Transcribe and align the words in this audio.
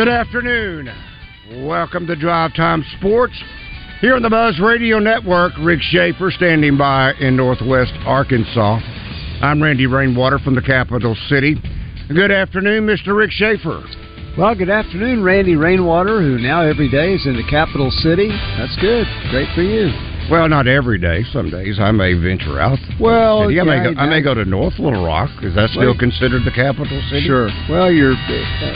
Good 0.00 0.08
afternoon. 0.08 0.88
Welcome 1.66 2.06
to 2.06 2.16
Drive 2.16 2.54
Time 2.54 2.82
Sports. 2.96 3.34
Here 4.00 4.16
on 4.16 4.22
the 4.22 4.30
Buzz 4.30 4.58
Radio 4.58 4.98
Network, 4.98 5.52
Rick 5.60 5.80
Schaefer 5.82 6.30
standing 6.30 6.78
by 6.78 7.12
in 7.20 7.36
Northwest 7.36 7.92
Arkansas. 8.06 8.80
I'm 9.42 9.62
Randy 9.62 9.84
Rainwater 9.86 10.38
from 10.38 10.54
the 10.54 10.62
capital 10.62 11.14
city. 11.28 11.56
Good 12.08 12.30
afternoon, 12.30 12.86
Mr. 12.86 13.14
Rick 13.14 13.32
Schaefer. 13.32 13.84
Well, 14.38 14.54
good 14.54 14.70
afternoon, 14.70 15.22
Randy 15.22 15.56
Rainwater, 15.56 16.22
who 16.22 16.38
now 16.38 16.62
every 16.62 16.90
day 16.90 17.12
is 17.12 17.26
in 17.26 17.36
the 17.36 17.46
capital 17.50 17.90
city. 17.90 18.28
That's 18.56 18.76
good. 18.80 19.06
Great 19.28 19.54
for 19.54 19.60
you. 19.60 20.09
Well, 20.30 20.48
not 20.48 20.66
every 20.68 20.98
day. 20.98 21.24
Some 21.32 21.50
days 21.50 21.78
I 21.80 21.90
may 21.92 22.14
venture 22.14 22.60
out. 22.60 22.78
Well, 23.00 23.42
I, 23.42 23.46
may 23.46 23.54
yeah, 23.54 23.92
go, 23.94 24.00
I 24.00 24.06
may 24.08 24.22
go 24.22 24.34
to 24.34 24.44
North 24.44 24.78
Little 24.78 25.04
Rock. 25.04 25.30
Is 25.42 25.54
that 25.54 25.70
still 25.70 25.86
Well, 25.86 25.98
considered 25.98 26.44
the 26.44 26.50
capital 26.50 27.00
city? 27.10 27.26
Sure. 27.26 27.48
Well, 27.68 27.90
you're 27.90 28.14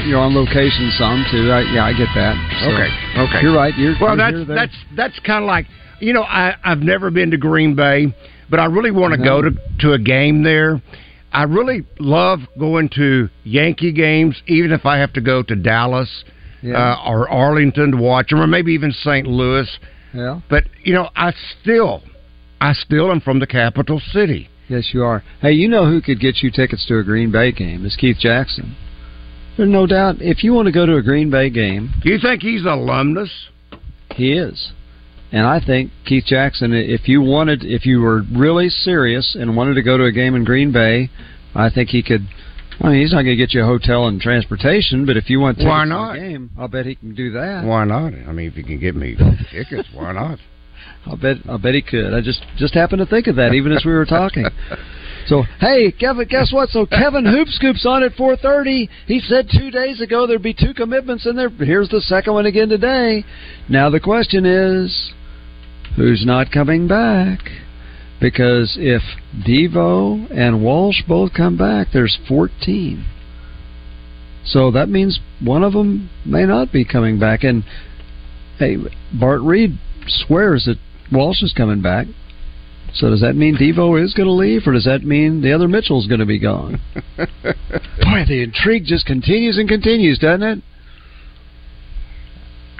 you're 0.06 0.18
on 0.20 0.34
location 0.34 0.90
some 0.98 1.24
too. 1.30 1.50
I, 1.50 1.62
yeah, 1.72 1.84
I 1.84 1.92
get 1.92 2.08
that. 2.14 2.34
So, 2.62 2.70
Okay. 2.70 2.90
Okay. 3.28 3.42
You're 3.42 3.54
right. 3.54 3.74
You're 3.76 3.94
Well, 4.00 4.16
you're 4.16 4.44
that's 4.44 4.48
that's 4.48 4.76
that's 4.96 5.18
kind 5.20 5.44
of 5.44 5.48
like 5.48 5.66
you 6.00 6.12
know 6.12 6.22
I 6.22 6.54
I've 6.64 6.80
never 6.80 7.10
been 7.10 7.30
to 7.32 7.36
Green 7.36 7.74
Bay, 7.74 8.14
but 8.50 8.60
I 8.60 8.66
really 8.66 8.90
want 8.90 9.14
to 9.14 9.18
go 9.22 9.42
to 9.42 9.50
to 9.80 9.92
a 9.92 9.98
game 9.98 10.42
there. 10.42 10.80
I 11.32 11.42
really 11.44 11.84
love 11.98 12.40
going 12.58 12.88
to 12.90 13.28
Yankee 13.42 13.90
games, 13.92 14.40
even 14.46 14.70
if 14.70 14.86
I 14.86 14.98
have 14.98 15.12
to 15.14 15.20
go 15.20 15.42
to 15.42 15.56
Dallas 15.56 16.24
Yeah. 16.62 16.76
uh, 16.94 17.10
or 17.10 17.28
Arlington 17.28 17.90
to 17.90 17.96
watch 17.96 18.30
them, 18.30 18.40
or 18.40 18.46
maybe 18.46 18.72
even 18.72 18.92
St. 18.92 19.26
Louis. 19.26 19.68
Yeah. 20.14 20.40
But 20.48 20.64
you 20.82 20.94
know, 20.94 21.10
I 21.16 21.32
still, 21.60 22.02
I 22.60 22.72
still 22.72 23.10
am 23.10 23.20
from 23.20 23.40
the 23.40 23.46
capital 23.46 24.00
city. 24.00 24.48
Yes, 24.68 24.90
you 24.94 25.02
are. 25.02 25.22
Hey, 25.40 25.52
you 25.52 25.68
know 25.68 25.86
who 25.86 26.00
could 26.00 26.20
get 26.20 26.42
you 26.42 26.50
tickets 26.50 26.86
to 26.86 26.98
a 26.98 27.04
Green 27.04 27.30
Bay 27.30 27.52
game? 27.52 27.84
Is 27.84 27.96
Keith 27.96 28.16
Jackson. 28.18 28.76
There's 29.56 29.68
no 29.68 29.86
doubt. 29.86 30.16
If 30.20 30.42
you 30.42 30.52
want 30.52 30.66
to 30.66 30.72
go 30.72 30.86
to 30.86 30.96
a 30.96 31.02
Green 31.02 31.30
Bay 31.30 31.50
game, 31.50 31.92
Do 32.02 32.10
you 32.10 32.18
think 32.18 32.42
he's 32.42 32.64
alumnus? 32.64 33.30
He 34.14 34.32
is. 34.32 34.72
And 35.30 35.46
I 35.46 35.60
think 35.64 35.90
Keith 36.06 36.24
Jackson, 36.26 36.72
if 36.72 37.08
you 37.08 37.20
wanted, 37.20 37.64
if 37.64 37.84
you 37.84 38.00
were 38.00 38.22
really 38.32 38.68
serious 38.68 39.36
and 39.38 39.56
wanted 39.56 39.74
to 39.74 39.82
go 39.82 39.98
to 39.98 40.04
a 40.04 40.12
game 40.12 40.34
in 40.34 40.44
Green 40.44 40.72
Bay, 40.72 41.10
I 41.54 41.70
think 41.70 41.90
he 41.90 42.02
could. 42.02 42.26
I 42.84 42.90
mean, 42.90 43.00
he's 43.00 43.12
not 43.12 43.22
going 43.22 43.36
to 43.36 43.42
get 43.42 43.54
you 43.54 43.62
a 43.62 43.66
hotel 43.66 44.08
and 44.08 44.20
transportation, 44.20 45.06
but 45.06 45.16
if 45.16 45.30
you 45.30 45.40
want 45.40 45.58
Why 45.58 45.84
to 45.84 45.88
not? 45.88 46.12
the 46.12 46.18
game, 46.20 46.50
I'll 46.58 46.68
bet 46.68 46.86
he 46.86 46.94
can 46.94 47.14
do 47.14 47.32
that. 47.32 47.64
Why 47.64 47.84
not? 47.84 48.12
I 48.12 48.32
mean, 48.32 48.48
if 48.48 48.56
you 48.56 48.64
can 48.64 48.78
get 48.78 48.94
me 48.94 49.16
tickets, 49.50 49.88
why 49.94 50.12
not? 50.12 50.38
I'll 51.06 51.16
bet. 51.16 51.36
I'll 51.48 51.58
bet 51.58 51.74
he 51.74 51.82
could. 51.82 52.12
I 52.14 52.20
just 52.20 52.44
just 52.56 52.74
happened 52.74 53.00
to 53.00 53.06
think 53.06 53.26
of 53.26 53.36
that 53.36 53.54
even 53.54 53.72
as 53.72 53.84
we 53.84 53.92
were 53.92 54.06
talking. 54.06 54.46
So 55.26 55.42
hey, 55.58 55.90
Kevin, 55.90 56.28
guess 56.28 56.52
what? 56.52 56.68
So 56.68 56.84
Kevin 56.84 57.24
Hoop 57.24 57.48
Scoop's 57.48 57.86
on 57.86 58.02
at 58.02 58.12
four 58.12 58.36
thirty. 58.36 58.90
He 59.06 59.20
said 59.20 59.48
two 59.50 59.70
days 59.70 60.02
ago 60.02 60.26
there'd 60.26 60.42
be 60.42 60.52
two 60.52 60.74
commitments 60.74 61.24
in 61.24 61.34
there. 61.34 61.48
Here's 61.48 61.88
the 61.88 62.02
second 62.02 62.34
one 62.34 62.44
again 62.44 62.68
today. 62.68 63.24
Now 63.66 63.88
the 63.88 64.00
question 64.00 64.44
is, 64.44 65.12
who's 65.96 66.26
not 66.26 66.52
coming 66.52 66.86
back? 66.86 67.38
Because 68.24 68.78
if 68.80 69.02
Devo 69.46 70.30
and 70.34 70.64
Walsh 70.64 71.02
both 71.06 71.34
come 71.34 71.58
back, 71.58 71.88
there's 71.92 72.18
fourteen. 72.26 73.04
So 74.46 74.70
that 74.70 74.88
means 74.88 75.20
one 75.42 75.62
of 75.62 75.74
them 75.74 76.08
may 76.24 76.46
not 76.46 76.72
be 76.72 76.86
coming 76.86 77.18
back. 77.20 77.44
And 77.44 77.64
hey, 78.58 78.78
Bart 79.12 79.42
Reed 79.42 79.78
swears 80.06 80.64
that 80.64 80.78
Walsh 81.12 81.42
is 81.42 81.52
coming 81.52 81.82
back. 81.82 82.06
So 82.94 83.10
does 83.10 83.20
that 83.20 83.36
mean 83.36 83.56
Devo 83.56 84.02
is 84.02 84.14
going 84.14 84.28
to 84.28 84.32
leave, 84.32 84.62
or 84.66 84.72
does 84.72 84.86
that 84.86 85.02
mean 85.02 85.42
the 85.42 85.52
other 85.52 85.68
Mitchell's 85.68 86.06
going 86.06 86.20
to 86.20 86.26
be 86.26 86.38
gone? 86.38 86.80
Boy, 87.18 88.24
the 88.26 88.42
intrigue 88.42 88.86
just 88.86 89.04
continues 89.04 89.58
and 89.58 89.68
continues, 89.68 90.18
doesn't 90.18 90.42
it? 90.42 90.58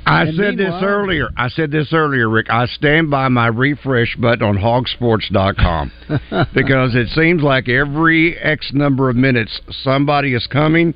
I 0.07 0.23
And 0.23 0.37
said 0.37 0.57
this 0.59 0.75
earlier. 0.83 1.29
I 1.37 1.49
said 1.49 1.71
this 1.71 1.93
earlier, 1.93 2.29
Rick. 2.29 2.47
I 2.51 2.67
stand 2.67 3.11
by 3.11 3.29
my 3.29 3.47
refresh 3.47 4.17
button 4.17 4.47
on 4.47 4.57
hogsports.com 4.59 5.93
because 6.55 6.95
it 6.95 7.09
seems 7.09 7.43
like 7.43 7.69
every 7.69 8.37
X 8.39 8.71
number 8.73 9.09
of 9.09 9.17
minutes 9.17 9.61
somebody 9.83 10.35
is 10.35 10.47
coming 10.47 10.95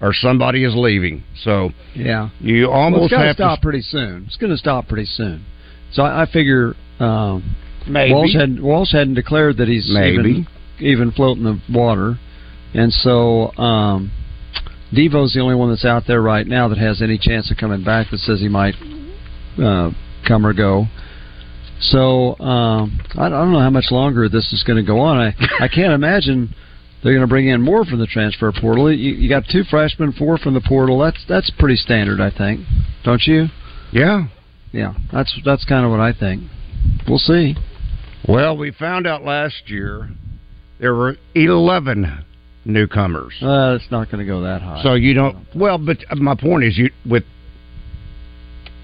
or 0.00 0.12
somebody 0.12 0.64
is 0.64 0.74
leaving. 0.74 1.22
So 1.42 1.70
Yeah. 1.94 2.30
you 2.40 2.70
almost 2.70 3.04
it's 3.04 3.10
got 3.12 3.20
to 3.20 3.26
have 3.28 3.36
stop 3.36 3.58
to 3.60 3.62
pretty 3.62 3.82
soon. 3.82 4.24
It's 4.26 4.36
going 4.36 4.50
to 4.52 4.58
stop 4.58 4.88
pretty 4.88 5.06
soon. 5.06 5.44
So 5.92 6.02
I, 6.02 6.22
I 6.22 6.26
figure 6.26 6.74
um, 6.98 7.56
maybe 7.86 8.12
Walsh 8.14 8.34
had 8.34 8.60
Walsh 8.60 8.92
hadn't 8.92 9.14
declared 9.14 9.56
that 9.58 9.68
he's 9.68 9.90
Maybe. 9.92 10.16
even, 10.18 10.46
even 10.78 11.12
floating 11.12 11.44
the 11.44 11.60
water, 11.72 12.18
and 12.74 12.92
so 12.92 13.52
um, 13.56 14.10
Devo's 14.94 15.32
the 15.32 15.40
only 15.40 15.54
one 15.54 15.70
that's 15.70 15.84
out 15.84 16.04
there 16.06 16.20
right 16.20 16.46
now 16.46 16.68
that 16.68 16.78
has 16.78 17.00
any 17.00 17.18
chance 17.18 17.50
of 17.50 17.56
coming 17.56 17.84
back 17.84 18.10
that 18.10 18.18
says 18.18 18.40
he 18.40 18.48
might 18.48 18.74
uh, 19.62 19.90
come 20.26 20.44
or 20.46 20.52
go. 20.52 20.86
So 21.80 22.38
um, 22.40 23.00
I, 23.16 23.26
I 23.26 23.28
don't 23.28 23.52
know 23.52 23.60
how 23.60 23.70
much 23.70 23.90
longer 23.90 24.28
this 24.28 24.52
is 24.52 24.62
going 24.64 24.76
to 24.76 24.86
go 24.86 24.98
on. 25.00 25.18
I 25.18 25.34
I 25.60 25.68
can't 25.68 25.92
imagine 25.92 26.54
they're 27.02 27.12
going 27.12 27.26
to 27.26 27.28
bring 27.28 27.48
in 27.48 27.62
more 27.62 27.84
from 27.84 27.98
the 27.98 28.06
transfer 28.06 28.52
portal. 28.52 28.92
You, 28.92 29.14
you 29.14 29.28
got 29.28 29.44
two 29.50 29.64
freshmen, 29.64 30.12
four 30.12 30.36
from 30.38 30.54
the 30.54 30.60
portal. 30.60 30.98
That's 30.98 31.24
that's 31.28 31.50
pretty 31.58 31.76
standard, 31.76 32.20
I 32.20 32.30
think. 32.30 32.66
Don't 33.04 33.22
you? 33.26 33.46
yeah. 33.92 34.26
Yeah, 34.72 34.94
that's 35.12 35.36
that's 35.44 35.64
kind 35.64 35.84
of 35.84 35.90
what 35.90 36.00
I 36.00 36.12
think. 36.12 36.44
We'll 37.08 37.18
see. 37.18 37.56
Well, 38.28 38.56
we 38.56 38.70
found 38.70 39.06
out 39.06 39.24
last 39.24 39.68
year 39.68 40.10
there 40.78 40.94
were 40.94 41.16
eleven 41.34 42.24
newcomers. 42.64 43.34
Uh, 43.42 43.78
it's 43.80 43.90
not 43.90 44.10
going 44.10 44.24
to 44.24 44.26
go 44.26 44.42
that 44.42 44.62
high. 44.62 44.82
So 44.82 44.94
you 44.94 45.14
don't. 45.14 45.36
Well, 45.54 45.78
but 45.78 45.98
my 46.16 46.34
point 46.34 46.64
is, 46.64 46.78
you 46.78 46.90
with 47.08 47.24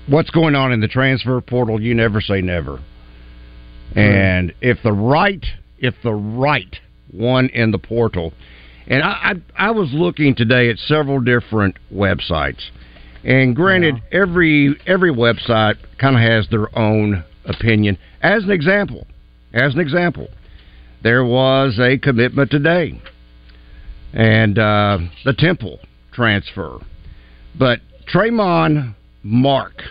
what's 0.08 0.30
going 0.30 0.54
on 0.54 0.72
in 0.72 0.80
the 0.80 0.88
transfer 0.88 1.40
portal, 1.40 1.80
you 1.80 1.94
never 1.94 2.20
say 2.20 2.40
never. 2.40 2.80
And 3.94 4.52
if 4.60 4.78
the 4.82 4.92
right, 4.92 5.44
if 5.78 5.94
the 6.02 6.12
right 6.12 6.76
one 7.12 7.48
in 7.50 7.70
the 7.70 7.78
portal, 7.78 8.32
and 8.86 9.02
I, 9.02 9.34
I, 9.56 9.68
I 9.68 9.70
was 9.70 9.90
looking 9.92 10.34
today 10.34 10.70
at 10.70 10.78
several 10.78 11.20
different 11.20 11.76
websites, 11.92 12.62
and 13.24 13.54
granted, 13.54 14.02
every 14.12 14.76
every 14.86 15.12
website 15.12 15.76
kind 15.98 16.16
of 16.16 16.22
has 16.22 16.48
their 16.50 16.76
own 16.78 17.24
opinion. 17.44 17.96
As 18.22 18.44
an 18.44 18.50
example, 18.50 19.06
as 19.54 19.74
an 19.74 19.80
example, 19.80 20.28
there 21.02 21.24
was 21.24 21.78
a 21.78 21.98
commitment 21.98 22.50
today 22.50 23.00
and 24.12 24.58
uh, 24.58 24.98
the 25.24 25.32
Temple 25.34 25.78
transfer. 26.12 26.78
But 27.58 27.80
Tramon 28.12 28.94
Mark 29.22 29.82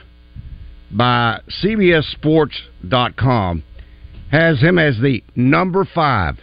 by 0.92 1.42
CBSSports.com 1.64 3.64
has 4.32 4.60
him 4.62 4.80
as 4.80 4.98
the 5.02 5.24
number 5.36 5.86
five 5.94 6.38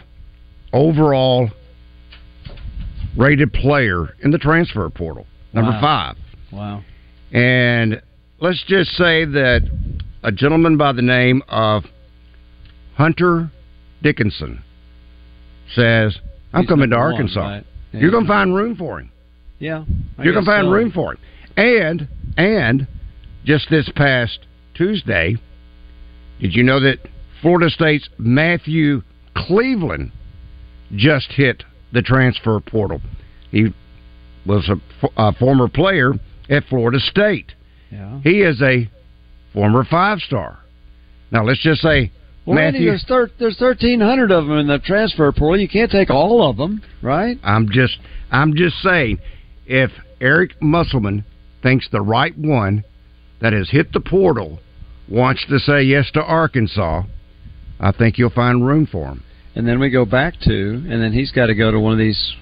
overall 0.71 1.49
rated 3.17 3.53
player 3.53 4.15
in 4.23 4.31
the 4.31 4.37
transfer 4.37 4.89
portal. 4.89 5.25
Number 5.53 5.71
Wow. 5.71 5.81
five. 5.81 6.15
Wow. 6.51 6.83
And 7.31 8.01
let's 8.39 8.63
just 8.67 8.91
say 8.91 9.25
that 9.25 9.69
a 10.23 10.31
gentleman 10.31 10.77
by 10.77 10.91
the 10.93 11.01
name 11.01 11.43
of 11.47 11.83
Hunter 12.95 13.51
Dickinson 14.01 14.63
says, 15.75 16.17
I'm 16.53 16.65
coming 16.65 16.89
to 16.89 16.95
number 16.95 17.05
one, 17.05 17.13
Arkansas. 17.13 17.39
right? 17.41 17.65
You're 17.91 18.11
going 18.11 18.23
to 18.25 18.27
find 18.29 18.51
uh, 18.51 18.55
room 18.55 18.75
for 18.75 18.99
him. 18.99 19.11
Yeah, 19.59 19.85
I 20.17 20.23
You're 20.23 20.33
going 20.33 20.45
to 20.45 20.51
find 20.51 20.65
so. 20.65 20.71
room 20.71 20.91
for 20.91 21.13
him. 21.13 21.19
And 21.55 22.07
and 22.37 22.87
just 23.45 23.69
this 23.69 23.89
past 23.95 24.39
Tuesday, 24.73 25.35
did 26.39 26.53
you 26.55 26.63
know 26.63 26.79
that 26.79 26.97
Florida 27.41 27.69
State's 27.69 28.09
Matthew 28.17 29.01
Cleveland 29.35 30.11
just 30.95 31.31
hit 31.31 31.63
the 31.91 32.01
transfer 32.01 32.59
portal? 32.59 33.01
He 33.51 33.73
was 34.45 34.69
a 35.17 35.33
former 35.33 35.67
player 35.67 36.13
at 36.49 36.63
Florida 36.65 36.99
State. 36.99 37.53
Yeah. 37.91 38.19
He 38.23 38.41
is 38.41 38.61
a 38.61 38.89
former 39.53 39.85
five 39.85 40.19
star. 40.19 40.59
Now 41.31 41.43
let's 41.45 41.61
just 41.61 41.81
say 41.81 42.11
Matthew. 42.45 42.85
there's 42.85 43.03
thir- 43.05 43.31
there's 43.39 43.57
thirteen 43.57 43.99
hundred 44.01 44.31
of 44.31 44.45
them 44.47 44.57
in 44.57 44.67
the 44.67 44.79
transfer 44.79 45.31
portal. 45.31 45.59
You 45.59 45.69
can't 45.69 45.89
take 45.91 46.09
all 46.09 46.49
of 46.49 46.57
them, 46.57 46.81
right? 47.01 47.37
I'm 47.43 47.69
just 47.69 47.97
I'm 48.31 48.53
just 48.55 48.77
saying, 48.81 49.19
if 49.65 49.91
Eric 50.19 50.61
Musselman 50.61 51.23
thinks 51.61 51.87
the 51.91 52.01
right 52.01 52.37
one 52.37 52.83
that 53.39 53.53
has 53.53 53.69
hit 53.69 53.93
the 53.93 53.99
portal 54.01 54.59
wants 55.09 55.45
to 55.49 55.59
say 55.59 55.83
yes 55.83 56.09
to 56.11 56.21
Arkansas, 56.21 57.03
I 57.79 57.91
think 57.91 58.17
you'll 58.17 58.29
find 58.29 58.65
room 58.65 58.85
for 58.91 59.07
him. 59.07 59.23
And 59.55 59.67
then 59.67 59.79
we 59.79 59.89
go 59.89 60.03
back 60.05 60.39
to, 60.41 60.51
and 60.89 61.01
then 61.01 61.13
he's 61.13 61.31
got 61.31 61.45
to 61.47 61.55
go 61.55 61.69
to 61.71 61.79
one 61.79 61.93
of 61.93 61.99
these 61.99 62.33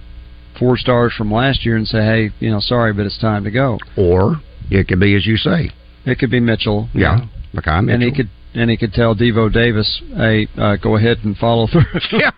four 0.58 0.78
stars 0.78 1.14
from 1.18 1.32
last 1.32 1.66
year 1.66 1.76
and 1.76 1.88
say, 1.88 1.98
hey, 2.00 2.30
you 2.40 2.50
know, 2.52 2.60
sorry, 2.60 2.94
but 2.94 3.06
it's 3.06 3.18
time 3.20 3.44
to 3.44 3.52
go. 3.52 3.78
Or 3.98 4.38
it 4.70 4.88
could 4.88 5.00
be 5.00 5.16
as 5.16 5.26
you 5.26 5.38
say, 5.38 5.72
It 6.06 6.20
could 6.20 6.32
be 6.32 6.40
Mitchell. 6.40 6.88
yeah, 6.94 7.26
Makhi 7.54 7.84
Mitchell. 7.84 7.90
And 7.96 8.04
he 8.04 8.12
could 8.12 8.30
and 8.54 8.70
he 8.70 8.78
could 8.78 8.94
tell 8.94 9.16
Devo 9.16 9.52
Davis, 9.52 10.02
hey, 10.16 10.48
uh, 10.58 10.76
go 10.76 10.98
ahead 10.98 11.20
and 11.24 11.38
follow 11.38 11.68
through. 11.68 11.84
yeah. 12.12 12.32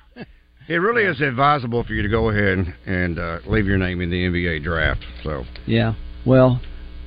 It 0.67 0.75
really 0.75 1.03
is 1.03 1.19
advisable 1.19 1.83
for 1.83 1.93
you 1.93 2.03
to 2.03 2.09
go 2.09 2.29
ahead 2.29 2.57
and, 2.57 2.73
and 2.85 3.19
uh, 3.19 3.39
leave 3.47 3.65
your 3.65 3.77
name 3.77 3.99
in 4.01 4.09
the 4.09 4.23
NBA 4.23 4.63
draft. 4.63 5.03
So 5.23 5.43
Yeah. 5.65 5.95
Well, 6.25 6.61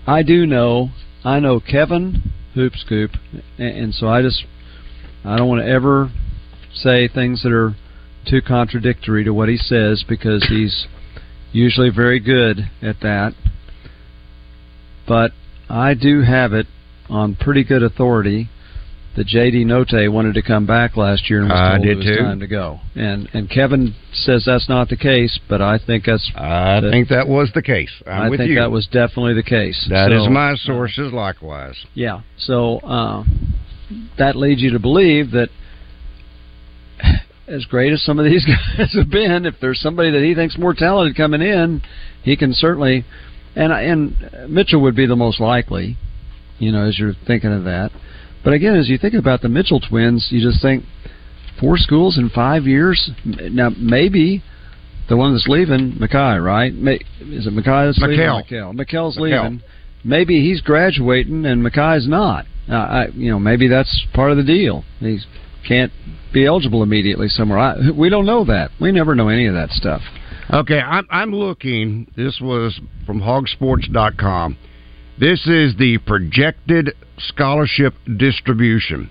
I 0.07 0.23
do 0.23 0.47
know. 0.47 0.91
I 1.25 1.41
know 1.41 1.61
Kevin 1.61 2.33
Hoop 2.55 2.75
Scoop, 2.77 3.13
and, 3.59 3.77
and 3.77 3.95
so 3.95 4.09
I 4.09 4.23
just 4.23 4.45
I 5.25 5.37
don't 5.37 5.49
want 5.49 5.63
to 5.63 5.69
ever 5.69 6.11
say 6.75 7.09
things 7.09 7.43
that 7.43 7.53
are 7.53 7.75
too 8.29 8.43
contradictory 8.43 9.25
to 9.25 9.33
what 9.33 9.49
he 9.49 9.57
says 9.57 10.05
because 10.07 10.47
he's 10.49 10.87
usually 11.53 11.91
very 11.91 12.21
good 12.21 12.71
at 12.83 13.01
that. 13.01 13.33
But 15.09 15.33
I 15.69 15.95
do 15.95 16.23
have 16.23 16.53
it 16.53 16.67
on 17.09 17.37
pretty 17.37 17.65
good 17.65 17.83
authority 17.83 18.51
that 19.17 19.27
J.D. 19.27 19.65
Notae 19.65 20.13
wanted 20.13 20.35
to 20.35 20.43
come 20.43 20.67
back 20.67 20.97
last 20.97 21.29
year 21.31 21.41
and 21.41 21.49
was 21.49 21.59
I 21.59 21.79
did 21.79 21.89
it 21.93 21.97
was 21.97 22.05
too. 22.07 22.17
time 22.23 22.41
to 22.41 22.47
go. 22.47 22.81
And 22.95 23.29
and 23.33 23.49
Kevin 23.51 23.95
says 24.13 24.45
that's 24.47 24.69
not 24.69 24.89
the 24.91 24.97
case, 24.97 25.39
but 25.49 25.61
I 25.63 25.79
think 25.79 26.05
that's 26.05 26.31
I 26.37 26.81
that- 26.81 26.91
think 26.91 27.09
that 27.09 27.27
was 27.27 27.51
the 27.55 27.63
case. 27.63 27.91
I'm 28.07 28.23
I 28.23 28.29
with 28.29 28.41
think 28.41 28.51
you. 28.51 28.57
that 28.57 28.71
was 28.71 28.87
definitely 28.87 29.35
the 29.35 29.43
case. 29.43 29.87
That 29.91 30.13
is 30.13 30.25
So, 30.25 30.31
my 30.31 30.55
sources 30.57 31.13
likewise. 31.13 31.77
Yeah. 31.95 32.21
So 32.39 32.79
uh, 32.79 33.25
that 34.19 34.37
leads 34.37 34.61
you 34.61 34.71
to 34.73 34.79
believe 34.79 35.31
that 35.33 35.49
as 37.49 37.65
great 37.67 37.93
as 37.93 38.03
some 38.03 38.19
of 38.19 38.25
these 38.25 38.45
guys 38.77 38.93
have 38.95 39.09
been, 39.11 39.47
if 39.47 39.55
there's 39.61 39.81
somebody 39.81 40.11
that 40.11 40.23
he 40.23 40.35
thinks 40.35 40.59
more 40.59 40.75
talented 40.75 41.17
coming 41.17 41.43
in, 41.43 41.83
he 42.23 42.37
can 42.37 42.53
certainly. 42.53 43.05
And 43.55 43.73
and 43.73 44.51
Mitchell 44.53 44.83
would 44.83 44.95
be 44.97 45.07
the 45.07 45.17
most 45.17 45.41
likely, 45.41 45.97
you 46.59 46.73
know, 46.73 46.87
as 46.87 46.99
you're 46.99 47.15
thinking 47.27 47.53
of 47.55 47.65
that. 47.65 47.91
But 48.47 48.55
again, 48.55 48.77
as 48.77 48.89
you 48.89 48.97
think 48.97 49.15
about 49.15 49.43
the 49.43 49.49
Mitchell 49.49 49.81
twins, 49.81 50.29
you 50.31 50.41
just 50.41 50.63
think 50.63 50.85
four 51.59 51.77
schools 51.77 52.17
in 52.17 52.31
five 52.31 52.63
years. 52.65 53.11
Now 53.25 53.71
maybe 53.77 54.41
the 55.09 55.17
one 55.17 55.33
that's 55.33 55.49
leaving, 55.49 55.95
Makhi, 55.95 56.41
right? 56.41 56.73
Is 56.73 57.49
it 57.49 57.53
Makhi 57.53 57.89
that's 57.89 57.99
leaving? 57.99 58.21
Makhel. 58.21 58.49
Makhel. 58.49 58.73
Makhel's 58.73 59.19
leaving. 59.19 59.63
Maybe 60.05 60.49
he's 60.49 60.61
graduating 60.61 61.45
and 61.45 61.61
Makhi's 61.61 62.07
not. 62.07 62.47
Uh, 62.71 62.75
I, 62.75 63.07
you 63.15 63.33
know, 63.33 63.41
maybe 63.41 63.67
that's 63.67 64.07
part 64.15 64.31
of 64.31 64.37
the 64.37 64.45
deal. 64.45 64.85
He 65.01 65.19
can't 65.67 65.91
be 66.33 66.47
eligible 66.47 66.85
immediately 66.85 67.27
somewhere. 67.29 67.59
I, 67.59 67.91
we 67.91 68.09
don't 68.11 68.27
know 68.27 68.45
that. 68.45 68.71
We 68.81 68.93
never 68.93 69.17
know 69.17 69.27
any 69.29 69.47
of 69.47 69.55
that 69.55 69.71
stuff. 69.71 70.03
Okay, 70.53 70.79
I'm, 70.79 71.09
I'm 71.11 71.35
looking. 71.35 72.13
This 72.17 72.39
was 72.41 72.81
from 73.07 73.23
hogsports.com. 73.23 74.57
This 75.19 75.47
is 75.47 75.75
the 75.77 75.97
projected 76.07 76.93
scholarship 77.17 77.95
distribution. 78.19 79.11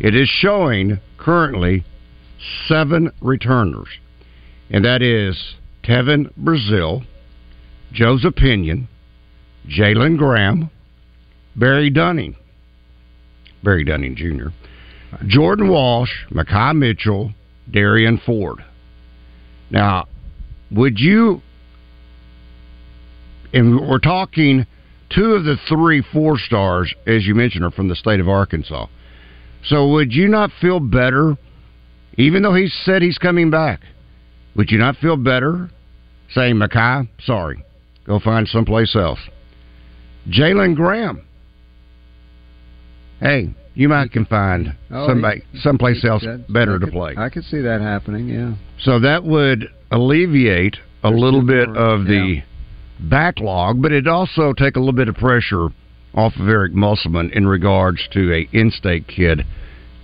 It 0.00 0.16
is 0.16 0.28
showing 0.28 0.98
currently 1.16 1.84
seven 2.66 3.12
returners, 3.20 3.88
and 4.68 4.84
that 4.84 5.00
is 5.00 5.54
Trevon 5.84 6.32
Brazile, 6.36 7.06
Joseph 7.92 8.34
Pinion, 8.34 8.88
Jalen 9.68 10.18
Graham, 10.18 10.70
Barry 11.54 11.90
Dunning, 11.90 12.34
Barry 13.62 13.84
Dunning 13.84 14.16
Jr., 14.16 14.48
Jordan 15.26 15.68
Walsh, 15.68 16.26
Makhi 16.30 16.76
Mitchell, 16.76 17.32
Derrian 17.70 18.20
Ford. 18.26 18.64
Now, 19.70 20.06
would 20.72 20.98
you 20.98 21.42
and 23.52 23.88
we're 23.88 23.98
talking 23.98 24.66
two 25.10 25.32
of 25.34 25.44
the 25.44 25.56
three 25.68 26.02
four 26.12 26.38
stars 26.38 26.92
as 27.06 27.26
you 27.26 27.34
mentioned 27.34 27.64
are 27.64 27.70
from 27.70 27.88
the 27.88 27.96
state 27.96 28.20
of 28.20 28.28
arkansas 28.28 28.86
so 29.64 29.88
would 29.88 30.12
you 30.12 30.28
not 30.28 30.50
feel 30.60 30.80
better 30.80 31.36
even 32.16 32.42
though 32.42 32.54
he 32.54 32.68
said 32.84 33.00
he's 33.02 33.18
coming 33.18 33.50
back 33.50 33.80
would 34.54 34.70
you 34.70 34.78
not 34.78 34.96
feel 34.96 35.16
better 35.16 35.70
saying 36.34 36.56
Makhi, 36.56 37.08
sorry 37.24 37.64
go 38.06 38.18
find 38.20 38.46
someplace 38.48 38.94
else 38.94 39.20
jalen 40.28 40.74
graham 40.76 41.22
hey 43.20 43.50
you 43.74 43.88
might 43.88 44.10
can 44.12 44.24
find 44.26 44.74
Oh, 44.90 45.06
somebody 45.06 45.42
someplace 45.60 46.04
else 46.04 46.24
That- 46.24 46.52
better 46.52 46.72
I 46.76 46.78
to 46.78 46.84
could- 46.86 46.92
play 46.92 47.14
I 47.16 47.28
could 47.28 47.44
see 47.44 47.60
that 47.60 47.80
happening. 47.80 48.28
Yeah. 48.28 48.54
so 48.80 48.98
that 49.00 49.24
would 49.24 49.68
alleviate 49.90 50.76
a 51.04 51.08
There's 51.10 51.20
little 51.20 51.42
bit 51.42 51.68
more, 51.68 51.78
of 51.78 52.04
the 52.06 52.14
yeah. 52.14 52.42
Backlog, 53.00 53.80
but 53.82 53.92
it 53.92 54.06
also 54.06 54.52
take 54.52 54.76
a 54.76 54.78
little 54.78 54.92
bit 54.92 55.08
of 55.08 55.16
pressure 55.16 55.68
off 56.14 56.34
of 56.36 56.48
Eric 56.48 56.72
Musselman 56.72 57.30
in 57.32 57.46
regards 57.46 58.08
to 58.12 58.34
a 58.34 58.48
in-state 58.52 59.06
kid 59.06 59.44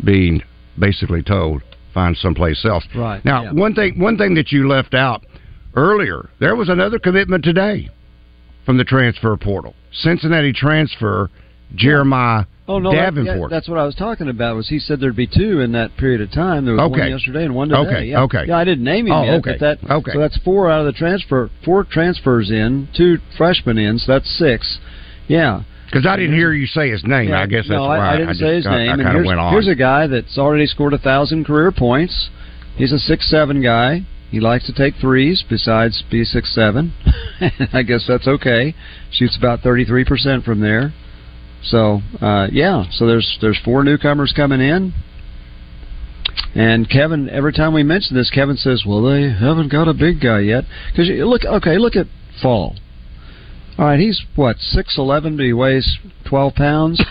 being 0.04 0.42
basically 0.78 1.22
told 1.22 1.62
find 1.94 2.16
someplace 2.16 2.64
else. 2.64 2.84
Right. 2.94 3.24
Now, 3.24 3.44
yeah. 3.44 3.52
one 3.52 3.74
thing 3.74 3.98
one 3.98 4.18
thing 4.18 4.34
that 4.34 4.52
you 4.52 4.68
left 4.68 4.94
out 4.94 5.24
earlier, 5.76 6.28
there 6.40 6.56
was 6.56 6.68
another 6.68 6.98
commitment 6.98 7.44
today 7.44 7.88
from 8.66 8.76
the 8.76 8.84
transfer 8.84 9.36
portal. 9.36 9.74
Cincinnati 9.92 10.52
transfer 10.52 11.30
Jeremiah 11.74 12.44
Oh 12.66 12.78
no, 12.78 12.92
that- 12.92 13.14
yeah, 13.14 13.46
that's 13.50 13.68
what 13.68 13.78
I 13.78 13.84
was 13.84 13.94
talking 13.94 14.28
about. 14.28 14.56
Was 14.56 14.68
he 14.68 14.78
said 14.78 14.98
there'd 14.98 15.14
be 15.14 15.26
two 15.26 15.60
in 15.60 15.72
that 15.72 15.96
period 15.98 16.22
of 16.22 16.32
time? 16.32 16.64
There 16.64 16.74
was 16.74 16.90
Okay. 16.90 17.00
one 17.00 17.10
yesterday 17.10 17.44
and 17.44 17.54
one 17.54 17.68
today. 17.68 17.80
Okay, 17.80 18.04
yeah. 18.06 18.22
okay. 18.22 18.44
Yeah, 18.48 18.56
I 18.56 18.64
didn't 18.64 18.84
name 18.84 19.06
him 19.06 19.12
Oh, 19.12 19.22
yet, 19.24 19.34
okay, 19.40 19.56
but 19.58 19.80
that 19.82 19.90
okay. 19.90 20.12
so 20.12 20.18
that's 20.18 20.38
four 20.38 20.70
out 20.70 20.80
of 20.80 20.86
the 20.86 20.92
transfer, 20.92 21.50
four 21.64 21.84
transfers 21.84 22.50
in, 22.50 22.88
two 22.96 23.18
freshmen 23.36 23.76
in, 23.76 23.98
so 23.98 24.12
that's 24.12 24.30
six. 24.38 24.78
Yeah. 25.28 25.62
Because 25.86 26.06
I 26.06 26.16
didn't 26.16 26.34
hear 26.34 26.52
you 26.52 26.66
say 26.66 26.90
his 26.90 27.04
name. 27.04 27.28
Yeah, 27.28 27.42
I 27.42 27.46
guess 27.46 27.68
that's 27.68 27.76
no, 27.78 27.82
why 27.84 27.98
I, 27.98 28.14
I 28.14 28.16
didn't 28.16 28.28
just, 28.30 28.40
say 28.40 28.56
his 28.56 28.66
I, 28.66 28.76
name. 28.78 28.90
I 28.92 28.96
kind 28.96 29.08
of 29.08 29.14
here's, 29.14 29.26
went 29.26 29.38
on. 29.40 29.52
here's 29.52 29.68
a 29.68 29.74
guy 29.76 30.06
that's 30.06 30.38
already 30.38 30.66
scored 30.66 30.94
a 30.94 30.98
thousand 30.98 31.44
career 31.44 31.70
points. 31.70 32.30
He's 32.76 32.92
a 32.92 32.98
six 32.98 33.30
seven 33.30 33.62
guy. 33.62 34.06
He 34.30 34.40
likes 34.40 34.66
to 34.66 34.72
take 34.72 34.94
threes 35.00 35.44
besides 35.48 36.02
be 36.10 36.24
six 36.24 36.52
seven. 36.52 36.94
I 37.72 37.82
guess 37.82 38.06
that's 38.08 38.26
okay. 38.26 38.74
Shoots 39.12 39.36
about 39.36 39.60
thirty 39.60 39.84
three 39.84 40.04
percent 40.04 40.44
from 40.44 40.60
there. 40.60 40.92
So 41.64 42.00
uh, 42.20 42.48
yeah, 42.52 42.84
so 42.92 43.06
there's 43.06 43.38
there's 43.40 43.58
four 43.64 43.84
newcomers 43.84 44.32
coming 44.36 44.60
in. 44.60 44.92
And 46.54 46.88
Kevin, 46.88 47.28
every 47.30 47.52
time 47.52 47.74
we 47.74 47.82
mention 47.82 48.16
this, 48.16 48.30
Kevin 48.30 48.56
says, 48.56 48.84
"Well, 48.86 49.02
they 49.02 49.30
haven't 49.30 49.70
got 49.72 49.88
a 49.88 49.94
big 49.94 50.20
guy 50.20 50.40
yet." 50.40 50.64
Because 50.90 51.08
look, 51.10 51.44
okay, 51.44 51.78
look 51.78 51.96
at 51.96 52.06
Fall. 52.42 52.76
All 53.78 53.86
right, 53.86 53.98
he's 53.98 54.22
what 54.36 54.56
six 54.58 54.96
eleven, 54.98 55.36
but 55.36 55.44
he 55.44 55.52
weighs 55.52 55.98
twelve 56.28 56.54
pounds. 56.54 57.02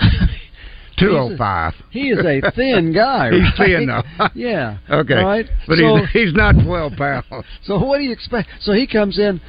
Two 0.98 1.16
oh 1.16 1.34
five. 1.38 1.72
He 1.90 2.10
is 2.10 2.18
a 2.18 2.50
thin 2.52 2.92
guy. 2.94 3.30
He's 3.30 3.40
right? 3.40 3.54
thin, 3.56 3.86
though. 3.86 4.02
yeah. 4.34 4.78
Okay, 4.90 5.14
Right. 5.14 5.46
but 5.66 5.78
so, 5.78 5.96
he's 5.96 6.10
he's 6.10 6.34
not 6.34 6.54
twelve 6.62 6.92
pounds. 6.94 7.24
so 7.62 7.78
what 7.78 7.98
do 7.98 8.04
you 8.04 8.12
expect? 8.12 8.48
So 8.60 8.72
he 8.72 8.86
comes 8.86 9.18
in. 9.18 9.40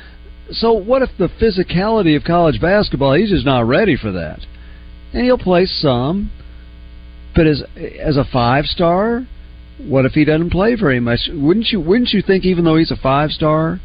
So 0.51 0.73
what 0.73 1.01
if 1.01 1.09
the 1.17 1.27
physicality 1.29 2.15
of 2.15 2.23
college 2.23 2.59
basketball? 2.61 3.13
He's 3.13 3.29
just 3.29 3.45
not 3.45 3.67
ready 3.67 3.95
for 3.97 4.11
that, 4.11 4.39
and 5.13 5.23
he'll 5.23 5.37
play 5.37 5.65
some. 5.65 6.31
But 7.35 7.47
as 7.47 7.63
as 7.77 8.17
a 8.17 8.25
five 8.25 8.65
star, 8.65 9.25
what 9.77 10.05
if 10.05 10.11
he 10.13 10.25
doesn't 10.25 10.49
play 10.49 10.75
very 10.75 10.99
much? 10.99 11.19
Wouldn't 11.31 11.67
you 11.71 11.79
Wouldn't 11.79 12.11
you 12.11 12.21
think 12.21 12.43
even 12.45 12.65
though 12.65 12.75
he's 12.75 12.91
a 12.91 12.97
five 12.97 13.31
star, 13.31 13.79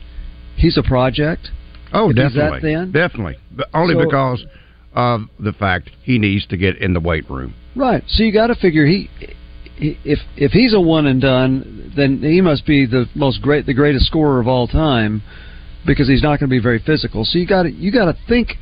he's 0.57 0.77
a 0.77 0.83
project? 0.83 1.51
Oh, 1.93 2.11
If 2.11 2.17
he's 2.17 2.25
that 2.35 2.39
definitely, 2.41 2.61
thin? 2.61 2.93
definitely. 2.93 3.37
But 3.55 3.69
only 3.73 3.95
So- 3.95 4.05
because 4.05 4.47
of 4.95 5.21
the 5.39 5.53
fact 5.53 5.91
he 6.03 6.19
needs 6.19 6.47
to 6.47 6.57
get 6.57 6.77
in 6.79 6.93
the 6.95 7.01
weight 7.01 7.29
room. 7.31 7.55
Right. 7.77 8.03
So 8.09 8.23
you 8.25 8.33
got 8.33 8.47
to 8.49 8.55
figure 8.57 8.87
he 8.87 9.09
if 9.79 10.19
if 10.37 10.53
he's 10.53 10.73
a 10.75 10.81
one 10.81 11.07
and 11.07 11.21
done, 11.21 11.93
then 11.95 12.21
he 12.23 12.41
must 12.41 12.67
be 12.67 12.87
the 12.87 13.07
most 13.15 13.43
great, 13.43 13.67
the 13.67 13.75
greatest 13.75 14.07
scorer 14.07 14.41
of 14.41 14.49
all 14.49 14.67
time, 14.67 15.23
because 15.87 16.09
he's 16.09 16.23
not 16.23 16.41
going 16.41 16.51
to 16.51 16.55
be 16.55 16.61
very 16.61 16.79
physical. 16.79 17.25
So 17.25 17.39
you 17.39 17.47
got 17.47 17.65
to 17.65 17.71
you 17.71 17.93
got 17.93 18.07
to 18.07 18.17
think 18.29 18.55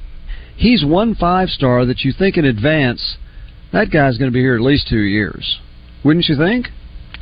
he's 0.57 0.85
one 0.85 1.15
five 1.15 1.49
star 1.49 1.85
that 1.87 2.01
you 2.01 2.13
think 2.17 2.37
in 2.37 2.45
advance. 2.45 3.17
That 3.73 3.91
guy's 3.91 4.19
going 4.19 4.31
to 4.31 4.35
be 4.35 4.41
here 4.41 4.55
at 4.55 4.61
least 4.61 4.87
two 4.89 5.01
years, 5.01 5.59
wouldn't 6.05 6.27
you 6.29 6.37
think? 6.37 6.69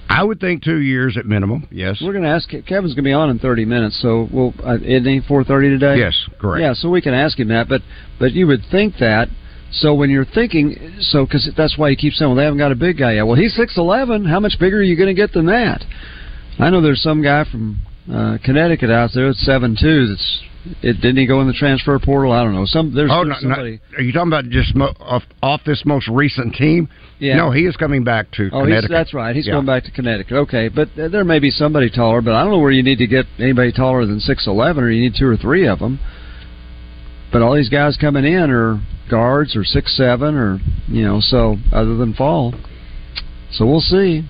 I 0.08 0.22
would 0.22 0.40
think 0.40 0.62
two 0.62 0.80
years 0.80 1.16
at 1.16 1.24
minimum. 1.24 1.66
Yes, 1.70 2.02
we're 2.04 2.12
going 2.12 2.24
to 2.24 2.28
ask. 2.28 2.50
Kevin's 2.50 2.92
going 2.92 2.96
to 2.96 3.02
be 3.02 3.12
on 3.12 3.30
in 3.30 3.38
thirty 3.38 3.64
minutes, 3.64 3.98
so 4.02 4.28
we'll 4.30 4.52
uh, 4.62 4.76
isn't 4.82 5.06
he 5.06 5.20
four 5.26 5.44
thirty 5.44 5.70
today? 5.70 5.96
Yes, 5.96 6.28
correct. 6.38 6.60
Yeah, 6.60 6.74
so 6.74 6.90
we 6.90 7.00
can 7.00 7.14
ask 7.14 7.38
him 7.38 7.48
that, 7.48 7.68
but 7.68 7.80
but 8.18 8.32
you 8.32 8.46
would 8.46 8.60
think 8.70 8.98
that. 9.00 9.28
So 9.74 9.94
when 9.94 10.10
you're 10.10 10.26
thinking, 10.26 10.98
so 11.00 11.24
because 11.24 11.50
that's 11.56 11.78
why 11.78 11.88
you 11.88 11.96
keep 11.96 12.12
saying, 12.12 12.28
well, 12.28 12.36
they 12.36 12.44
haven't 12.44 12.58
got 12.58 12.72
a 12.72 12.76
big 12.76 12.98
guy 12.98 13.14
yet. 13.14 13.22
Well, 13.22 13.36
he's 13.36 13.56
six 13.56 13.78
eleven. 13.78 14.26
How 14.26 14.38
much 14.38 14.56
bigger 14.60 14.78
are 14.78 14.82
you 14.82 14.96
going 14.96 15.08
to 15.08 15.14
get 15.14 15.32
than 15.32 15.46
that? 15.46 15.82
I 16.58 16.68
know 16.68 16.82
there's 16.82 17.02
some 17.02 17.22
guy 17.22 17.44
from 17.50 17.78
uh, 18.10 18.38
Connecticut 18.44 18.90
out 18.90 19.10
there 19.14 19.28
that's 19.28 19.44
seven 19.44 19.76
two. 19.78 20.06
That's 20.08 20.42
it, 20.80 21.00
didn't 21.00 21.16
he 21.16 21.26
go 21.26 21.40
in 21.40 21.48
the 21.48 21.52
transfer 21.52 21.98
portal? 21.98 22.32
I 22.32 22.44
don't 22.44 22.54
know. 22.54 22.66
Some 22.66 22.94
there's, 22.94 23.10
oh, 23.12 23.24
there's 23.24 23.42
no, 23.42 23.50
somebody. 23.50 23.80
No, 23.90 23.98
are 23.98 24.02
you 24.02 24.12
talking 24.12 24.28
about 24.28 24.44
just 24.48 24.74
mo- 24.76 24.94
off, 25.00 25.24
off 25.42 25.60
this 25.66 25.82
most 25.84 26.08
recent 26.08 26.54
team? 26.54 26.88
Yeah. 27.18 27.36
No, 27.36 27.50
he 27.50 27.62
is 27.66 27.76
coming 27.76 28.04
back 28.04 28.30
to 28.32 28.48
oh, 28.52 28.62
Connecticut. 28.62 28.90
that's 28.90 29.14
right. 29.14 29.34
He's 29.34 29.46
yeah. 29.46 29.54
going 29.54 29.66
back 29.66 29.84
to 29.84 29.90
Connecticut. 29.90 30.36
Okay, 30.36 30.68
but 30.68 30.88
there 30.94 31.24
may 31.24 31.40
be 31.40 31.50
somebody 31.50 31.90
taller, 31.90 32.20
but 32.20 32.34
I 32.34 32.42
don't 32.42 32.52
know 32.52 32.60
where 32.60 32.70
you 32.70 32.82
need 32.82 32.98
to 32.98 33.06
get 33.06 33.26
anybody 33.38 33.72
taller 33.72 34.06
than 34.06 34.20
six 34.20 34.46
eleven, 34.46 34.84
or 34.84 34.90
you 34.90 35.02
need 35.02 35.14
two 35.18 35.26
or 35.26 35.36
three 35.36 35.66
of 35.66 35.80
them. 35.80 35.98
But 37.32 37.42
all 37.42 37.54
these 37.54 37.70
guys 37.70 37.96
coming 37.96 38.24
in 38.24 38.50
are 38.50 38.80
guards 39.10 39.56
or 39.56 39.64
six 39.64 39.96
seven, 39.96 40.36
or 40.36 40.60
you 40.86 41.02
know, 41.02 41.20
so 41.20 41.56
other 41.72 41.96
than 41.96 42.14
fall. 42.14 42.54
So 43.50 43.66
we'll 43.66 43.80
see. 43.80 44.22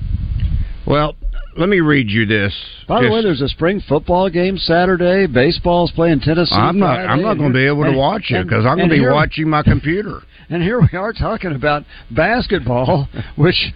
Well, 0.87 1.15
let 1.57 1.69
me 1.69 1.81
read 1.81 2.11
you 2.11 2.27
this. 2.27 2.55
By 2.89 3.01
Just, 3.01 3.09
the 3.09 3.15
way, 3.15 3.23
there's 3.23 3.41
a 3.41 3.49
spring 3.49 3.83
football 3.87 4.31
game 4.31 4.57
Saturday. 4.57 5.27
Baseball's 5.27 5.93
playing 5.93 6.21
Tennessee. 6.21 6.55
I'm 6.55 6.79
not. 6.79 6.97
Friday, 6.97 7.09
I'm 7.09 7.23
not 7.23 7.39
going 7.39 7.53
to 7.53 7.59
be 7.59 7.67
able 7.67 7.83
to 7.83 7.91
and, 7.91 7.99
watch 7.99 8.31
it 8.31 8.45
because 8.45 8.65
I'm 8.67 8.77
going 8.77 8.89
to 8.89 8.95
be 8.95 9.01
here- 9.01 9.13
watching 9.13 9.49
my 9.49 9.63
computer. 9.63 10.21
And 10.51 10.63
here 10.63 10.79
we 10.83 10.99
are 10.99 11.15
talking 11.15 11.55
about 11.55 11.85
basketball, 12.11 13.09
which 13.37 13.73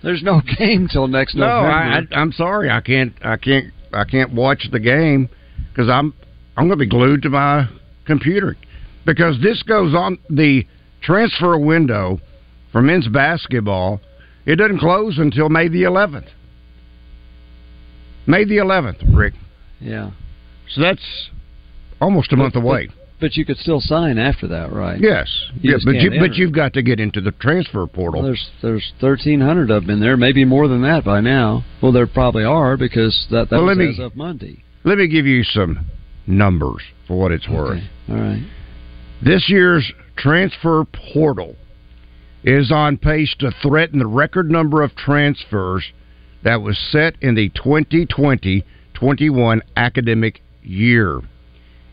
there's 0.00 0.22
no 0.22 0.40
game 0.58 0.86
till 0.86 1.08
next 1.08 1.34
No, 1.34 1.40
November. 1.44 1.70
I, 1.70 1.98
I, 1.98 2.20
I'm 2.20 2.30
sorry. 2.30 2.70
I 2.70 2.80
can't. 2.80 3.14
I 3.24 3.36
can't. 3.36 3.72
I 3.92 4.04
can't 4.04 4.32
watch 4.32 4.68
the 4.70 4.78
game 4.78 5.28
because 5.70 5.88
I'm. 5.88 6.14
I'm 6.56 6.68
going 6.68 6.78
to 6.78 6.84
be 6.84 6.88
glued 6.88 7.22
to 7.22 7.30
my 7.30 7.68
computer 8.06 8.56
because 9.06 9.40
this 9.42 9.64
goes 9.64 9.92
on 9.92 10.18
the 10.28 10.64
transfer 11.02 11.58
window 11.58 12.20
for 12.70 12.80
men's 12.80 13.08
basketball. 13.08 14.00
It 14.46 14.56
doesn't 14.56 14.78
close 14.78 15.18
until 15.18 15.48
May 15.48 15.66
the 15.66 15.82
11th. 15.82 16.28
May 18.30 18.44
the 18.44 18.56
11th, 18.58 19.02
Rick. 19.16 19.34
yeah, 19.80 20.10
So 20.74 20.80
that's 20.80 21.30
almost 22.00 22.32
a 22.32 22.36
month 22.36 22.54
away. 22.56 22.88
but 23.20 23.36
you 23.36 23.44
could 23.44 23.58
still 23.58 23.80
sign 23.80 24.16
after 24.18 24.46
that, 24.48 24.72
right? 24.72 24.98
Yes, 25.00 25.28
You 25.60 25.72
yeah, 25.72 25.76
but 25.84 25.94
you 25.96 26.10
but 26.10 26.16
enter. 26.22 26.34
you've 26.34 26.52
got 26.52 26.72
to 26.74 26.82
get 26.82 27.00
into 27.00 27.20
the 27.20 27.32
transfer 27.32 27.86
portal. 27.86 28.22
Well, 28.22 28.28
there's 28.30 28.50
there's 28.62 28.92
thirteen 29.00 29.40
hundred 29.40 29.70
of 29.70 29.82
them 29.82 29.90
in 29.90 30.00
there, 30.00 30.16
maybe 30.16 30.44
more 30.44 30.68
than 30.68 30.82
that 30.82 31.04
by 31.04 31.20
now. 31.20 31.64
Well, 31.82 31.92
there 31.92 32.06
probably 32.06 32.44
are 32.44 32.76
because 32.78 33.26
that 33.30 33.50
that 33.50 33.56
Well, 33.56 33.66
was 33.66 33.76
me- 33.78 33.90
as 33.90 33.98
of 33.98 34.16
Monday. 34.16 34.62
Let 34.84 34.96
me 34.96 35.08
give 35.08 35.26
you 35.26 35.44
some 35.44 35.86
numbers 36.26 36.82
for 37.06 37.18
what 37.18 37.32
it's 37.32 37.46
worth. 37.48 37.82
All 38.08 38.16
right. 38.16 38.42
This 39.22 39.50
year's 39.50 39.92
transfer 40.16 40.84
portal 41.12 41.56
is 42.42 42.72
on 42.72 42.96
pace 42.96 43.34
to 43.40 43.50
threaten 43.62 43.98
the 43.98 44.06
record 44.06 44.50
number 44.50 44.80
of 44.82 44.94
transfers 44.96 45.84
that 46.42 46.62
was 46.62 46.78
set 46.90 47.14
in 47.20 47.34
the 47.34 47.50
2020-21 47.50 49.60
academic 49.76 50.40
year. 50.62 51.20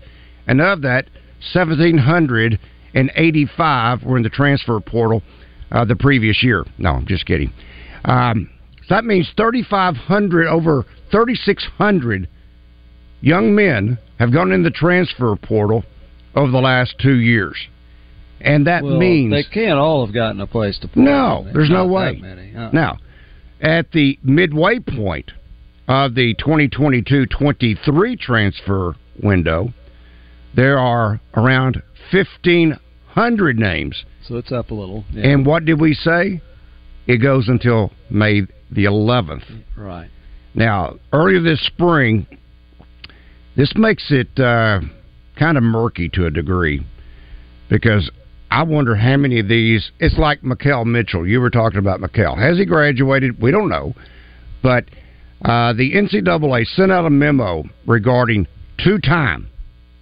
And 0.47 0.61
of 0.61 0.81
that, 0.81 1.05
1,785 1.53 4.03
were 4.03 4.17
in 4.17 4.23
the 4.23 4.29
transfer 4.29 4.79
portal 4.79 5.21
uh, 5.71 5.85
the 5.85 5.95
previous 5.95 6.43
year. 6.43 6.65
No, 6.77 6.91
I'm 6.91 7.07
just 7.07 7.25
kidding. 7.25 7.51
Um, 8.05 8.49
so 8.87 8.95
that 8.95 9.05
means 9.05 9.31
3,500, 9.37 10.47
over 10.47 10.85
3,600 11.11 12.27
young 13.21 13.55
men 13.55 13.97
have 14.19 14.33
gone 14.33 14.51
in 14.51 14.63
the 14.63 14.71
transfer 14.71 15.35
portal 15.35 15.83
over 16.35 16.51
the 16.51 16.59
last 16.59 16.95
two 16.99 17.19
years. 17.19 17.55
And 18.39 18.67
that 18.67 18.83
well, 18.83 18.97
means. 18.97 19.31
they 19.31 19.43
can't 19.43 19.77
all 19.77 20.05
have 20.05 20.13
gotten 20.13 20.41
a 20.41 20.47
place 20.47 20.79
to 20.79 20.87
play. 20.87 21.03
No, 21.03 21.47
there's 21.53 21.69
no 21.69 21.85
way. 21.85 22.15
That 22.15 22.21
many. 22.21 22.55
Uh, 22.55 22.71
Now, 22.71 22.97
at 23.61 23.91
the 23.91 24.17
midway 24.23 24.79
point 24.79 25.31
of 25.87 26.15
the 26.15 26.35
2022-23 26.35 28.19
transfer 28.19 28.95
window, 29.21 29.73
there 30.55 30.79
are 30.79 31.19
around 31.35 31.81
1,500 32.11 33.59
names. 33.59 34.03
so 34.27 34.37
it's 34.37 34.51
up 34.51 34.71
a 34.71 34.73
little. 34.73 35.05
Yeah. 35.11 35.29
And 35.29 35.45
what 35.45 35.65
did 35.65 35.79
we 35.79 35.93
say? 35.93 36.41
It 37.07 37.17
goes 37.17 37.47
until 37.47 37.91
May 38.09 38.41
the 38.71 38.85
11th. 38.85 39.43
right. 39.77 40.09
Now, 40.53 40.95
earlier 41.13 41.41
this 41.41 41.65
spring, 41.65 42.27
this 43.55 43.73
makes 43.75 44.05
it 44.09 44.39
uh, 44.39 44.81
kind 45.37 45.57
of 45.57 45.63
murky 45.63 46.09
to 46.09 46.25
a 46.25 46.31
degree 46.31 46.85
because 47.69 48.09
I 48.49 48.63
wonder 48.63 48.95
how 48.95 49.17
many 49.17 49.39
of 49.39 49.47
these. 49.47 49.91
It's 49.99 50.17
like 50.17 50.41
Makhel 50.41 50.85
Mitchell. 50.85 51.27
You 51.27 51.39
were 51.39 51.49
talking 51.49 51.79
about 51.79 52.01
Makhel. 52.01 52.37
Has 52.37 52.57
he 52.57 52.65
graduated? 52.65 53.41
We 53.41 53.51
don't 53.51 53.69
know. 53.69 53.93
But 54.61 54.85
uh, 55.43 55.73
the 55.73 55.93
NCAA 55.93 56.65
sent 56.75 56.91
out 56.91 57.05
a 57.05 57.09
memo 57.09 57.63
regarding 57.87 58.47
two 58.83 58.99
time, 58.99 59.47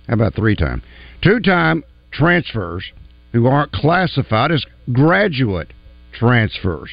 how 0.07 0.15
about 0.15 0.35
three 0.35 0.55
time? 0.55 0.81
Two 1.21 1.39
time 1.39 1.83
transfers 2.11 2.83
who 3.31 3.45
aren't 3.45 3.71
classified 3.71 4.51
as 4.51 4.65
graduate 4.91 5.71
transfers. 6.13 6.89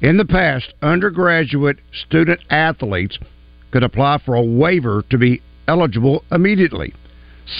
In 0.00 0.16
the 0.16 0.24
past, 0.24 0.74
undergraduate 0.82 1.78
student 2.06 2.40
athletes 2.50 3.18
could 3.70 3.84
apply 3.84 4.18
for 4.24 4.34
a 4.34 4.42
waiver 4.42 5.04
to 5.10 5.16
be 5.16 5.40
eligible 5.68 6.24
immediately, 6.30 6.94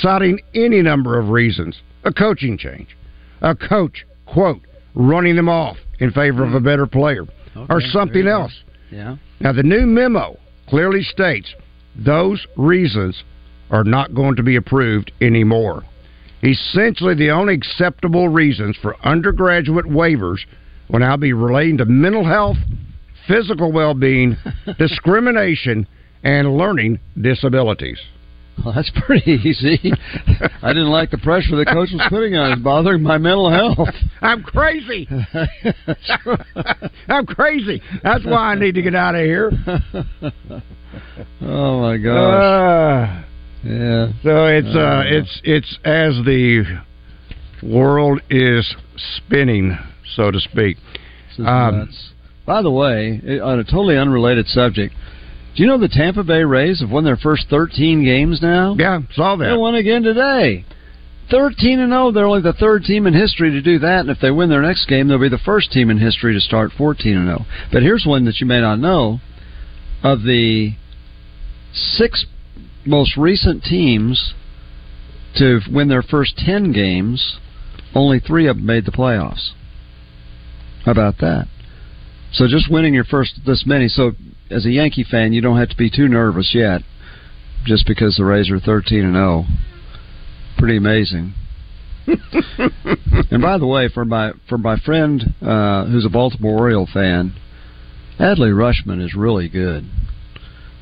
citing 0.01 0.41
any 0.55 0.83
number 0.83 1.19
of 1.19 1.29
reasons 1.31 1.81
a 2.05 2.13
coaching 2.13 2.59
change, 2.59 2.97
a 3.41 3.55
coach, 3.55 4.05
quote, 4.27 4.61
running 4.95 5.37
them 5.37 5.49
off 5.49 5.77
in 6.01 6.11
favor 6.11 6.45
of 6.45 6.55
a 6.55 6.61
better 6.61 6.87
player, 6.87 7.25
or 7.69 7.81
something 7.81 8.27
else. 8.27 8.53
Yeah. 8.91 9.17
Now, 9.41 9.53
the 9.53 9.63
new 9.63 9.87
memo 9.87 10.39
clearly 10.69 11.03
states 11.03 11.55
those 11.97 12.47
reasons 12.57 13.23
are 13.71 13.85
not 13.85 14.15
going 14.15 14.37
to 14.37 14.43
be 14.43 14.57
approved 14.57 15.13
anymore. 15.21 15.85
Essentially, 16.43 17.15
the 17.15 17.31
only 17.31 17.55
acceptable 17.55 18.29
reasons 18.29 18.77
for 18.81 18.97
undergraduate 19.07 19.87
waivers 19.87 20.39
will 20.89 20.99
now 20.99 21.17
be 21.17 21.33
relating 21.33 21.79
to 21.79 21.85
mental 21.85 22.25
health, 22.25 22.57
physical 23.29 23.71
well 23.71 23.95
being, 23.95 24.37
discrimination, 24.79 25.87
and 26.23 26.57
learning 26.57 27.01
disabilities. 27.21 27.99
Well, 28.65 28.75
that's 28.75 28.91
pretty 29.07 29.33
easy. 29.45 29.93
I 30.63 30.69
didn't 30.69 30.91
like 30.91 31.11
the 31.11 31.19
pressure 31.19 31.57
the 31.57 31.65
coach 31.65 31.89
was 31.93 32.07
putting 32.11 32.37
on. 32.37 32.53
It's 32.53 32.63
bothering 32.63 33.03
my 33.03 33.19
mental 33.19 33.51
health. 33.51 33.89
I'm 34.21 34.43
crazy. 34.43 35.09
I'm 37.09 37.27
crazy. 37.27 37.83
That's 38.03 38.25
why 38.25 38.53
I 38.53 38.55
need 38.55 38.75
to 38.75 38.83
get 38.83 38.95
out 38.95 39.15
of 39.15 39.23
here. 39.23 39.51
oh 41.41 41.81
my 41.81 41.97
gosh. 41.97 42.45
Uh, 42.45 43.23
yeah. 43.65 44.09
So 44.23 44.47
it's 44.47 44.75
uh, 44.75 44.79
Uh. 44.79 45.03
it's 45.07 45.41
it's 45.45 45.79
as 45.85 46.15
the 46.25 46.65
world 47.63 48.21
is 48.29 48.75
spinning, 49.17 49.79
so 50.15 50.31
to 50.31 50.41
speak. 50.41 50.77
Um. 51.39 51.89
By 52.45 52.61
the 52.61 52.73
way, 52.73 53.21
on 53.41 53.61
a 53.61 53.65
totally 53.65 53.97
unrelated 53.97 54.49
subject, 54.49 54.93
do 55.55 55.63
you 55.63 55.69
know 55.69 55.79
the 55.79 55.89
Tampa 55.89 56.23
Bay 56.25 56.45
Rays 56.45 56.81
have 56.81 56.91
won 56.91 57.05
their 57.05 57.17
first 57.17 57.47
13 57.51 58.05
games 58.05 58.41
now? 58.41 58.75
Yeah, 58.79 59.01
saw 59.15 59.37
that. 59.37 59.51
They 59.51 59.57
won 59.57 59.75
again 59.75 60.03
today. 60.03 60.65
13 61.31 61.79
and 61.79 61.93
0. 61.93 62.13
They're 62.13 62.27
only 62.27 62.43
the 62.43 62.53
third 62.53 62.85
team 62.85 63.07
in 63.07 63.15
history 63.15 63.51
to 63.51 63.63
do 63.63 63.79
that, 63.79 64.01
and 64.01 64.11
if 64.11 64.19
they 64.21 64.31
win 64.31 64.51
their 64.51 64.63
next 64.63 64.87
game, 64.87 65.09
they'll 65.09 65.19
be 65.19 65.29
the 65.29 65.39
first 65.39 65.73
team 65.73 65.91
in 65.91 65.99
history 65.99 66.35
to 66.35 66.41
start 66.41 66.73
14 66.77 67.17
and 67.17 67.27
0. 67.27 67.47
But 67.73 67.83
here's 67.83 68.05
one 68.07 68.25
that 68.25 68.41
you 68.41 68.47
may 68.47 68.61
not 68.61 68.79
know: 68.79 69.21
of 70.03 70.23
the 70.23 70.75
six 71.73 72.27
most 72.85 73.17
recent 73.17 73.63
teams 73.63 74.35
to 75.37 75.61
win 75.71 75.89
their 75.89 76.03
first 76.03 76.37
10 76.37 76.73
games, 76.73 77.39
only 77.95 78.21
three 78.21 78.47
of 78.47 78.57
them 78.57 78.67
made 78.67 78.85
the 78.85 78.93
playoffs. 78.93 79.51
How 80.85 80.93
about 80.93 81.19
that? 81.19 81.47
So 82.33 82.47
just 82.49 82.71
winning 82.71 82.95
your 82.95 83.05
first 83.05 83.41
this 83.47 83.65
many. 83.67 83.89
So 83.89 84.13
as 84.53 84.67
a 84.67 84.71
Yankee 84.71 85.05
fan, 85.05 85.33
you 85.33 85.41
don't 85.41 85.59
have 85.59 85.71
to 85.71 85.77
be 85.77 85.91
too 85.91 86.09
nervous 86.09 86.53
yet, 86.55 86.83
just 87.65 87.87
because 87.87 88.17
the 88.17 88.25
Rays 88.25 88.51
are 88.51 88.61
thirteen 88.61 89.05
and 89.05 89.15
zero. 89.15 89.45
Pretty 90.59 90.77
amazing. 90.77 91.35
and 92.07 93.43
by 93.43 93.59
the 93.59 93.67
way, 93.67 93.89
for 93.89 94.05
my 94.05 94.33
for 94.49 94.59
my 94.59 94.77
friend 94.77 95.35
uh, 95.41 95.87
who's 95.87 96.05
a 96.05 96.11
Baltimore 96.11 96.59
Oriole 96.59 96.89
fan, 96.93 97.35
Adley 98.19 98.53
Rutschman 98.53 99.05
is 99.05 99.15
really 99.15 99.49
good. 99.49 99.89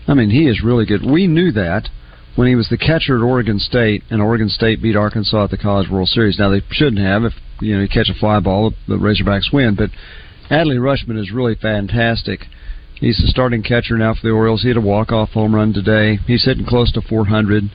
I 0.08 0.14
mean, 0.14 0.30
he 0.30 0.48
is 0.48 0.62
really 0.62 0.86
good. 0.86 1.04
We 1.04 1.26
knew 1.26 1.52
that 1.52 1.88
when 2.36 2.48
he 2.48 2.54
was 2.54 2.68
the 2.68 2.78
catcher 2.78 3.16
at 3.16 3.22
Oregon 3.22 3.58
State, 3.58 4.02
and 4.10 4.22
Oregon 4.22 4.48
State 4.48 4.82
beat 4.82 4.96
Arkansas 4.96 5.44
at 5.44 5.50
the 5.50 5.58
College 5.58 5.90
World 5.90 6.08
Series. 6.08 6.38
Now 6.38 6.50
they 6.50 6.62
shouldn't 6.70 7.02
have. 7.02 7.24
If 7.24 7.34
you 7.60 7.76
know 7.76 7.82
you 7.82 7.88
catch 7.88 8.08
a 8.08 8.18
fly 8.18 8.40
ball, 8.40 8.72
the 8.88 8.96
Razorbacks 8.96 9.52
win. 9.52 9.74
But 9.74 9.90
Adley 10.50 10.78
Rutschman 10.78 11.20
is 11.20 11.30
really 11.30 11.54
fantastic. 11.54 12.46
He's 13.00 13.19
the 13.19 13.28
starting 13.28 13.62
catcher 13.62 13.97
now 13.97 14.14
for 14.14 14.21
the 14.23 14.30
Orioles. 14.30 14.62
He 14.62 14.69
had 14.69 14.76
a 14.76 14.80
walk-off 14.80 15.30
home 15.30 15.54
run 15.54 15.73
today. 15.73 16.19
He's 16.26 16.45
hitting 16.45 16.66
close 16.66 16.92
to 16.92 17.00
400 17.00 17.71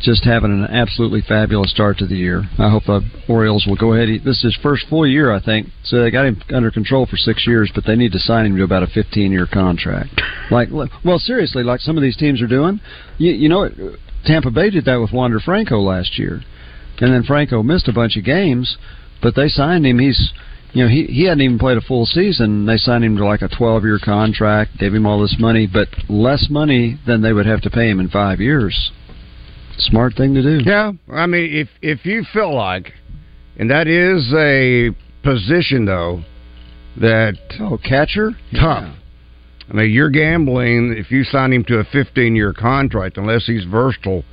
just 0.00 0.24
having 0.24 0.50
an 0.50 0.64
absolutely 0.64 1.20
fabulous 1.20 1.70
start 1.70 1.98
to 1.98 2.06
the 2.06 2.16
year. 2.16 2.42
I 2.58 2.70
hope 2.70 2.84
the 2.86 3.02
Orioles 3.28 3.66
will 3.66 3.76
go 3.76 3.92
ahead. 3.92 4.08
This 4.24 4.38
is 4.38 4.54
his 4.54 4.58
first 4.62 4.86
full 4.88 5.06
year, 5.06 5.32
I 5.32 5.40
think. 5.40 5.68
So 5.84 6.02
they 6.02 6.10
got 6.10 6.26
him 6.26 6.42
under 6.52 6.70
control 6.70 7.06
for 7.06 7.16
six 7.16 7.46
years, 7.46 7.70
but 7.74 7.84
they 7.86 7.94
need 7.94 8.12
to 8.12 8.18
sign 8.18 8.46
him 8.46 8.56
to 8.56 8.64
about 8.64 8.82
a 8.82 8.86
15-year 8.86 9.46
contract. 9.52 10.20
Like, 10.50 10.68
well, 11.04 11.18
seriously, 11.18 11.62
like 11.62 11.80
some 11.80 11.96
of 11.96 12.02
these 12.02 12.16
teams 12.16 12.42
are 12.42 12.48
doing. 12.48 12.80
You, 13.18 13.32
you 13.32 13.48
know, 13.48 13.68
Tampa 14.24 14.50
Bay 14.50 14.70
did 14.70 14.84
that 14.86 14.96
with 14.96 15.12
Wander 15.12 15.38
Franco 15.38 15.78
last 15.80 16.18
year, 16.18 16.42
and 17.00 17.12
then 17.12 17.22
Franco 17.22 17.62
missed 17.62 17.88
a 17.88 17.92
bunch 17.92 18.16
of 18.16 18.24
games, 18.24 18.76
but 19.22 19.36
they 19.36 19.48
signed 19.48 19.86
him. 19.86 19.98
He's 19.98 20.32
you 20.72 20.82
know, 20.82 20.88
he 20.88 21.04
he 21.04 21.24
hadn't 21.24 21.42
even 21.42 21.58
played 21.58 21.76
a 21.76 21.82
full 21.82 22.06
season. 22.06 22.66
They 22.66 22.76
signed 22.76 23.04
him 23.04 23.16
to 23.16 23.24
like 23.24 23.42
a 23.42 23.48
12 23.48 23.84
year 23.84 23.98
contract, 24.02 24.78
gave 24.78 24.94
him 24.94 25.06
all 25.06 25.20
this 25.20 25.36
money, 25.38 25.68
but 25.70 25.88
less 26.08 26.48
money 26.48 26.98
than 27.06 27.20
they 27.22 27.32
would 27.32 27.46
have 27.46 27.60
to 27.62 27.70
pay 27.70 27.90
him 27.90 28.00
in 28.00 28.08
five 28.08 28.40
years. 28.40 28.92
Smart 29.78 30.14
thing 30.16 30.34
to 30.34 30.42
do. 30.42 30.60
Yeah, 30.64 30.92
I 31.10 31.26
mean, 31.26 31.50
if 31.52 31.68
if 31.82 32.06
you 32.06 32.24
feel 32.32 32.54
like, 32.54 32.92
and 33.58 33.70
that 33.70 33.86
is 33.86 34.32
a 34.34 34.90
position 35.22 35.84
though 35.84 36.22
that 37.00 37.34
oh 37.60 37.78
catcher 37.78 38.32
tough. 38.54 38.84
Yeah. 38.84 38.94
I 39.70 39.74
mean, 39.74 39.90
you're 39.90 40.10
gambling 40.10 40.94
if 40.98 41.10
you 41.10 41.24
sign 41.24 41.52
him 41.52 41.64
to 41.64 41.78
a 41.78 41.84
15 41.84 42.36
year 42.36 42.52
contract 42.52 43.16
unless 43.16 43.46
he's 43.46 43.64
versatile 43.64 44.24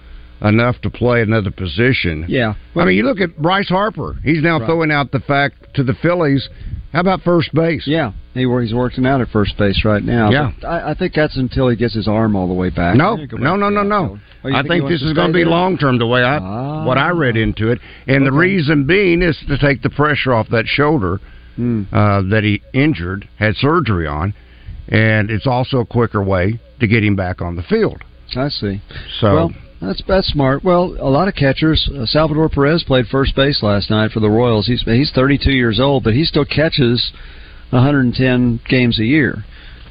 enough 0.42 0.80
to 0.82 0.90
play 0.90 1.22
another 1.22 1.52
position. 1.52 2.26
Yeah. 2.28 2.56
Well, 2.74 2.86
I 2.86 2.88
mean, 2.88 2.98
you 2.98 3.04
look 3.04 3.20
at 3.20 3.38
Bryce 3.38 3.70
Harper. 3.70 4.18
He's 4.24 4.42
now 4.42 4.60
right. 4.60 4.66
throwing 4.66 4.92
out 4.92 5.12
the 5.12 5.20
fact 5.20 5.74
to 5.76 5.84
the 5.84 5.94
Phillies. 6.02 6.50
How 6.94 7.02
about 7.02 7.22
first 7.22 7.54
base? 7.54 7.84
Yeah, 7.86 8.14
he 8.34 8.42
he's 8.42 8.74
working 8.74 9.06
out 9.06 9.22
at 9.22 9.28
first 9.30 9.56
base 9.58 9.84
right 9.86 10.04
now. 10.04 10.32
Yeah, 10.32 10.52
I, 10.68 10.92
I, 10.92 10.96
think 10.96 11.14
that's 11.14 11.38
until 11.38 11.70
he 11.70 11.76
gets 11.76 11.94
his 11.94 12.08
arm 12.08 12.36
all 12.36 12.48
the 12.48 12.54
way 12.54 12.72
back. 12.72 12.96
No, 12.96 13.16
no, 13.16 13.56
no, 13.56 13.70
no, 13.70 13.84
no. 13.84 14.20
Oh, 14.44 14.50
I 14.50 14.64
think, 14.64 14.70
think 14.70 14.90
this 14.90 15.04
is 15.04 15.14
going 15.14 15.28
to 15.28 15.34
be 15.34 15.46
long 15.46 15.78
term. 15.78 16.00
The 16.00 16.08
way 16.08 16.24
I 16.24 16.38
ah. 16.38 16.86
what 16.86 16.98
I 16.98 17.10
read 17.10 17.38
into 17.38 17.70
it, 17.70 17.80
and 18.08 18.24
okay. 18.24 18.26
the 18.26 18.32
reason 18.32 18.88
being 18.88 19.22
is 19.22 19.38
to 19.48 19.58
take 19.60 19.84
the 19.84 19.92
pressure 19.92 20.34
off 20.34 20.48
that 20.50 20.66
shoulder 20.66 21.20
mm. 21.60 21.86
uh, 21.94 22.28
that 22.30 22.44
he 22.44 22.64
injured, 22.74 23.30
had 23.38 23.56
surgery 23.56 24.08
on, 24.08 24.34
and 24.88 25.30
it's 25.30 25.46
also 25.46 25.82
a 25.82 25.86
quicker 25.86 26.24
way 26.24 26.60
to 26.80 26.88
get 26.88 27.04
him 27.04 27.16
back 27.16 27.40
on 27.40 27.56
the 27.56 27.64
field. 27.64 28.02
I 28.36 28.50
see. 28.50 28.82
So. 29.20 29.36
Well, 29.36 29.52
that's 29.82 30.02
that's 30.08 30.28
smart. 30.28 30.64
Well, 30.64 30.96
a 31.00 31.10
lot 31.10 31.28
of 31.28 31.36
catchers. 31.36 31.90
Uh, 31.94 32.06
Salvador 32.06 32.50
Perez 32.50 32.84
played 32.84 33.08
first 33.08 33.36
base 33.36 33.64
last 33.64 33.90
night 33.90 34.12
for 34.12 34.20
the 34.20 34.30
Royals. 34.30 34.68
He's 34.68 34.84
he's 34.84 35.12
32 35.14 35.52
years 35.52 35.80
old, 35.80 36.04
but 36.04 36.14
he 36.14 36.26
still 36.26 36.46
catches 36.46 37.12
110 37.72 38.62
games 38.68 39.00
a 39.00 39.06
year. 39.06 39.46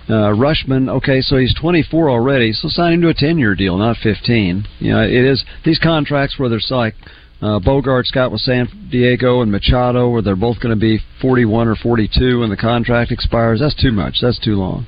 Uh, 0.09 0.33
Rutschman, 0.33 0.89
okay, 0.89 1.21
so 1.21 1.37
he's 1.37 1.55
24 1.55 2.09
already, 2.09 2.55
so 2.55 2.69
sign 2.69 2.95
him 2.95 3.03
to 3.03 3.11
a 3.11 3.15
10-year 3.15 3.55
deal, 3.55 3.77
not 3.77 3.99
15. 3.99 4.67
You 4.79 4.93
know, 4.93 5.03
it 5.03 5.13
is 5.13 5.45
these 5.67 5.79
contracts 5.79 6.39
where 6.39 6.49
there's 6.49 6.69
like 6.71 6.95
uh, 7.43 7.61
Bogaerts 7.61 8.11
got 8.13 8.33
with 8.33 8.41
San 8.41 8.89
Diego 8.91 9.43
and 9.43 9.53
Machado, 9.53 10.09
where 10.09 10.23
they're 10.23 10.35
both 10.35 10.61
going 10.61 10.75
to 10.75 10.81
be 10.81 10.99
41 11.21 11.69
or 11.69 11.77
42 11.77 12.41
when 12.41 12.49
the 12.49 12.57
contract 12.57 13.13
expires. 13.13 13.61
That's 13.61 13.81
too 13.81 13.93
much. 13.93 14.19
That's 14.23 14.39
too 14.39 14.55
long. 14.57 14.87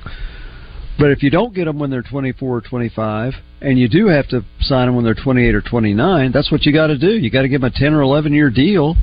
But 0.99 1.11
if 1.11 1.23
you 1.23 1.29
don't 1.29 1.53
get 1.53 1.65
them 1.65 1.79
when 1.79 1.89
they're 1.89 2.03
24 2.03 2.57
or 2.57 2.61
25, 2.61 3.33
and 3.61 3.79
you 3.79 3.87
do 3.87 4.07
have 4.07 4.27
to 4.29 4.43
sign 4.59 4.87
them 4.87 4.95
when 4.95 5.05
they're 5.05 5.15
28 5.15 5.55
or 5.55 5.61
29, 5.61 6.31
that's 6.31 6.51
what 6.51 6.65
you 6.65 6.73
got 6.73 6.87
to 6.87 6.97
do. 6.97 7.11
You 7.11 7.29
got 7.29 7.43
to 7.43 7.49
give 7.49 7.61
them 7.61 7.71
a 7.73 7.79
10 7.79 7.93
or 7.93 8.01
11 8.01 8.33
year 8.33 8.49
deal 8.49 8.95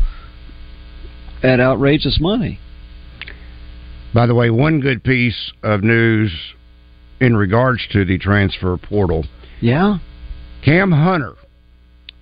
at 1.42 1.60
outrageous 1.60 2.18
money. 2.20 2.58
By 4.14 4.26
the 4.26 4.34
way, 4.34 4.50
one 4.50 4.80
good 4.80 5.04
piece 5.04 5.52
of 5.62 5.82
news 5.82 6.32
in 7.20 7.36
regards 7.36 7.86
to 7.92 8.04
the 8.04 8.18
transfer 8.18 8.76
portal. 8.76 9.26
Yeah. 9.60 9.98
Cam 10.64 10.92
Hunter, 10.92 11.34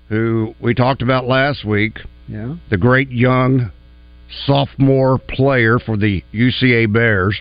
who 0.08 0.54
we 0.60 0.74
talked 0.74 1.02
about 1.02 1.26
last 1.26 1.64
week. 1.64 1.98
Yeah. 2.28 2.56
The 2.70 2.76
great 2.76 3.10
young 3.10 3.70
sophomore 4.46 5.18
player 5.18 5.78
for 5.78 5.96
the 5.96 6.24
UCA 6.34 6.92
Bears. 6.92 7.40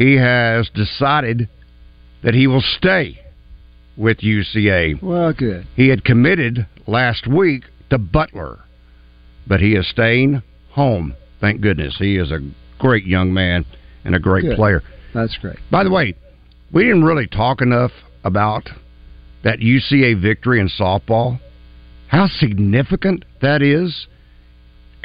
He 0.00 0.14
has 0.14 0.70
decided 0.70 1.50
that 2.24 2.32
he 2.32 2.46
will 2.46 2.62
stay 2.62 3.20
with 3.98 4.20
UCA. 4.20 5.02
Well, 5.02 5.34
good. 5.34 5.66
He 5.76 5.88
had 5.88 6.06
committed 6.06 6.66
last 6.86 7.26
week 7.26 7.64
to 7.90 7.98
Butler, 7.98 8.60
but 9.46 9.60
he 9.60 9.74
is 9.74 9.86
staying 9.90 10.42
home. 10.70 11.14
Thank 11.42 11.60
goodness. 11.60 11.96
He 11.98 12.16
is 12.16 12.30
a 12.30 12.38
great 12.78 13.04
young 13.04 13.34
man 13.34 13.66
and 14.02 14.14
a 14.14 14.18
great 14.18 14.44
Good. 14.44 14.56
player. 14.56 14.82
That's 15.12 15.36
great. 15.36 15.58
By 15.70 15.84
the 15.84 15.90
way, 15.90 16.14
we 16.72 16.84
didn't 16.84 17.04
really 17.04 17.26
talk 17.26 17.60
enough 17.60 17.92
about 18.24 18.70
that 19.44 19.58
UCA 19.58 20.18
victory 20.18 20.60
in 20.60 20.70
softball. 20.70 21.38
How 22.08 22.26
significant 22.26 23.26
that 23.42 23.60
is. 23.60 24.06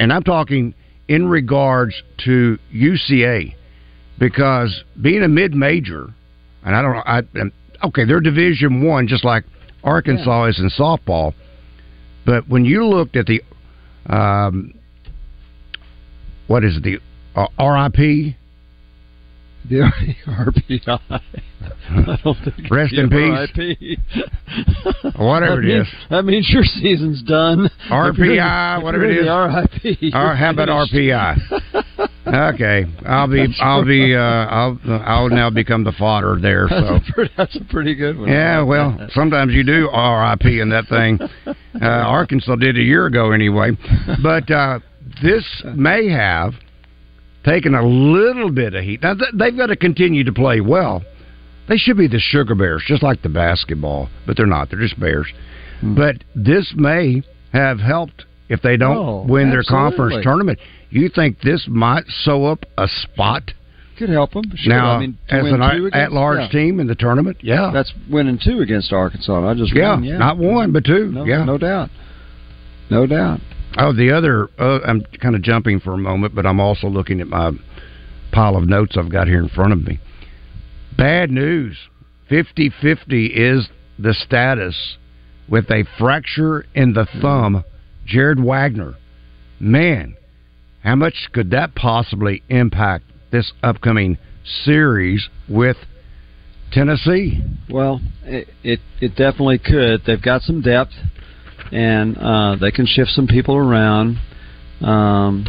And 0.00 0.10
I'm 0.10 0.22
talking 0.22 0.72
in 1.06 1.28
regards 1.28 2.02
to 2.24 2.58
UCA 2.74 3.56
because 4.18 4.84
being 5.00 5.22
a 5.22 5.28
mid 5.28 5.54
major, 5.54 6.12
and 6.64 6.74
I 6.74 6.82
don't 6.82 6.92
know, 6.94 7.02
I, 7.04 7.86
okay, 7.86 8.04
they're 8.04 8.20
Division 8.20 8.82
One, 8.84 9.06
just 9.06 9.24
like 9.24 9.44
Arkansas 9.84 10.44
yeah. 10.44 10.50
is 10.50 10.58
in 10.58 10.70
softball. 10.70 11.34
But 12.24 12.48
when 12.48 12.64
you 12.64 12.86
looked 12.86 13.16
at 13.16 13.26
the, 13.26 13.42
um, 14.12 14.74
what 16.46 16.64
is 16.64 16.76
it, 16.76 16.82
the 16.82 16.98
uh, 17.40 17.46
RIP. 17.58 18.34
The 19.68 19.90
RPI. 20.26 21.00
I 21.88 22.18
don't 22.22 22.36
think 22.44 22.70
Rest 22.70 22.94
in 22.94 23.10
peace. 23.10 23.98
whatever 25.16 25.62
it 25.62 25.68
is. 25.68 25.86
That 26.10 26.24
means 26.24 26.48
your 26.50 26.62
season's 26.62 27.22
done. 27.22 27.68
RPI, 27.90 28.82
whatever 28.82 29.04
it 29.04 29.18
is. 29.18 29.26
RIP. 29.26 30.14
Or 30.14 30.34
how 30.34 30.50
about 30.50 30.68
RPI? 30.68 31.36
okay, 32.26 32.84
I'll 33.06 33.28
be, 33.28 33.46
I'll 33.60 33.84
be, 33.84 34.14
uh, 34.14 34.20
I'll, 34.20 34.78
I'll 34.86 35.28
now 35.28 35.50
become 35.50 35.84
the 35.84 35.92
fodder 35.92 36.38
there. 36.40 36.66
That's 36.68 36.86
so 36.86 36.94
a 36.94 37.12
pretty, 37.12 37.34
that's 37.36 37.56
a 37.56 37.64
pretty 37.64 37.94
good 37.94 38.18
one. 38.18 38.28
Yeah, 38.28 38.62
well, 38.62 39.08
sometimes 39.10 39.52
you 39.52 39.62
do 39.64 39.88
RIP 39.90 40.46
in 40.46 40.70
that 40.70 40.86
thing. 40.88 41.18
Uh, 41.46 41.84
Arkansas 41.84 42.56
did 42.56 42.76
a 42.76 42.82
year 42.82 43.06
ago 43.06 43.32
anyway, 43.32 43.70
but 44.22 44.50
uh, 44.50 44.80
this 45.22 45.44
may 45.74 46.08
have 46.08 46.54
taken 47.44 47.74
a 47.74 47.86
little 47.86 48.50
bit 48.50 48.74
of 48.74 48.82
heat. 48.82 49.02
Now 49.02 49.14
they've 49.38 49.56
got 49.56 49.66
to 49.66 49.76
continue 49.76 50.24
to 50.24 50.32
play 50.32 50.60
well. 50.60 51.02
They 51.68 51.76
should 51.76 51.96
be 51.96 52.08
the 52.08 52.18
Sugar 52.20 52.54
Bears, 52.54 52.82
just 52.86 53.02
like 53.02 53.22
the 53.22 53.28
basketball, 53.28 54.08
but 54.26 54.36
they're 54.36 54.46
not. 54.46 54.70
They're 54.70 54.80
just 54.80 54.98
Bears. 54.98 55.26
Hmm. 55.80 55.94
But 55.94 56.16
this 56.34 56.72
may 56.76 57.22
have 57.52 57.78
helped 57.78 58.24
if 58.48 58.62
they 58.62 58.76
don't 58.76 58.96
oh, 58.96 59.26
win 59.28 59.48
absolutely. 59.48 59.50
their 59.50 59.62
conference 59.64 60.24
tournament. 60.24 60.58
You 60.90 61.08
think 61.08 61.40
this 61.40 61.66
might 61.68 62.04
sew 62.06 62.46
up 62.46 62.64
a 62.78 62.88
spot? 62.88 63.52
Could 63.98 64.10
help 64.10 64.32
them. 64.32 64.44
Sure. 64.56 64.72
Now, 64.74 64.90
I 64.92 64.98
mean, 65.00 65.18
as 65.28 65.46
an 65.46 65.90
at-large 65.94 66.40
yeah. 66.40 66.48
team 66.48 66.80
in 66.80 66.86
the 66.86 66.94
tournament, 66.94 67.38
yeah, 67.40 67.70
that's 67.72 67.92
winning 68.10 68.38
two 68.42 68.60
against 68.60 68.92
Arkansas. 68.92 69.48
I 69.48 69.54
just 69.54 69.74
yeah, 69.74 69.94
won, 69.94 70.04
yeah, 70.04 70.18
not 70.18 70.36
one 70.36 70.70
but 70.72 70.84
two. 70.84 71.10
No, 71.12 71.24
yeah, 71.24 71.44
no 71.44 71.56
doubt, 71.56 71.88
no 72.90 73.06
doubt. 73.06 73.40
Oh, 73.78 73.92
the 73.92 74.10
other, 74.10 74.48
uh, 74.58 74.80
I'm 74.86 75.02
kind 75.20 75.34
of 75.34 75.42
jumping 75.42 75.80
for 75.80 75.92
a 75.92 75.98
moment, 75.98 76.34
but 76.34 76.46
I'm 76.46 76.60
also 76.60 76.88
looking 76.88 77.20
at 77.20 77.26
my 77.26 77.52
pile 78.32 78.56
of 78.56 78.68
notes 78.68 78.96
I've 78.98 79.10
got 79.10 79.28
here 79.28 79.38
in 79.38 79.48
front 79.48 79.72
of 79.72 79.82
me. 79.82 79.98
Bad 80.96 81.30
news 81.30 81.76
50 82.28 82.72
50 82.80 83.26
is 83.26 83.68
the 83.98 84.14
status 84.14 84.96
with 85.48 85.70
a 85.70 85.84
fracture 85.98 86.66
in 86.74 86.92
the 86.92 87.06
thumb. 87.20 87.64
Jared 88.04 88.38
Wegner. 88.38 88.96
Man, 89.58 90.16
how 90.86 90.94
much 90.94 91.30
could 91.32 91.50
that 91.50 91.74
possibly 91.74 92.44
impact 92.48 93.06
this 93.32 93.52
upcoming 93.60 94.18
series 94.64 95.28
with 95.48 95.76
Tennessee? 96.70 97.42
Well, 97.68 98.00
it, 98.22 98.48
it, 98.62 98.78
it 99.00 99.08
definitely 99.16 99.58
could. 99.58 100.02
They've 100.06 100.22
got 100.22 100.42
some 100.42 100.62
depth 100.62 100.92
and 101.72 102.16
uh, 102.16 102.54
they 102.60 102.70
can 102.70 102.86
shift 102.86 103.10
some 103.10 103.26
people 103.26 103.56
around. 103.56 104.18
Um, 104.80 105.46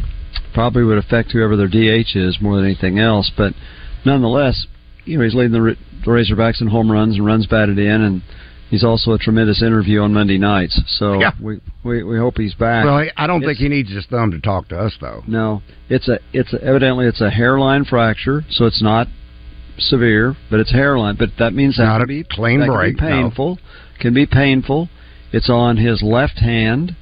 probably 0.56 0.84
would 0.84 0.98
affect 0.98 1.32
whoever 1.34 1.56
their 1.56 1.68
DH 1.68 2.16
is 2.16 2.40
more 2.42 2.56
than 2.56 2.66
anything 2.66 2.98
else. 2.98 3.32
But 3.38 3.54
nonetheless, 4.04 4.66
you 5.06 5.20
know, 5.20 5.24
he's 5.24 5.36
leading 5.36 5.52
the, 5.52 5.76
the 6.04 6.10
Razorbacks 6.10 6.62
in 6.62 6.68
home 6.68 6.92
runs 6.92 7.16
and 7.16 7.24
runs 7.24 7.46
batted 7.46 7.78
in, 7.78 8.02
and 8.02 8.24
he's 8.70 8.84
also 8.84 9.12
a 9.12 9.18
tremendous 9.18 9.62
interview 9.62 10.02
on 10.02 10.14
Monday 10.14 10.38
nights. 10.38 10.80
So 11.00 11.14
Yeah. 11.20 11.32
we, 11.42 11.60
we 11.84 12.04
we 12.04 12.18
hope 12.18 12.38
he's 12.38 12.54
back. 12.56 12.86
Well, 12.86 13.06
I 13.16 13.28
don't 13.28 13.42
think 13.42 13.58
he 13.58 13.68
needs 13.70 13.92
his 13.92 14.06
thumb 14.08 14.32
to 14.32 14.40
talk 14.40 14.68
to 14.70 14.78
us, 14.80 14.96
though. 15.02 15.24
no, 15.28 15.62
it's 15.90 16.08
a 16.08 16.20
it's 16.34 16.54
a, 16.54 16.64
evidently 16.64 17.06
it's 17.06 17.22
a 17.22 17.30
hairline 17.30 17.86
fracture, 17.86 18.44
so 18.50 18.66
it's 18.66 18.82
not 18.82 19.08
severe, 19.78 20.36
but 20.50 20.60
it's 20.60 20.72
hairline. 20.72 21.16
But 21.18 21.30
that 21.40 21.54
means 21.54 21.78
that 21.78 21.84
Not 21.86 21.98
can 22.00 22.04
a 22.04 22.08
be 22.08 22.24
clean 22.30 22.60
that 22.62 22.68
break, 22.68 22.98
Can 22.98 23.06
be 23.08 23.12
painful. 23.24 23.60
Can 24.00 24.14
be 24.14 24.26
painful. 24.26 24.90
It's 25.32 25.50
on 25.50 25.78
his 25.78 26.02
left 26.02 26.40
hand, 26.40 26.96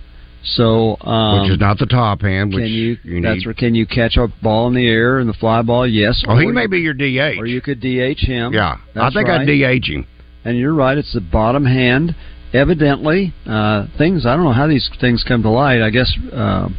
so 0.43 0.97
um, 1.01 1.41
which 1.43 1.51
is 1.51 1.59
not 1.59 1.77
the 1.77 1.85
top 1.85 2.21
hand, 2.21 2.53
which 2.53 2.63
can 2.63 2.71
you, 2.71 2.95
that's 3.21 3.37
need. 3.37 3.45
where 3.45 3.53
can 3.53 3.75
you 3.75 3.85
catch 3.85 4.17
a 4.17 4.27
ball 4.41 4.67
in 4.67 4.73
the 4.73 4.87
air 4.87 5.19
and 5.19 5.29
the 5.29 5.33
fly 5.33 5.61
ball? 5.61 5.87
Yes. 5.87 6.23
Oh, 6.27 6.37
he 6.37 6.47
may 6.47 6.63
you- 6.63 6.67
be 6.69 6.79
your 6.79 6.93
DH. 6.93 7.37
Or 7.39 7.45
you 7.45 7.61
could 7.61 7.79
DH 7.81 8.19
him. 8.25 8.53
yeah, 8.53 8.77
I 8.95 9.09
think 9.11 9.27
right. 9.27 9.41
I'd 9.41 9.47
DH 9.81 9.85
him. 9.87 10.07
And 10.45 10.57
you're 10.57 10.73
right; 10.75 10.97
it's 10.97 11.13
the 11.13 11.21
bottom 11.21 11.65
hand. 11.65 12.15
Evidently, 12.53 13.33
uh, 13.45 13.87
things 13.97 14.25
I 14.25 14.35
don't 14.35 14.45
know 14.45 14.53
how 14.53 14.67
these 14.67 14.89
things 15.01 15.25
come 15.27 15.41
to 15.43 15.49
light. 15.49 15.81
I 15.81 15.89
guess 15.89 16.15
uh, 16.31 16.69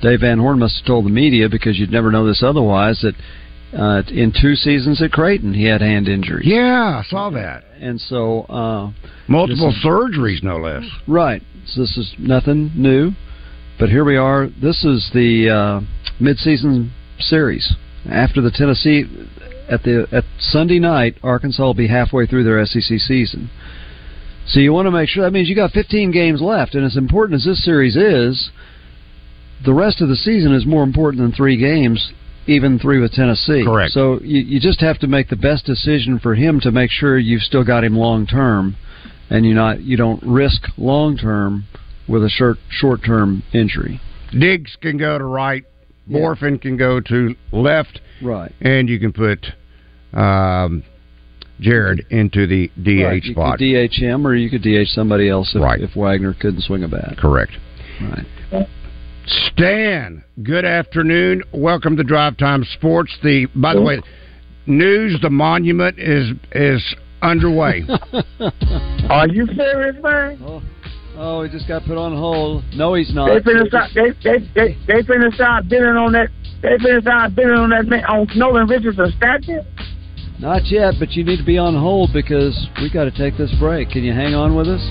Dave 0.00 0.20
Van 0.20 0.38
Horn 0.38 0.58
must 0.58 0.78
have 0.78 0.86
told 0.86 1.04
the 1.04 1.10
media 1.10 1.48
because 1.48 1.78
you'd 1.78 1.92
never 1.92 2.10
know 2.10 2.26
this 2.26 2.42
otherwise. 2.42 3.02
That 3.02 3.14
uh, 3.78 4.02
in 4.10 4.32
two 4.32 4.54
seasons 4.56 5.00
at 5.02 5.12
Creighton, 5.12 5.54
he 5.54 5.64
had 5.64 5.80
hand 5.80 6.08
injuries. 6.08 6.46
Yeah, 6.46 7.00
I 7.00 7.08
saw 7.08 7.30
that. 7.30 7.64
And 7.80 8.00
so, 8.00 8.42
uh, 8.42 8.90
Multiple 9.28 9.68
is- 9.68 9.84
surgeries, 9.84 10.42
no 10.42 10.56
less. 10.56 10.84
right. 11.06 11.42
So 11.66 11.82
this 11.82 11.96
is 11.96 12.12
nothing 12.18 12.72
new, 12.74 13.12
but 13.78 13.88
here 13.88 14.04
we 14.04 14.16
are. 14.16 14.48
This 14.60 14.84
is 14.84 15.08
the 15.14 15.48
uh, 15.48 15.80
midseason 16.20 16.90
series 17.20 17.72
after 18.10 18.40
the 18.40 18.50
Tennessee 18.50 19.04
at 19.72 19.82
the 19.82 20.06
at 20.12 20.24
Sunday 20.38 20.78
night. 20.78 21.16
Arkansas 21.22 21.62
will 21.62 21.74
be 21.74 21.88
halfway 21.88 22.26
through 22.26 22.44
their 22.44 22.64
SEC 22.66 22.98
season. 22.98 23.50
So 24.46 24.60
you 24.60 24.72
want 24.72 24.86
to 24.86 24.90
make 24.90 25.08
sure 25.08 25.22
that 25.24 25.32
means 25.32 25.48
you 25.48 25.54
got 25.54 25.70
15 25.70 26.10
games 26.10 26.40
left, 26.40 26.74
and 26.74 26.84
as 26.84 26.96
important 26.96 27.36
as 27.40 27.44
this 27.44 27.64
series 27.64 27.96
is, 27.96 28.50
the 29.64 29.72
rest 29.72 30.00
of 30.00 30.08
the 30.08 30.16
season 30.16 30.52
is 30.52 30.66
more 30.66 30.82
important 30.82 31.22
than 31.22 31.32
three 31.32 31.56
games, 31.56 32.12
even 32.48 32.78
three 32.78 32.98
with 33.00 33.12
Tennessee. 33.12 33.62
Correct. 33.64 33.92
So 33.92 34.20
you, 34.20 34.40
you 34.40 34.60
just 34.60 34.80
have 34.80 34.98
to 34.98 35.06
make 35.06 35.28
the 35.28 35.36
best 35.36 35.64
decision 35.64 36.18
for 36.18 36.34
him 36.34 36.58
to 36.60 36.72
make 36.72 36.90
sure 36.90 37.16
you've 37.18 37.42
still 37.42 37.64
got 37.64 37.84
him 37.84 37.96
long 37.96 38.26
term, 38.26 38.76
and 39.30 39.46
you 39.46 39.54
not 39.54 39.80
you 39.82 39.96
don't 39.96 40.22
risk 40.24 40.62
long 40.76 41.16
term 41.16 41.64
with 42.08 42.24
a 42.24 42.28
short 42.28 42.58
short 42.68 43.04
term 43.04 43.44
injury. 43.52 44.00
Diggs 44.36 44.76
can 44.80 44.98
go 44.98 45.18
to 45.18 45.24
right. 45.24 45.64
Yeah. 46.08 46.18
Morfin 46.18 46.60
can 46.60 46.76
go 46.76 47.00
to 47.00 47.36
left, 47.52 48.00
Right. 48.20 48.52
and 48.60 48.88
you 48.88 48.98
can 48.98 49.12
put 49.12 49.46
um, 50.12 50.82
Jared 51.60 52.04
into 52.10 52.46
the 52.46 52.68
DH 52.82 53.04
right. 53.04 53.22
You 53.24 53.32
spot. 53.32 53.58
could 53.58 53.88
DH 53.90 53.94
him, 53.94 54.26
or 54.26 54.34
you 54.34 54.50
could 54.50 54.62
DH 54.62 54.88
somebody 54.88 55.28
else 55.28 55.52
if, 55.54 55.62
Right. 55.62 55.80
if 55.80 55.90
Wegner 55.90 56.38
couldn't 56.38 56.62
swing 56.62 56.82
a 56.84 56.88
bat. 56.88 57.16
Correct. 57.18 57.52
Right. 58.00 58.66
Stan, 59.26 60.24
good 60.42 60.64
afternoon. 60.64 61.42
Welcome 61.52 61.96
to 61.96 62.02
Drive 62.02 62.36
Time 62.36 62.64
Sports. 62.74 63.16
The 63.22 63.46
by 63.54 63.74
the 63.74 63.80
way, 63.82 64.02
news 64.66 65.18
the 65.22 65.30
monument 65.30 65.98
is 65.98 66.30
is 66.50 66.82
underway. 67.22 67.84
Are 69.08 69.28
you 69.28 69.46
serious, 69.46 69.96
man? 70.02 70.38
oh, 70.44 70.62
oh, 71.16 71.42
he 71.44 71.50
just 71.50 71.68
got 71.68 71.84
put 71.84 71.96
on 71.96 72.16
hold. 72.16 72.64
No, 72.74 72.94
he's 72.94 73.14
not. 73.14 73.28
They 73.28 73.38
finna 73.52 73.68
start. 73.68 73.90
They 73.94 74.10
they 74.24 74.38
they 74.54 74.76
they 74.88 75.02
finna 75.02 75.32
start 75.34 75.68
bidding 75.68 75.86
on 75.86 76.12
that. 76.12 76.28
They 76.60 76.76
finna 76.78 77.00
start 77.02 77.36
bidding 77.36 77.52
on 77.52 77.70
that 77.70 77.86
man 77.86 78.04
on 78.06 78.26
Nolan 78.34 78.66
Richardson 78.66 79.12
statue. 79.16 79.60
Not 80.42 80.66
yet, 80.66 80.94
but 80.98 81.12
you 81.12 81.22
need 81.24 81.36
to 81.38 81.44
be 81.44 81.56
on 81.56 81.74
hold 81.76 82.10
because 82.12 82.66
we 82.82 82.90
got 82.90 83.04
to 83.04 83.12
take 83.12 83.38
this 83.38 83.54
break. 83.60 83.90
Can 83.90 84.02
you 84.02 84.12
hang 84.12 84.34
on 84.34 84.56
with 84.56 84.66
us? 84.66 84.82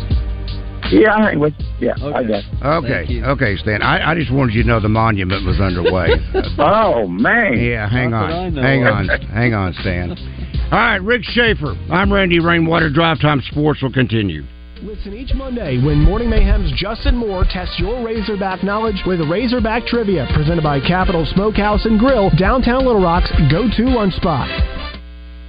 Yeah, 0.92 1.12
I 1.14 1.32
ain't 1.32 1.40
with. 1.42 1.54
Yeah, 1.80 1.92
I 2.02 2.20
Okay. 2.20 2.28
guess. 2.28 2.44
Okay, 2.64 3.22
okay, 3.24 3.56
Stan. 3.58 3.82
I, 3.82 4.12
I 4.12 4.16
just 4.16 4.32
wanted 4.32 4.56
you 4.56 4.64
to 4.64 4.68
know 4.70 4.80
the 4.80 4.90
monument 4.90 5.46
was 5.46 5.60
underway. 5.60 6.08
Oh 6.58 7.08
man. 7.08 7.60
yeah, 7.60 7.90
hang 7.90 8.12
Not 8.12 8.32
on, 8.32 8.56
hang 8.56 8.86
on, 8.86 9.08
hang 9.28 9.54
on, 9.54 9.74
Stan. 9.82 10.12
All 10.72 10.80
right, 10.80 11.02
Rick 11.02 11.24
Schaefer. 11.24 11.76
I'm 11.92 12.12
Randy 12.12 12.40
Rainwater. 12.40 12.90
Drive 12.90 13.20
Time 13.20 13.42
Sports 13.52 13.82
will 13.82 13.92
continue. 13.92 14.44
Listen 14.82 15.14
each 15.14 15.34
Monday 15.34 15.84
when 15.84 16.00
Morning 16.02 16.30
Mayhem's 16.30 16.72
Justin 16.76 17.16
Moore 17.18 17.46
tests 17.50 17.76
your 17.78 18.04
Razorback 18.06 18.64
knowledge 18.64 19.02
with 19.06 19.20
Razorback 19.30 19.86
Trivia, 19.86 20.28
presented 20.34 20.64
by 20.64 20.80
Capital 20.80 21.26
Smokehouse 21.34 21.86
and 21.86 22.00
Grill, 22.00 22.32
downtown 22.38 22.86
Little 22.86 23.02
Rock's 23.02 23.32
go-to 23.52 23.84
lunch 23.90 24.14
spot. 24.16 24.50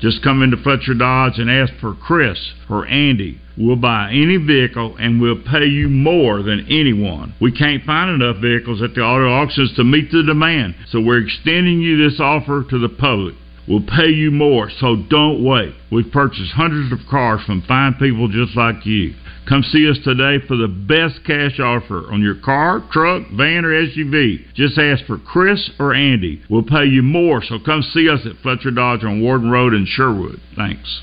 Just 0.00 0.22
come 0.22 0.42
into 0.42 0.56
Fletcher 0.58 0.94
Dodge 0.94 1.38
and 1.38 1.50
ask 1.50 1.72
for 1.80 1.94
Chris 1.94 2.38
or 2.68 2.86
Andy. 2.86 3.40
We'll 3.56 3.76
buy 3.76 4.10
any 4.10 4.36
vehicle 4.36 4.96
and 4.98 5.20
we'll 5.20 5.42
pay 5.42 5.64
you 5.64 5.88
more 5.88 6.42
than 6.42 6.66
anyone. 6.68 7.34
We 7.40 7.52
can't 7.52 7.84
find 7.84 8.10
enough 8.10 8.36
vehicles 8.42 8.82
at 8.82 8.94
the 8.94 9.00
auto 9.00 9.28
auctions 9.30 9.74
to 9.76 9.84
meet 9.84 10.10
the 10.10 10.22
demand, 10.22 10.74
so 10.90 11.00
we're 11.00 11.22
extending 11.24 11.80
you 11.80 11.96
this 11.96 12.20
offer 12.20 12.64
to 12.68 12.78
the 12.78 12.90
public. 12.90 13.34
We'll 13.66 13.82
pay 13.82 14.10
you 14.10 14.30
more, 14.30 14.70
so 14.70 14.96
don't 15.08 15.42
wait. 15.42 15.74
We've 15.90 16.12
purchased 16.12 16.52
hundreds 16.52 16.92
of 16.92 17.08
cars 17.10 17.40
from 17.44 17.62
fine 17.62 17.94
people 17.94 18.28
just 18.28 18.56
like 18.56 18.84
you. 18.84 19.14
Come 19.48 19.62
see 19.62 19.88
us 19.88 19.98
today 20.02 20.44
for 20.46 20.56
the 20.56 20.66
best 20.66 21.24
cash 21.24 21.60
offer 21.60 22.10
on 22.10 22.20
your 22.20 22.34
car, 22.34 22.82
truck, 22.90 23.22
van, 23.30 23.64
or 23.64 23.70
SUV. 23.70 24.52
Just 24.54 24.76
ask 24.76 25.04
for 25.06 25.18
Chris 25.18 25.70
or 25.78 25.94
Andy. 25.94 26.42
We'll 26.50 26.64
pay 26.64 26.86
you 26.86 27.02
more, 27.02 27.42
so 27.42 27.58
come 27.64 27.82
see 27.82 28.08
us 28.08 28.26
at 28.26 28.42
Fletcher 28.42 28.72
Dodge 28.72 29.04
on 29.04 29.22
Warden 29.22 29.50
Road 29.50 29.72
in 29.72 29.86
Sherwood. 29.86 30.40
Thanks. 30.56 31.02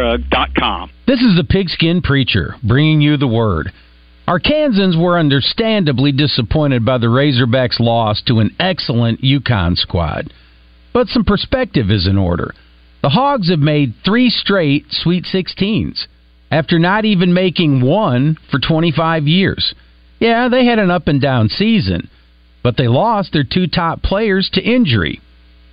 This 1.07 1.21
is 1.21 1.35
the 1.35 1.43
Pigskin 1.47 2.01
Preacher 2.01 2.55
bringing 2.63 3.01
you 3.01 3.17
the 3.17 3.27
word. 3.27 3.71
Arkansans 4.27 5.01
were 5.01 5.19
understandably 5.19 6.11
disappointed 6.11 6.85
by 6.85 6.97
the 6.97 7.07
Razorbacks' 7.07 7.79
loss 7.79 8.21
to 8.23 8.39
an 8.39 8.55
excellent 8.59 9.21
UConn 9.21 9.75
squad. 9.77 10.33
But 10.93 11.07
some 11.07 11.25
perspective 11.25 11.89
is 11.89 12.07
in 12.07 12.17
order. 12.17 12.53
The 13.01 13.09
Hogs 13.09 13.49
have 13.49 13.59
made 13.59 13.93
three 14.05 14.29
straight 14.29 14.85
Sweet 14.89 15.25
16s 15.25 16.07
after 16.51 16.77
not 16.77 17.05
even 17.05 17.33
making 17.33 17.81
one 17.81 18.37
for 18.49 18.59
25 18.59 19.27
years. 19.27 19.73
Yeah, 20.19 20.49
they 20.49 20.65
had 20.65 20.79
an 20.79 20.91
up 20.91 21.07
and 21.07 21.19
down 21.19 21.49
season, 21.49 22.09
but 22.61 22.77
they 22.77 22.87
lost 22.87 23.33
their 23.33 23.45
two 23.45 23.67
top 23.67 24.03
players 24.03 24.49
to 24.53 24.61
injury. 24.61 25.21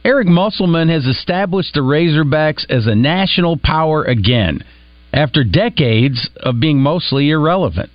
Eric 0.05 0.29
Musselman 0.29 0.89
has 0.89 1.07
established 1.07 1.75
the 1.75 1.81
Razorbacks 1.81 2.65
as 2.71 2.87
a 2.87 2.95
national 2.95 3.57
power 3.57 4.05
again 4.05 4.65
after 5.13 5.45
decades 5.45 6.29
of 6.37 6.61
being 6.61 6.81
mostly 6.81 7.31
irrelevant. 7.31 7.91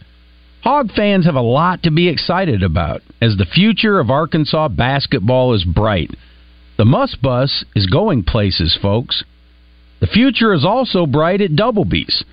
Hog 0.64 0.92
fans 0.92 1.26
have 1.26 1.36
a 1.36 1.42
lot 1.42 1.84
to 1.84 1.92
be 1.92 2.08
excited 2.08 2.64
about 2.64 3.02
as 3.22 3.36
the 3.36 3.46
future 3.46 4.00
of 4.00 4.10
Arkansas 4.10 4.70
basketball 4.70 5.54
is 5.54 5.66
bright. 5.66 6.12
The 6.78 6.86
Must 6.86 7.22
Bus 7.22 7.66
is 7.76 7.86
going 7.86 8.24
places, 8.24 8.78
folks. 8.82 9.24
The 10.00 10.08
future 10.08 10.54
is 10.54 10.66
also 10.66 11.06
bright 11.06 11.42
at 11.42 11.56
Doublebees, 11.56 12.24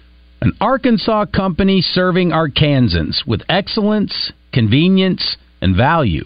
an 0.41 0.53
Arkansas 0.61 1.27
company 1.27 1.81
serving 1.81 2.31
Arkansans 2.31 3.27
with 3.27 3.43
excellence, 3.49 4.33
convenience, 4.53 5.37
and 5.61 5.77
value. 5.77 6.25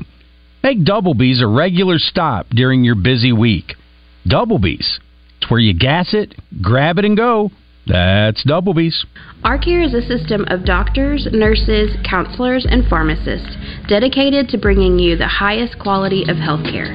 Make 0.64 0.83
Double 0.83 1.12
Doublebees 1.12 1.42
a 1.42 1.46
regular 1.46 1.98
stop 1.98 2.46
during 2.48 2.85
your 2.85 2.94
busy 2.94 3.35
week. 3.35 3.74
Double 4.27 4.57
Doublebees. 4.57 4.98
It's 5.37 5.50
where 5.50 5.61
you 5.61 5.79
gas 5.79 6.14
it, 6.14 6.35
grab 6.62 6.98
it, 6.98 7.05
and 7.05 7.18
go. 7.18 7.50
That's 7.87 8.42
Double 8.44 8.72
Doublebees. 8.72 9.05
ARcare 9.44 9.85
is 9.85 9.92
a 9.92 10.00
system 10.00 10.46
of 10.48 10.64
doctors, 10.64 11.29
nurses, 11.33 11.94
counselors, 12.09 12.66
and 12.66 12.88
pharmacists 12.88 13.55
dedicated 13.90 14.48
to 14.48 14.57
bringing 14.57 14.98
you 14.98 15.18
the 15.18 15.29
highest 15.29 15.79
quality 15.79 16.22
of 16.22 16.38
healthcare. 16.38 16.88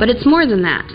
But 0.00 0.08
it's 0.08 0.24
more 0.24 0.46
than 0.46 0.62
that. 0.62 0.86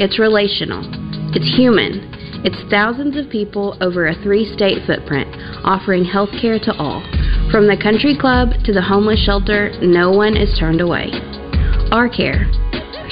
It's 0.00 0.18
relational. 0.18 0.88
It's 1.36 1.54
human. 1.54 2.08
It's 2.46 2.70
thousands 2.70 3.18
of 3.18 3.28
people 3.28 3.76
over 3.82 4.06
a 4.06 4.14
three 4.22 4.50
state 4.54 4.78
footprint 4.86 5.28
offering 5.64 6.06
health 6.06 6.30
care 6.40 6.58
to 6.60 6.72
all. 6.78 7.04
From 7.52 7.66
the 7.68 7.76
country 7.76 8.16
club 8.16 8.48
to 8.64 8.72
the 8.72 8.80
homeless 8.80 9.22
shelter, 9.22 9.70
no 9.82 10.10
one 10.10 10.38
is 10.38 10.48
turned 10.58 10.80
away. 10.80 11.12
ARcare, 11.92 12.48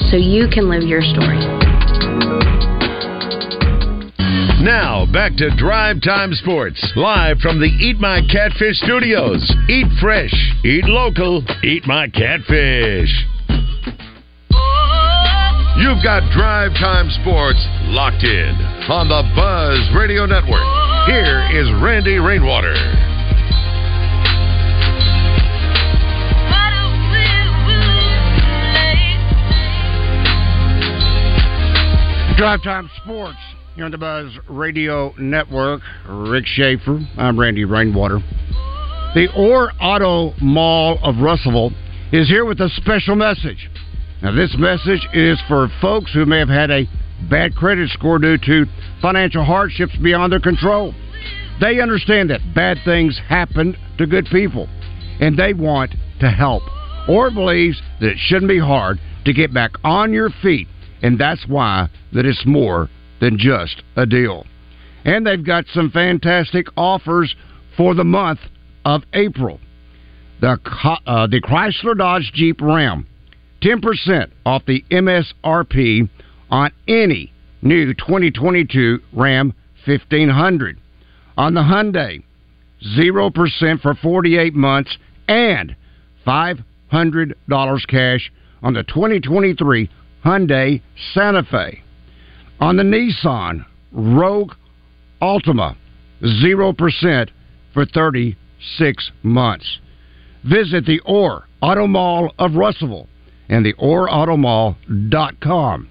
so 0.08 0.16
you 0.16 0.48
can 0.48 0.64
live 0.70 0.82
your 0.82 1.02
story. 1.02 1.44
Now, 4.64 5.04
back 5.12 5.36
to 5.36 5.54
Drive 5.58 6.00
Time 6.00 6.32
Sports, 6.32 6.80
live 6.96 7.36
from 7.40 7.60
the 7.60 7.68
Eat 7.68 8.00
My 8.00 8.22
Catfish 8.32 8.80
studios. 8.80 9.44
Eat 9.68 9.92
fresh, 10.00 10.32
eat 10.64 10.86
local, 10.86 11.44
eat 11.62 11.86
my 11.86 12.08
catfish. 12.08 13.12
You've 15.76 16.00
got 16.02 16.24
Drive 16.32 16.72
Time 16.80 17.10
Sports 17.20 17.60
locked 17.92 18.24
in 18.24 18.56
on 18.88 19.06
the 19.12 19.20
Buzz 19.36 19.94
Radio 19.94 20.24
Network. 20.24 20.64
Here 21.04 21.44
is 21.52 21.68
Randy 21.82 22.16
Rainwater. 22.16 23.09
Drive 32.40 32.62
Time 32.62 32.90
Sports 33.02 33.36
here 33.74 33.84
on 33.84 33.90
the 33.90 33.98
Buzz 33.98 34.32
Radio 34.48 35.12
Network. 35.18 35.82
Rick 36.08 36.46
Schaefer. 36.46 36.98
I'm 37.18 37.38
Randy 37.38 37.66
Rainwater. 37.66 38.20
The 39.14 39.28
Orr 39.36 39.70
Auto 39.78 40.32
Mall 40.40 40.98
of 41.02 41.16
Russellville 41.16 41.70
is 42.12 42.30
here 42.30 42.46
with 42.46 42.58
a 42.62 42.70
special 42.76 43.14
message. 43.14 43.68
Now, 44.22 44.34
this 44.34 44.56
message 44.58 45.06
is 45.12 45.38
for 45.48 45.68
folks 45.82 46.14
who 46.14 46.24
may 46.24 46.38
have 46.38 46.48
had 46.48 46.70
a 46.70 46.88
bad 47.28 47.54
credit 47.54 47.90
score 47.90 48.18
due 48.18 48.38
to 48.38 48.64
financial 49.02 49.44
hardships 49.44 49.94
beyond 50.02 50.32
their 50.32 50.40
control. 50.40 50.94
They 51.60 51.78
understand 51.78 52.30
that 52.30 52.40
bad 52.54 52.78
things 52.86 53.20
happen 53.28 53.76
to 53.98 54.06
good 54.06 54.26
people, 54.32 54.66
and 55.20 55.36
they 55.36 55.52
want 55.52 55.94
to 56.20 56.30
help. 56.30 56.62
Or 57.06 57.30
believes 57.30 57.82
that 58.00 58.12
it 58.12 58.18
shouldn't 58.18 58.48
be 58.48 58.58
hard 58.58 58.98
to 59.26 59.34
get 59.34 59.52
back 59.52 59.72
on 59.84 60.14
your 60.14 60.30
feet, 60.42 60.68
and 61.02 61.18
that's 61.18 61.44
why 61.46 61.88
that 62.12 62.26
it's 62.26 62.44
more 62.46 62.88
than 63.20 63.38
just 63.38 63.82
a 63.96 64.06
deal. 64.06 64.46
And 65.04 65.26
they've 65.26 65.44
got 65.44 65.64
some 65.72 65.90
fantastic 65.90 66.66
offers 66.76 67.34
for 67.76 67.94
the 67.94 68.04
month 68.04 68.40
of 68.84 69.02
April. 69.14 69.60
The 70.40 70.58
uh, 71.06 71.26
the 71.26 71.40
Chrysler 71.40 71.96
Dodge 71.96 72.30
Jeep 72.34 72.60
Ram, 72.60 73.06
ten 73.62 73.80
percent 73.80 74.32
off 74.46 74.64
the 74.66 74.84
MSRP 74.90 76.08
on 76.50 76.72
any 76.88 77.32
new 77.62 77.92
2022 77.94 79.00
Ram 79.12 79.52
1500. 79.86 80.78
On 81.36 81.54
the 81.54 81.60
Hyundai, 81.60 82.22
zero 82.96 83.30
percent 83.30 83.80
for 83.80 83.94
48 83.94 84.54
months 84.54 84.96
and 85.28 85.76
five 86.24 86.58
hundred 86.88 87.36
dollars 87.48 87.84
cash 87.86 88.32
on 88.62 88.74
the 88.74 88.82
2023 88.82 89.88
Hyundai 90.24 90.80
Santa 91.14 91.42
Fe. 91.42 91.82
On 92.60 92.76
the 92.76 92.82
Nissan 92.82 93.64
Rogue 93.92 94.52
Altima, 95.22 95.76
0% 96.22 97.30
for 97.72 97.86
36 97.86 99.10
months. 99.22 99.78
Visit 100.44 100.84
the 100.86 101.00
Orr 101.00 101.46
Auto 101.60 101.86
Mall 101.86 102.32
of 102.38 102.54
Russellville 102.54 103.08
and 103.48 103.64
the 103.64 103.74
OrrAutomall.com. 103.74 105.88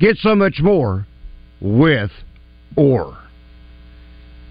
Get 0.00 0.16
so 0.18 0.34
much 0.34 0.60
more 0.60 1.06
with 1.60 2.10
Orr. 2.76 3.18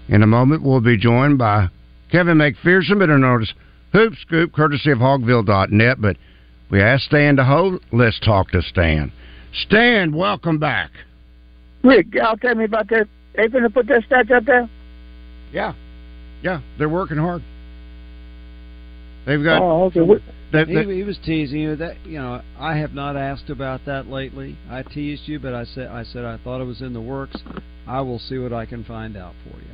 In 0.08 0.22
a 0.22 0.26
moment, 0.26 0.62
we'll 0.62 0.80
be 0.80 0.96
joined 0.96 1.38
by 1.38 1.68
Kevin 2.10 2.38
McPherson, 2.38 2.98
better 2.98 3.18
known 3.18 3.42
as 3.42 3.52
Hoop 3.92 4.14
Scoop, 4.20 4.52
courtesy 4.52 4.90
of 4.90 4.98
Hogville.net. 4.98 6.00
But 6.00 6.16
we 6.72 6.82
asked 6.82 7.04
Stan 7.04 7.36
to 7.36 7.44
hold. 7.44 7.80
Let's 7.92 8.18
talk 8.18 8.50
to 8.50 8.62
Stan. 8.62 9.12
Stan, 9.66 10.16
welcome 10.16 10.58
back. 10.58 10.90
Rick, 11.84 12.06
y'all 12.14 12.36
tell 12.36 12.54
me 12.54 12.64
about 12.64 12.88
that. 12.88 13.06
They 13.36 13.46
finna 13.48 13.72
put 13.72 13.86
that 13.88 14.02
statue 14.06 14.34
up 14.34 14.44
there? 14.46 14.68
Yeah. 15.52 15.74
Yeah, 16.42 16.60
they're 16.78 16.88
working 16.88 17.18
hard. 17.18 17.42
They've 19.26 19.44
got. 19.44 19.62
Oh, 19.62 19.84
okay. 19.84 20.00
What, 20.00 20.22
that, 20.52 20.66
that, 20.66 20.86
he, 20.86 20.96
he, 20.96 21.02
was 21.02 21.18
teasing 21.24 21.60
you 21.60 21.76
that 21.76 22.04
you 22.04 22.18
know 22.18 22.42
I 22.58 22.76
have 22.76 22.92
not 22.92 23.16
asked 23.16 23.50
about 23.50 23.82
that 23.86 24.08
lately. 24.08 24.58
I 24.68 24.82
teased 24.82 25.22
you, 25.26 25.38
but 25.38 25.54
I 25.54 25.64
said 25.64 25.88
I 25.88 26.02
said 26.02 26.24
I 26.24 26.38
thought 26.38 26.60
it 26.60 26.64
was 26.64 26.80
in 26.80 26.92
the 26.92 27.00
works. 27.00 27.36
I 27.86 28.00
will 28.00 28.18
see 28.18 28.38
what 28.38 28.52
I 28.52 28.66
can 28.66 28.82
find 28.84 29.16
out 29.16 29.34
for 29.44 29.56
you. 29.56 29.70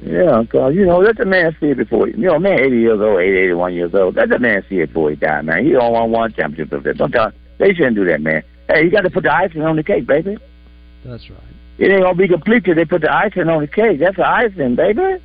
Yeah, 0.00 0.44
cause 0.50 0.74
you 0.74 0.86
know 0.86 0.98
let 0.98 1.16
the 1.16 1.24
man 1.24 1.56
see 1.58 1.66
it 1.66 1.76
before 1.76 2.08
you 2.08 2.16
know 2.16 2.38
man 2.38 2.60
eighty 2.60 2.78
years 2.78 3.00
old, 3.00 3.20
80, 3.20 3.36
81 3.36 3.74
years 3.74 3.94
old. 3.94 4.14
Let 4.14 4.28
the 4.28 4.38
man 4.38 4.64
see 4.68 4.76
it 4.76 4.88
before 4.88 5.10
he 5.10 5.16
die, 5.16 5.42
man. 5.42 5.64
He 5.64 5.72
don't 5.72 5.92
want 5.92 6.10
one 6.10 6.32
championship 6.32 6.72
of 6.72 6.84
that. 6.84 6.98
Don't 6.98 7.10
tell, 7.10 7.32
they 7.58 7.74
shouldn't 7.74 7.96
do 7.96 8.04
that, 8.04 8.20
man. 8.20 8.44
Hey, 8.68 8.84
you 8.84 8.90
got 8.90 9.00
to 9.00 9.10
put 9.10 9.24
the 9.24 9.34
icing 9.34 9.62
on 9.62 9.74
the 9.74 9.82
cake, 9.82 10.06
baby. 10.06 10.36
That's 11.04 11.28
right. 11.28 11.40
It 11.78 11.90
ain't 11.90 12.02
gonna 12.02 12.14
be 12.14 12.28
complete 12.28 12.64
till 12.64 12.74
they 12.74 12.84
put 12.84 13.02
the 13.02 13.12
icing 13.12 13.48
on 13.48 13.60
the 13.60 13.66
cake. 13.66 13.98
That's 13.98 14.16
the 14.16 14.28
icing, 14.28 14.76
baby. 14.76 15.22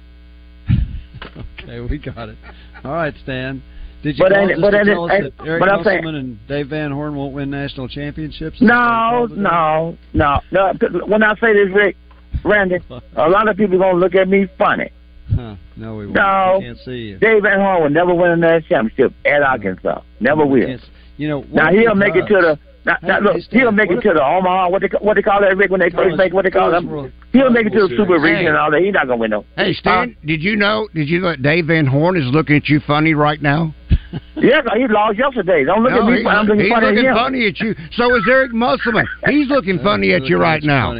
okay, 1.59 1.79
we 1.81 1.97
got 1.97 2.29
it. 2.29 2.37
All 2.83 2.93
right, 2.93 3.13
Stan. 3.23 3.61
Did 4.03 4.17
you 4.17 4.25
but 4.25 4.33
call 4.33 4.47
just 4.49 4.61
but 4.61 4.71
to 4.71 4.85
tell 4.85 5.05
us 5.05 5.11
that 5.11 5.47
Eric 5.47 5.63
Musselman 5.65 6.15
and 6.15 6.47
Dave 6.47 6.67
Van 6.67 6.91
Horn 6.91 7.15
won't 7.15 7.33
win 7.33 7.49
national 7.49 7.87
championships? 7.87 8.61
No, 8.61 9.27
no, 9.31 9.97
no, 10.13 10.41
no. 10.51 10.73
When 11.05 11.23
I 11.23 11.35
say 11.35 11.53
this, 11.53 11.73
Rick, 11.73 11.95
Randy, 12.43 12.79
a 13.15 13.29
lot 13.29 13.47
of 13.47 13.57
people 13.57 13.77
gonna 13.77 13.97
look 13.97 14.15
at 14.15 14.27
me 14.27 14.47
funny. 14.57 14.91
Huh. 15.33 15.55
No, 15.75 15.95
we 15.95 16.05
won't. 16.05 16.15
No, 16.15 16.57
we 16.59 16.65
can't 16.65 16.77
see 16.79 16.91
you. 16.91 17.17
Dave 17.17 17.43
Van 17.43 17.59
Horn 17.59 17.83
will 17.83 17.89
never 17.89 18.13
win 18.13 18.31
a 18.31 18.35
national 18.35 18.69
championship 18.69 19.13
at 19.25 19.41
Arkansas. 19.41 20.01
Never 20.19 20.45
will. 20.45 20.77
You 21.17 21.27
know, 21.27 21.45
now 21.51 21.71
he'll 21.71 21.95
make 21.95 22.15
it 22.15 22.27
to 22.27 22.33
the 22.33 22.59
now, 22.85 22.97
now 23.01 23.19
look, 23.19 23.37
he'll 23.49 23.71
make 23.71 23.89
it 23.91 24.01
to 24.01 24.13
the 24.13 24.23
Omaha. 24.23 24.69
What 24.69 24.81
they 24.81 24.89
what 24.99 25.15
they 25.15 25.21
call 25.21 25.39
that, 25.41 25.55
Rick? 25.55 25.71
When 25.71 25.79
they 25.79 25.89
first 25.89 26.17
make 26.17 26.33
what 26.33 26.43
they 26.43 26.51
call 26.51 26.71
them, 26.71 27.13
he'll 27.31 27.49
make 27.49 27.67
it 27.67 27.69
to 27.71 27.87
the 27.87 27.95
Super 27.95 28.19
Region 28.19 28.47
and 28.47 28.57
all 28.57 28.71
that. 28.71 28.81
He's 28.81 28.93
not 28.93 29.07
gonna 29.07 29.17
win 29.17 29.31
no. 29.31 29.45
Hey, 29.55 29.73
Stan, 29.73 30.17
uh, 30.21 30.27
did 30.27 30.43
you 30.43 30.57
know? 30.57 30.89
Did 30.93 31.07
you 31.07 31.21
know 31.21 31.31
that 31.31 31.41
Dave 31.41 31.67
Van 31.67 31.85
Horn 31.85 32.17
is 32.17 32.25
looking 32.25 32.57
at 32.57 32.67
you 32.67 32.81
funny 32.85 33.13
right 33.13 33.41
now? 33.41 33.73
yeah, 34.35 34.61
he 34.75 34.87
lost 34.89 35.17
yesterday. 35.17 35.63
Don't 35.63 35.83
look 35.83 35.93
no, 35.93 36.01
at 36.01 36.11
me. 36.11 36.21
He, 36.21 36.27
I'm 36.27 36.45
looking 36.45 36.63
he's 36.63 36.73
funny 36.73 36.87
looking 36.87 37.05
at 37.05 37.11
him. 37.11 37.15
funny 37.15 37.47
at 37.47 37.59
you. 37.59 37.75
So 37.93 38.15
is 38.15 38.23
Eric 38.29 38.51
Musselman. 38.51 39.07
He's 39.27 39.47
looking 39.47 39.79
funny 39.83 40.13
at 40.13 40.25
you 40.25 40.37
right 40.37 40.61
now. 40.61 40.93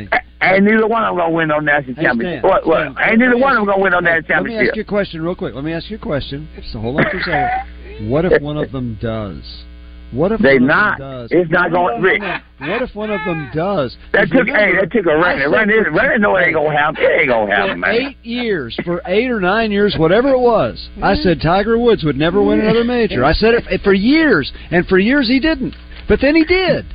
Ain't 0.44 0.64
neither 0.64 0.88
one 0.88 1.04
of 1.04 1.16
them 1.16 1.18
gonna 1.18 1.34
win 1.34 1.48
no 1.48 1.60
national 1.60 1.96
hey, 1.96 2.04
championship. 2.04 2.44
What? 2.44 2.68
What? 2.68 2.88
Ain't 3.02 3.20
neither 3.20 3.38
one 3.38 3.54
of 3.54 3.60
them 3.60 3.66
gonna 3.68 3.82
win 3.82 3.92
no 3.92 4.00
national 4.00 4.28
championship. 4.28 4.58
Let 4.58 4.64
me 4.64 4.70
ask 4.70 4.76
you 4.76 4.82
a 4.82 4.86
question 4.86 5.22
real 5.22 5.36
quick. 5.36 5.56
Let 5.56 5.64
me 5.64 5.74
ask 5.74 5.90
you 5.90 5.98
a 5.98 6.00
question. 6.00 6.50
So 6.72 6.80
hold 6.80 7.00
on 7.00 7.06
for 7.10 7.18
a 7.18 7.24
second. 7.24 8.10
What 8.10 8.26
if 8.26 8.42
one 8.42 8.58
of 8.58 8.72
them 8.72 8.98
does? 9.02 9.44
What 10.12 10.32
if 10.32 10.42
they 10.42 10.60
one 10.60 10.68
not? 10.68 10.94
Of 10.94 11.00
them 11.00 11.22
does? 11.22 11.30
It's 11.32 11.52
not 11.52 11.72
going. 11.72 12.02
Rick. 12.02 12.22
What 12.22 12.82
if 12.84 12.96
one 12.96 13.10
of 13.10 13.20
them 13.26 13.50
does? 13.54 13.98
That 14.14 14.30
took. 14.30 14.46
Remember, 14.46 14.60
hey, 14.60 14.72
that 14.80 14.92
took 14.92 15.06
a 15.06 15.16
run. 15.16 15.40
Run. 15.52 15.70
Run. 15.70 16.22
No, 16.22 16.36
it 16.36 16.44
ain't 16.44 16.54
gonna 16.54 16.78
happen. 16.78 17.04
It 17.04 17.22
ain't 17.22 17.30
gonna 17.30 17.56
happen, 17.56 17.80
man. 17.80 17.96
Eight 17.96 18.18
years, 18.24 18.78
for 18.86 19.02
eight 19.08 19.30
or 19.30 19.40
nine 19.40 19.72
years, 19.72 19.96
whatever 19.98 20.30
it 20.30 20.40
was, 20.40 20.90
I 20.98 21.14
mm. 21.14 21.24
said 21.24 21.42
Tiger 21.42 21.80
Woods 21.80 22.04
would 22.04 22.16
never 22.16 22.44
win 22.44 22.60
another 22.60 22.84
major. 22.84 23.26
I 23.26 23.34
said 23.34 23.56
it 23.56 23.82
for 23.82 23.94
years, 23.94 24.52
and 24.70 24.86
for 24.88 25.00
years 25.00 25.28
he 25.28 25.40
didn't. 25.40 25.76
But 26.08 26.20
then 26.22 26.36
he 26.36 26.46
did. 26.46 26.86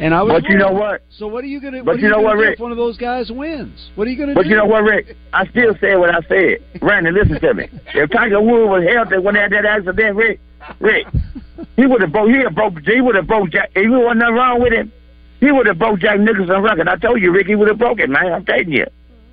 And 0.00 0.14
I 0.14 0.22
was 0.22 0.40
But 0.40 0.50
you 0.50 0.56
know 0.56 0.72
what? 0.72 1.02
So 1.10 1.26
what 1.28 1.44
are 1.44 1.46
you 1.46 1.60
gonna? 1.60 1.84
But 1.84 1.96
what 1.96 2.00
you 2.00 2.08
know 2.08 2.22
what, 2.22 2.38
Rick? 2.38 2.54
If 2.54 2.60
one 2.60 2.70
of 2.70 2.78
those 2.78 2.96
guys 2.96 3.30
wins, 3.30 3.90
what 3.96 4.06
are 4.06 4.10
you 4.10 4.16
gonna 4.16 4.32
do? 4.32 4.34
but 4.34 4.46
you 4.46 4.56
know 4.56 4.64
what, 4.64 4.82
Rick? 4.82 5.14
I 5.34 5.46
still 5.48 5.74
said 5.80 5.96
what 5.96 6.08
I 6.08 6.20
said. 6.26 6.64
Randy, 6.80 7.10
listen 7.10 7.38
to 7.38 7.54
me. 7.54 7.68
If 7.94 8.10
Tiger 8.10 8.40
Woods 8.40 8.70
was 8.70 8.88
healthy 8.90 9.18
when 9.18 9.34
they 9.34 9.40
had 9.40 9.52
that 9.52 9.66
accident, 9.66 10.16
Rick, 10.16 10.40
Rick, 10.80 11.06
he 11.76 11.84
would 11.86 12.00
have 12.00 12.12
broke. 12.12 12.30
He 12.30 12.38
have 12.38 12.54
broke. 12.54 12.78
He 12.80 13.00
would 13.02 13.14
have 13.14 13.26
broke 13.26 13.50
Jack. 13.50 13.70
If 13.76 13.90
there 13.90 13.98
wasn't 13.98 14.20
nothing 14.20 14.34
wrong 14.34 14.62
with 14.62 14.72
him, 14.72 14.90
he 15.38 15.52
would 15.52 15.66
have 15.66 15.78
broke 15.78 16.00
Jack 16.00 16.18
Nicholson 16.18 16.62
record. 16.62 16.88
I 16.88 16.96
told 16.96 17.20
you, 17.20 17.30
Rick, 17.30 17.48
he 17.48 17.54
would 17.54 17.68
have 17.68 17.78
broke 17.78 18.00
it, 18.00 18.08
man. 18.08 18.32
I'm 18.32 18.44
telling 18.46 18.72
you. 18.72 18.86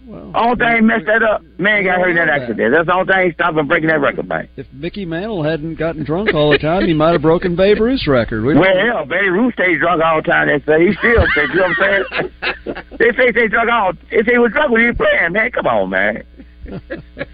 Well, 0.07 0.31
only 0.35 0.55
thing 0.55 0.87
messed 0.87 1.05
that 1.07 1.21
up, 1.21 1.41
man 1.59 1.83
got 1.83 1.99
hurt 1.99 2.11
in 2.11 2.15
that 2.15 2.29
accident. 2.29 2.73
That's 2.73 2.87
the 2.87 2.93
only 2.93 3.11
thing 3.13 3.31
stopped 3.33 3.57
him 3.57 3.67
breaking 3.67 3.89
that 3.89 3.99
record, 3.99 4.27
man. 4.27 4.47
If 4.55 4.65
Mickey 4.71 5.03
Mantle 5.05 5.43
hadn't 5.43 5.75
gotten 5.75 6.05
drunk 6.05 6.33
all 6.33 6.49
the 6.51 6.57
time, 6.57 6.87
he 6.87 6.93
might 6.93 7.11
have 7.11 7.21
broken 7.21 7.57
Babe 7.57 7.77
Ruth's 7.79 8.07
record. 8.07 8.45
We 8.45 8.55
well, 8.55 8.77
hell, 8.77 9.05
Babe 9.05 9.31
Ruth 9.33 9.53
stays 9.55 9.79
drunk 9.79 10.01
all 10.01 10.21
the 10.21 10.27
time. 10.31 10.47
They 10.47 10.59
say 10.65 10.87
he 10.87 10.93
still 10.95 11.25
stays. 11.33 11.49
You 11.53 11.55
know 11.59 11.67
what 11.67 11.83
I'm 11.83 12.31
saying? 12.55 12.85
they 12.99 13.11
say 13.17 13.25
he 13.27 13.31
stays 13.31 13.51
drunk 13.51 13.69
all. 13.69 13.93
If 14.09 14.25
he 14.25 14.37
was 14.37 14.51
drunk 14.53 14.71
when 14.71 14.81
he 14.81 14.87
was 14.87 14.95
playing, 14.97 15.33
man, 15.33 15.51
come 15.51 15.67
on, 15.67 15.89
man. 15.89 16.23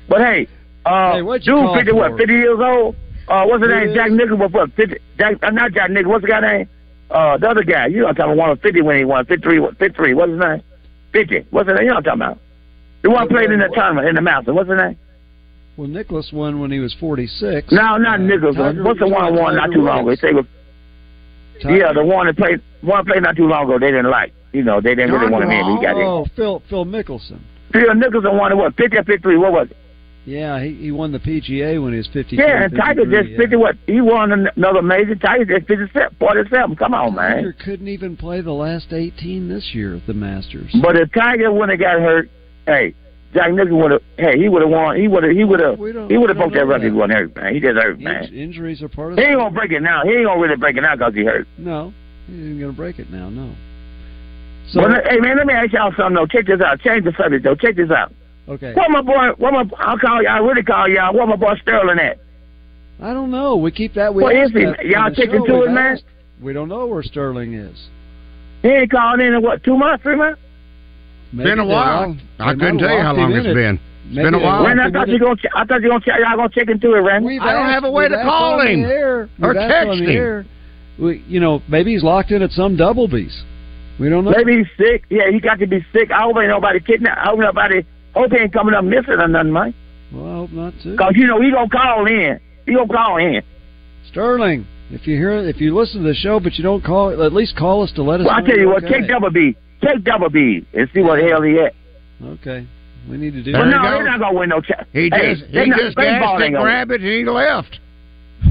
but 0.09 0.21
hey, 0.21 0.47
Uh, 0.85 1.13
Hey, 1.13 1.21
dude, 1.45 1.75
fifty 1.77 1.91
what? 1.91 2.17
Fifty 2.17 2.33
years 2.33 2.59
old. 2.59 2.95
Uh, 3.27 3.45
what's 3.45 3.63
his 3.63 3.71
Who 3.71 3.85
name? 3.85 3.93
Jack 3.95 4.11
Nicholson. 4.11 4.51
What? 4.51 4.73
Fifty? 4.73 4.97
Jack? 5.17 5.37
Uh, 5.43 5.51
not 5.51 5.71
Jack 5.73 5.91
Nicholson. 5.91 6.09
What's 6.11 6.23
the 6.23 6.27
guy 6.29 6.39
name? 6.41 6.69
Uh, 7.11 7.37
the 7.37 7.47
other 7.49 7.63
guy. 7.63 7.85
You 7.87 7.97
know, 7.99 8.03
what 8.05 8.09
I'm 8.09 8.15
talking 8.15 8.33
about. 8.33 8.47
One 8.49 8.57
fifty 8.57 8.81
when 8.81 8.97
he 8.97 9.05
won. 9.05 9.25
53, 9.25 9.61
53. 9.77 10.13
What's 10.15 10.31
his 10.31 10.39
name? 10.39 10.61
Fifty. 11.13 11.45
What's 11.51 11.69
his 11.69 11.77
name? 11.77 11.85
You 11.85 11.89
know, 11.89 11.95
what 12.01 12.07
I'm 12.07 12.19
talking 12.19 12.21
about. 12.21 12.39
The 13.03 13.09
one 13.09 13.27
played 13.27 13.51
in 13.51 13.59
the 13.59 13.69
tournament 13.75 14.07
in 14.07 14.15
the 14.15 14.21
mountain. 14.21 14.55
What's 14.55 14.69
his 14.69 14.77
name? 14.79 14.97
Well, 15.75 15.87
Nicklaus 15.87 16.31
won 16.31 16.59
when 16.59 16.71
he 16.71 16.79
was 16.79 16.93
46. 16.99 17.71
No, 17.71 17.97
not 17.97 18.19
Uh. 18.21 18.51
Tiger- 18.53 18.83
What's 18.83 18.99
the 18.99 19.07
one 19.07 19.33
who 19.33 19.39
won 19.39 19.55
not 19.55 19.67
Tiger 19.67 19.73
too 19.73 19.81
long 19.81 19.99
ago? 20.01 20.15
They 20.15 20.15
Tiger- 21.61 21.77
yeah, 21.77 21.93
the 21.93 22.03
one 22.03 22.27
that 22.27 22.37
played 22.37 22.61
one 22.81 23.05
played 23.05 23.23
not 23.23 23.35
too 23.35 23.47
long 23.47 23.65
ago. 23.65 23.79
They 23.79 23.91
didn't 23.91 24.09
like. 24.09 24.33
You 24.53 24.63
know, 24.63 24.81
they 24.81 24.95
didn't 24.95 25.11
really 25.11 25.31
want 25.31 25.45
him 25.45 25.51
in. 25.51 25.77
He 25.77 25.81
got 25.83 25.97
in. 25.97 26.03
Oh, 26.03 26.25
Phil 26.35 26.61
Phil 26.69 26.85
Mickelson. 26.85 27.39
Phil 27.71 27.93
Nicholson 27.95 28.37
won 28.37 28.51
it, 28.51 28.55
what, 28.55 28.75
50 28.75 28.97
or 28.97 29.03
53? 29.03 29.37
What 29.37 29.51
was 29.51 29.67
it? 29.71 29.77
Yeah, 30.25 30.63
he, 30.63 30.73
he 30.75 30.91
won 30.91 31.11
the 31.11 31.19
PGA 31.19 31.81
when 31.83 31.91
he 31.91 31.97
was 31.97 32.07
50. 32.13 32.35
Yeah, 32.37 32.63
and 32.63 32.75
Tiger 32.75 33.01
53, 33.03 33.19
just 33.19 33.29
yeah. 33.31 33.37
50 33.39 33.55
what? 33.57 33.75
He 33.87 33.99
won 33.99 34.31
another 34.55 34.81
major. 34.81 35.15
Tiger 35.15 35.45
just 35.57 35.67
57, 35.67 36.15
47. 36.19 36.75
Come 36.77 36.93
on, 36.93 37.15
man. 37.15 37.37
Tiger 37.37 37.55
couldn't 37.65 37.87
even 37.87 38.15
play 38.15 38.41
the 38.41 38.53
last 38.53 38.93
18 38.93 39.49
this 39.49 39.71
year 39.73 39.95
at 39.95 40.05
the 40.07 40.13
Masters. 40.13 40.73
But 40.81 40.95
if 40.95 41.11
Tiger 41.13 41.51
wouldn't 41.51 41.71
have 41.71 41.79
got 41.79 41.99
hurt, 41.99 42.29
hey, 42.65 42.95
Jack 43.33 43.51
Nicklaus 43.51 43.81
would 43.81 43.91
have, 43.91 44.01
hey, 44.17 44.37
he 44.37 44.47
would 44.47 44.61
have 44.61 44.69
won. 44.71 44.95
He 44.95 45.07
would 45.07 45.23
have, 45.23 45.31
he 45.35 45.43
would 45.43 45.59
have, 45.59 45.77
he 45.77 46.17
would 46.17 46.29
have 46.29 46.37
broke 46.37 46.53
that 46.53 46.67
record. 46.67 46.85
He 46.85 46.91
won 46.91 47.09
man. 47.09 47.53
He 47.53 47.59
hurt, 47.59 47.99
man. 47.99 48.25
In- 48.25 48.33
injuries 48.33 48.81
are 48.83 48.89
part 48.89 49.13
of 49.13 49.19
He 49.19 49.25
ain't 49.25 49.37
gonna 49.37 49.51
break 49.51 49.71
it 49.71 49.81
now. 49.81 50.03
He 50.03 50.11
ain't 50.11 50.25
gonna 50.25 50.39
really 50.39 50.55
break 50.55 50.77
it 50.77 50.81
now 50.81 50.95
because 50.95 51.15
he 51.15 51.23
hurt. 51.23 51.47
No, 51.57 51.93
he 52.27 52.33
ain't 52.33 52.59
going 52.59 52.71
to 52.71 52.77
break 52.77 52.99
it 52.99 53.09
now, 53.09 53.29
no. 53.29 53.53
So, 54.69 54.81
but 54.81 55.05
hey, 55.09 55.17
man, 55.19 55.37
let 55.37 55.45
me 55.47 55.53
ask 55.53 55.73
y'all 55.73 55.93
something 55.97 56.15
though. 56.15 56.25
Check 56.25 56.45
this 56.45 56.61
out. 56.61 56.79
Change 56.79 57.03
the 57.03 57.13
subject 57.17 57.43
though. 57.43 57.55
Check 57.55 57.75
this 57.75 57.91
out. 57.91 58.13
okay. 58.47 58.73
What 58.73 58.89
my 58.91 59.01
boy? 59.01 59.29
What 59.37 59.53
my? 59.53 59.65
I'll 59.77 59.97
call 59.97 60.23
y'all. 60.23 60.31
I 60.31 60.37
really 60.37 60.63
call 60.63 60.87
y'all. 60.87 61.13
What 61.13 61.27
my 61.27 61.35
boy 61.35 61.55
Sterling 61.61 61.99
at? 61.99 62.19
I 63.01 63.13
don't 63.13 63.31
know. 63.31 63.57
We 63.57 63.71
keep 63.71 63.95
that. 63.95 64.13
We 64.13 64.23
What 64.23 64.35
is 64.35 64.51
he? 64.51 64.61
Y'all 64.89 65.11
taking 65.13 65.45
to 65.45 65.63
it, 65.63 65.71
man? 65.71 65.99
We 66.41 66.53
don't 66.53 66.69
know 66.69 66.85
where 66.85 67.03
Sterling 67.03 67.53
is. 67.53 67.87
He 68.61 68.69
ain't 68.69 68.91
called 68.91 69.19
in 69.19 69.33
in 69.33 69.41
what? 69.41 69.63
Two 69.63 69.77
months? 69.77 70.03
Three 70.03 70.15
months? 70.15 70.39
Maybe 71.33 71.49
been 71.49 71.59
a 71.59 71.65
while. 71.65 72.09
locked- 72.09 72.21
I 72.39 72.53
couldn't 72.53 72.77
tell 72.77 72.93
you 72.95 73.01
how 73.01 73.13
long 73.13 73.31
him 73.31 73.37
it's 73.39 73.45
in 73.45 73.51
it. 73.51 73.53
been. 73.55 73.79
Maybe 74.11 74.23
been 74.25 74.33
a 74.35 74.39
while. 74.39 74.61
locked 74.63 74.69
When 74.69 74.79
I 74.79 74.89
thought 74.91 75.07
you 75.09 75.15
it. 75.15 75.19
gonna, 75.19 75.35
ch- 75.35 75.45
I 75.55 75.65
thought 75.65 75.81
you 75.81 75.89
gonna, 75.89 75.99
ch- 76.01 76.07
y'all 76.07 76.35
gonna 76.37 76.49
check 76.49 76.69
into 76.69 76.93
it, 76.93 76.99
Randy. 77.01 77.25
We've 77.27 77.41
I 77.41 77.53
don't 77.53 77.65
asked- 77.65 77.73
have 77.73 77.83
a 77.85 77.91
way 77.91 78.07
to 78.07 78.21
call 78.23 78.59
on 78.59 78.65
the 78.65 78.71
him. 78.71 79.29
Or 79.41 79.53
text 79.53 79.99
him. 79.99 80.45
We, 80.99 81.23
you 81.27 81.39
know, 81.39 81.61
maybe 81.67 81.91
he's 81.93 82.03
locked 82.03 82.29
in 82.31 82.41
at 82.43 82.51
some 82.51 82.77
Doublebees. 82.77 83.33
We 83.99 84.09
don't 84.09 84.25
know. 84.25 84.31
Maybe 84.37 84.57
he's 84.57 84.67
sick. 84.77 85.05
Yeah, 85.09 85.31
he 85.31 85.39
got 85.39 85.59
to 85.59 85.67
be 85.67 85.83
sick. 85.91 86.11
I 86.11 86.21
hope 86.21 86.37
ain't 86.37 86.49
nobody 86.49 86.79
kidnapped. 86.79 87.17
I 87.19 87.29
hope 87.29 87.39
nobody. 87.39 87.83
Hope 88.15 88.31
he 88.31 88.37
ain't 88.37 88.53
coming 88.53 88.75
up 88.75 88.83
missing 88.83 89.15
or 89.19 89.27
nothing, 89.27 89.51
man. 89.53 89.73
Well, 90.11 90.25
I 90.27 90.35
hope 90.35 90.51
not 90.51 90.73
too. 90.83 90.95
Cause 90.97 91.13
you 91.15 91.25
know 91.25 91.41
he 91.41 91.49
gonna 91.51 91.67
call 91.69 92.05
in. 92.05 92.39
He 92.67 92.75
gonna 92.75 92.87
call 92.87 93.17
in. 93.17 93.41
Sterling, 94.11 94.65
if 94.91 95.07
you 95.07 95.17
hear, 95.17 95.31
if 95.31 95.59
you 95.59 95.75
listen 95.75 96.01
to 96.03 96.07
the 96.09 96.13
show 96.13 96.39
but 96.39 96.53
you 96.57 96.63
don't 96.63 96.83
call, 96.83 97.09
at 97.23 97.33
least 97.33 97.55
call 97.55 97.81
us 97.83 97.91
to 97.93 98.03
let 98.03 98.19
us. 98.19 98.27
Well, 98.27 98.35
I 98.35 98.39
know 98.41 98.45
tell 98.45 98.55
you 98.55 98.61
you're 98.63 98.73
what, 98.73 98.83
okay. 98.83 98.99
take 99.01 99.07
double 99.09 99.31
B, 99.31 99.55
take 99.85 100.03
double 100.03 100.29
B, 100.29 100.65
and 100.73 100.89
see 100.93 101.01
what 101.01 101.17
the 101.19 101.27
hell 101.27 101.41
he 101.41 101.59
at. 101.59 101.73
Okay, 102.39 102.65
we 103.09 103.17
need 103.17 103.33
to 103.33 103.43
do. 103.43 103.51
There 103.51 103.61
But 103.61 103.69
no, 103.69 103.81
go. 103.83 103.89
they're 103.91 104.05
not 104.05 104.19
gonna 104.19 104.39
win 104.39 104.49
no. 104.49 104.61
Cha- 104.61 104.85
He 104.93 105.09
hey, 105.11 105.35
just 105.35 105.45
he 105.51 105.65
not- 105.65 105.79
just 105.79 105.95
baseball 105.97 106.37
gassed 106.37 106.43
ain't 106.43 106.53
it, 106.55 106.57
gonna 106.57 106.63
grab 106.63 106.91
and 106.91 107.03
he 107.03 107.25
left. 107.25 107.79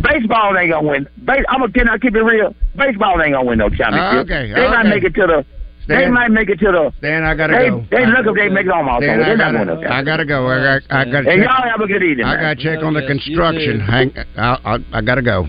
Baseball 0.03 0.57
ain't 0.57 0.71
gonna 0.71 0.89
win. 0.89 1.07
Base, 1.25 1.45
I'm 1.49 1.61
gonna 1.61 1.73
can 1.73 1.89
I 1.89 1.99
keep 1.99 2.15
it 2.17 2.23
real. 2.23 2.55
Baseball 2.77 3.21
ain't 3.23 3.35
gonna 3.35 3.45
win 3.45 3.59
no 3.59 3.69
championship. 3.69 4.25
Okay, 4.31 4.53
they 4.55 4.69
might 4.69 4.87
make 4.87 5.05
it 5.05 5.15
to 5.15 5.27
the. 5.27 5.45
They 5.89 6.09
might 6.09 6.31
make 6.31 6.49
it 6.49 6.59
to 6.61 6.71
the. 6.71 6.93
Stan, 6.99 7.25
I 7.25 7.35
gotta 7.35 7.55
They 7.55 7.69
go. 7.69 7.85
they 7.91 8.07
look 8.07 8.25
if 8.27 8.35
they 8.37 8.49
make 8.49 8.67
it 8.67 8.73
home 8.73 8.89
also. 8.89 9.05
Stan, 9.05 9.19
They're 9.19 9.37
not 9.37 9.53
going 9.53 9.67
gotta. 9.67 9.93
I 9.95 10.03
gotta 10.05 10.25
go. 10.25 10.47
I 10.49 10.79
got, 10.79 10.83
I 10.91 11.05
got 11.05 11.21
to 11.23 11.31
And 11.31 11.43
check. 11.43 11.51
y'all 11.51 11.69
have 11.71 11.81
a 11.81 11.87
good 11.87 12.03
evening. 12.05 12.25
I 12.25 12.35
man. 12.37 12.43
got 12.43 12.57
to 12.59 12.63
check 12.63 12.79
oh, 12.83 12.87
on 12.87 12.95
the 12.95 13.01
Yes, 13.01 13.09
you 13.11 13.15
construction. 13.37 13.81
Hang, 13.81 14.13
I, 14.39 14.59
I, 14.65 14.79
I 14.93 15.01
got 15.03 15.17
to 15.17 15.23
go. 15.23 15.49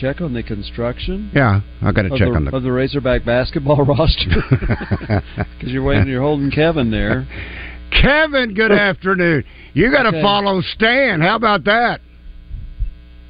Check 0.00 0.20
on 0.20 0.32
the 0.32 0.42
construction 0.42 1.30
Yeah, 1.34 1.60
I 1.82 1.92
got 1.92 2.02
to 2.02 2.10
check 2.10 2.28
the, 2.28 2.34
on 2.34 2.44
the. 2.44 2.54
of 2.56 2.62
the 2.62 2.70
Razorback 2.70 3.24
basketball 3.24 3.82
roster 3.84 4.42
because 5.58 5.72
you're 5.72 5.82
waiting. 5.82 6.06
You're 6.08 6.22
holding 6.22 6.50
Kevin 6.50 6.90
there. 6.90 7.26
Kevin, 8.02 8.54
good 8.54 8.70
afternoon. 8.70 9.44
You 9.74 9.90
got 9.90 10.02
to 10.02 10.08
Okay. 10.10 10.22
follow 10.22 10.60
Stan. 10.60 11.20
How 11.20 11.36
about 11.36 11.64
that? 11.64 12.00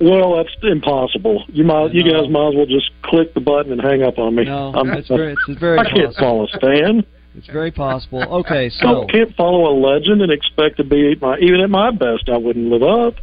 Well, 0.01 0.37
that's 0.37 0.51
impossible. 0.63 1.45
You 1.49 1.65
might, 1.65 1.93
you 1.95 2.03
guys 2.05 2.29
might 2.31 2.49
as 2.49 2.55
well 2.57 2.67
just 2.67 2.91
click 3.03 3.35
the 3.35 3.41
button 3.41 3.73
and 3.73 3.81
hang 3.81 4.03
up 4.03 4.19
on 4.19 4.35
me. 4.35 4.45
No, 4.45 4.73
I'm- 4.73 4.91
it's 4.93 5.09
very, 5.09 5.33
it's 5.49 5.61
very 5.61 5.79
I 5.79 5.85
can't 5.85 6.15
possible. 6.15 6.21
follow 6.21 6.47
Stan. 6.47 7.05
It's 7.35 7.47
very 7.49 7.71
possible. 7.71 8.23
Okay, 8.41 8.69
So 8.71 9.05
so 9.05 9.07
can't 9.07 9.35
follow 9.37 9.71
a 9.73 9.75
legend 9.79 10.23
and 10.23 10.33
expect 10.33 10.77
to 10.79 10.85
be 10.85 11.15
my 11.21 11.39
even 11.39 11.61
at 11.61 11.71
my 11.71 11.91
best. 11.93 12.29
I 12.29 12.37
wouldn't 12.37 12.67
live 12.69 12.83
up. 12.83 13.15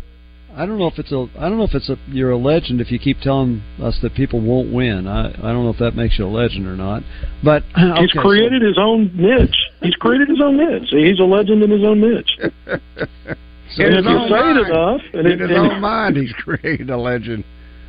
I 0.55 0.65
don't 0.65 0.77
know 0.79 0.87
if 0.87 0.97
it's 0.97 1.11
a. 1.11 1.27
I 1.37 1.49
don't 1.49 1.57
know 1.57 1.63
if 1.65 1.73
it's 1.75 1.89
a. 1.89 1.97
You're 2.07 2.31
a 2.31 2.37
legend 2.37 2.79
if 2.81 2.91
you 2.91 2.97
keep 2.99 3.19
telling 3.19 3.61
us 3.81 3.97
that 4.01 4.13
people 4.15 4.39
won't 4.41 4.71
win. 4.73 5.07
I 5.07 5.27
I 5.29 5.51
don't 5.51 5.63
know 5.65 5.69
if 5.69 5.79
that 5.79 5.95
makes 5.95 6.17
you 6.17 6.25
a 6.25 6.29
legend 6.29 6.65
or 6.67 6.75
not. 6.75 7.03
But 7.43 7.63
okay, 7.77 8.01
He's 8.01 8.11
created 8.11 8.61
his 8.61 8.77
own 8.79 9.11
niche. 9.15 9.55
He's 9.81 9.95
created 9.95 10.29
his 10.29 10.39
own 10.41 10.57
niche. 10.57 10.89
See, 10.91 11.03
he's 11.05 11.19
a 11.19 11.23
legend 11.23 11.61
in 11.63 11.69
his 11.71 11.83
own 11.85 11.99
niche. 12.01 12.29
So, 12.39 13.83
and 13.83 13.93
In 13.93 13.93
if 13.93 13.95
his 13.97 14.05
you 14.05 14.11
own 14.17 14.29
say 14.29 14.35
mind. 14.35 14.59
it 14.59 14.67
enough, 14.69 15.01
and, 15.13 15.27
In 15.27 15.31
it, 15.33 15.39
his 15.41 15.49
and 15.57 15.71
own 15.73 15.81
mind, 15.81 16.17
he's 16.17 16.31
created 16.33 16.89
a 16.89 16.97
legend. 16.97 17.43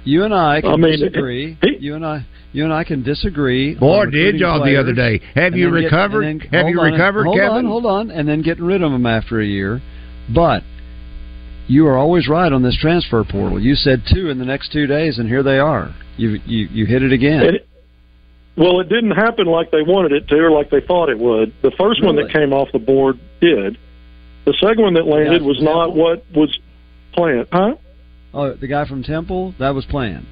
you 0.05 0.25
and 0.25 0.35
I 0.35 0.61
can 0.61 0.71
I 0.73 0.77
mean, 0.77 0.93
disagree. 0.99 1.59
he- 1.63 1.77
you 1.81 1.95
and 1.95 2.05
I. 2.05 2.27
You 2.53 2.65
and 2.65 2.73
I 2.73 2.85
can 2.85 3.03
disagree. 3.03 3.75
Boy, 3.75 4.07
did 4.07 4.37
y'all 4.37 4.65
the 4.65 4.81
other 4.81 4.95
day. 4.95 5.21
Have 5.35 5.55
you 5.55 5.71
then 5.71 5.81
get- 5.83 5.85
recovered? 5.93 6.25
then- 6.25 6.41
Have 6.41 6.63
hold 6.63 6.71
you 6.75 6.81
on, 6.81 6.93
recovered, 6.93 7.25
hold 7.25 7.37
Kevin? 7.39 7.57
on, 7.59 7.65
hold 7.67 7.87
on, 7.87 8.11
and 8.11 8.27
then 8.27 8.41
getting 8.43 8.65
rid 8.65 8.83
of 8.83 8.91
them 8.93 9.05
after 9.05 9.41
a 9.41 9.45
year. 9.47 9.83
But 10.35 10.63
you 11.69 11.87
are 11.87 11.97
always 11.97 12.29
right 12.29 12.53
on 12.53 12.63
this 12.63 12.77
transfer 12.77 13.25
portal. 13.25 13.61
You 13.61 13.75
said 13.75 14.03
two 14.13 14.29
in 14.31 14.39
the 14.39 14.45
next 14.45 14.73
two 14.73 14.87
days, 14.87 15.19
and 15.19 15.29
here 15.29 15.43
they 15.43 15.59
are. 15.59 15.95
You 16.17 16.41
you 16.47 16.69
you 16.71 16.87
hit 16.87 17.03
it 17.03 17.13
again. 17.13 17.43
it- 17.43 17.69
well, 18.57 18.81
it 18.81 18.89
didn't 18.89 19.11
happen 19.11 19.47
like 19.47 19.71
they 19.71 19.83
wanted 19.83 20.13
it 20.13 20.29
to, 20.29 20.37
or 20.39 20.51
like 20.51 20.71
they 20.71 20.81
thought 20.81 21.11
it 21.11 21.19
would. 21.19 21.53
The 21.61 21.73
first 21.73 22.03
one 22.03 22.17
that 22.17 22.31
came 22.33 22.55
off 22.55 22.73
the 22.73 22.79
board 22.79 23.19
did. 23.39 23.77
The 24.47 24.55
second 24.55 24.81
one 24.83 24.95
that 24.95 25.07
landed 25.07 25.43
Yeah, 25.43 25.47
was 25.47 25.59
from 25.59 25.67
not 25.67 25.95
what 25.95 26.25
was 26.35 26.59
planned. 27.13 27.49
Huh? 27.53 27.75
oh, 28.33 28.55
the 28.55 28.67
guy 28.67 28.87
from 28.87 29.03
Temple 29.03 29.55
that 29.59 29.75
was 29.75 29.85
planned. 29.85 30.27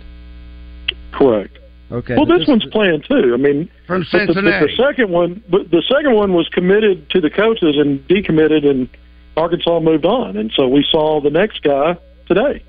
Correct. 1.13 1.59
Okay. 1.93 2.17
well, 2.17 2.25
but 2.25 2.39
this, 2.39 2.49
one's 2.49 2.65
planned 2.73 3.05
too. 3.07 3.33
I 3.35 3.37
mean, 3.37 3.69
From 3.87 4.07
but 4.11 4.19
the, 4.21 4.27
but 4.27 4.35
Cincinnati. 4.35 4.67
the 4.75 4.83
second 4.83 5.11
one, 5.11 5.43
but 5.51 5.71
the 5.71 5.83
second 5.95 6.15
one 6.15 6.33
was 6.33 6.49
committed 6.49 7.11
to 7.11 7.21
the 7.21 7.29
coaches 7.31 7.77
and 7.79 8.01
decommitted, 8.09 8.67
and 8.67 8.89
Arkansas 9.37 9.81
moved 9.81 10.05
on. 10.05 10.37
And 10.37 10.53
so 10.57 10.69
we 10.69 10.85
saw 10.91 11.21
the 11.21 11.31
next 11.31 11.63
guy 11.63 11.97
today. 12.27 12.63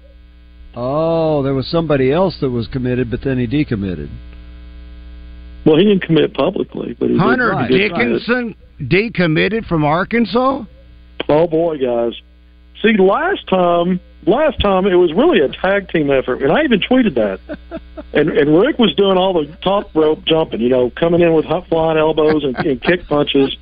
Oh, 0.75 1.41
there 1.43 1.53
was 1.53 1.67
somebody 1.67 2.11
else 2.11 2.37
that 2.41 2.49
was 2.49 2.67
committed, 2.67 3.09
but 3.09 3.21
then 3.23 3.37
he 3.37 3.47
decommitted. 3.47 4.09
Well, 5.65 5.77
he 5.77 5.83
didn't 5.85 6.03
commit 6.03 6.33
publicly, 6.33 6.95
but 6.99 7.09
he 7.09 7.17
Hunter 7.17 7.49
Right, 7.49 7.69
did. 7.69 7.89
Dickinson 7.89 8.55
decommitted 8.79 9.65
from 9.67 9.83
Arkansas. 9.83 10.63
Oh 11.27 11.47
boy, 11.47 11.77
guys! 11.77 12.13
See, 12.83 12.95
last 12.99 13.47
time, 13.47 13.99
last 14.27 14.59
time 14.59 14.85
it 14.85 14.95
was 14.95 15.13
really 15.13 15.39
a 15.39 15.49
tag 15.49 15.89
team 15.89 16.09
effort, 16.11 16.41
and 16.41 16.51
I 16.51 16.63
even 16.63 16.79
tweeted 16.79 17.15
that. 17.15 17.39
and 18.13 18.29
and 18.29 18.57
Rick 18.57 18.79
was 18.79 18.93
doing 18.95 19.17
all 19.17 19.33
the 19.33 19.51
top 19.57 19.93
rope 19.95 20.23
jumping, 20.25 20.61
you 20.61 20.69
know, 20.69 20.89
coming 20.91 21.21
in 21.21 21.33
with 21.33 21.45
hot 21.45 21.67
flying 21.67 21.97
elbows 21.97 22.43
and, 22.43 22.55
and 22.57 22.81
kick 22.81 23.07
punches, 23.07 23.55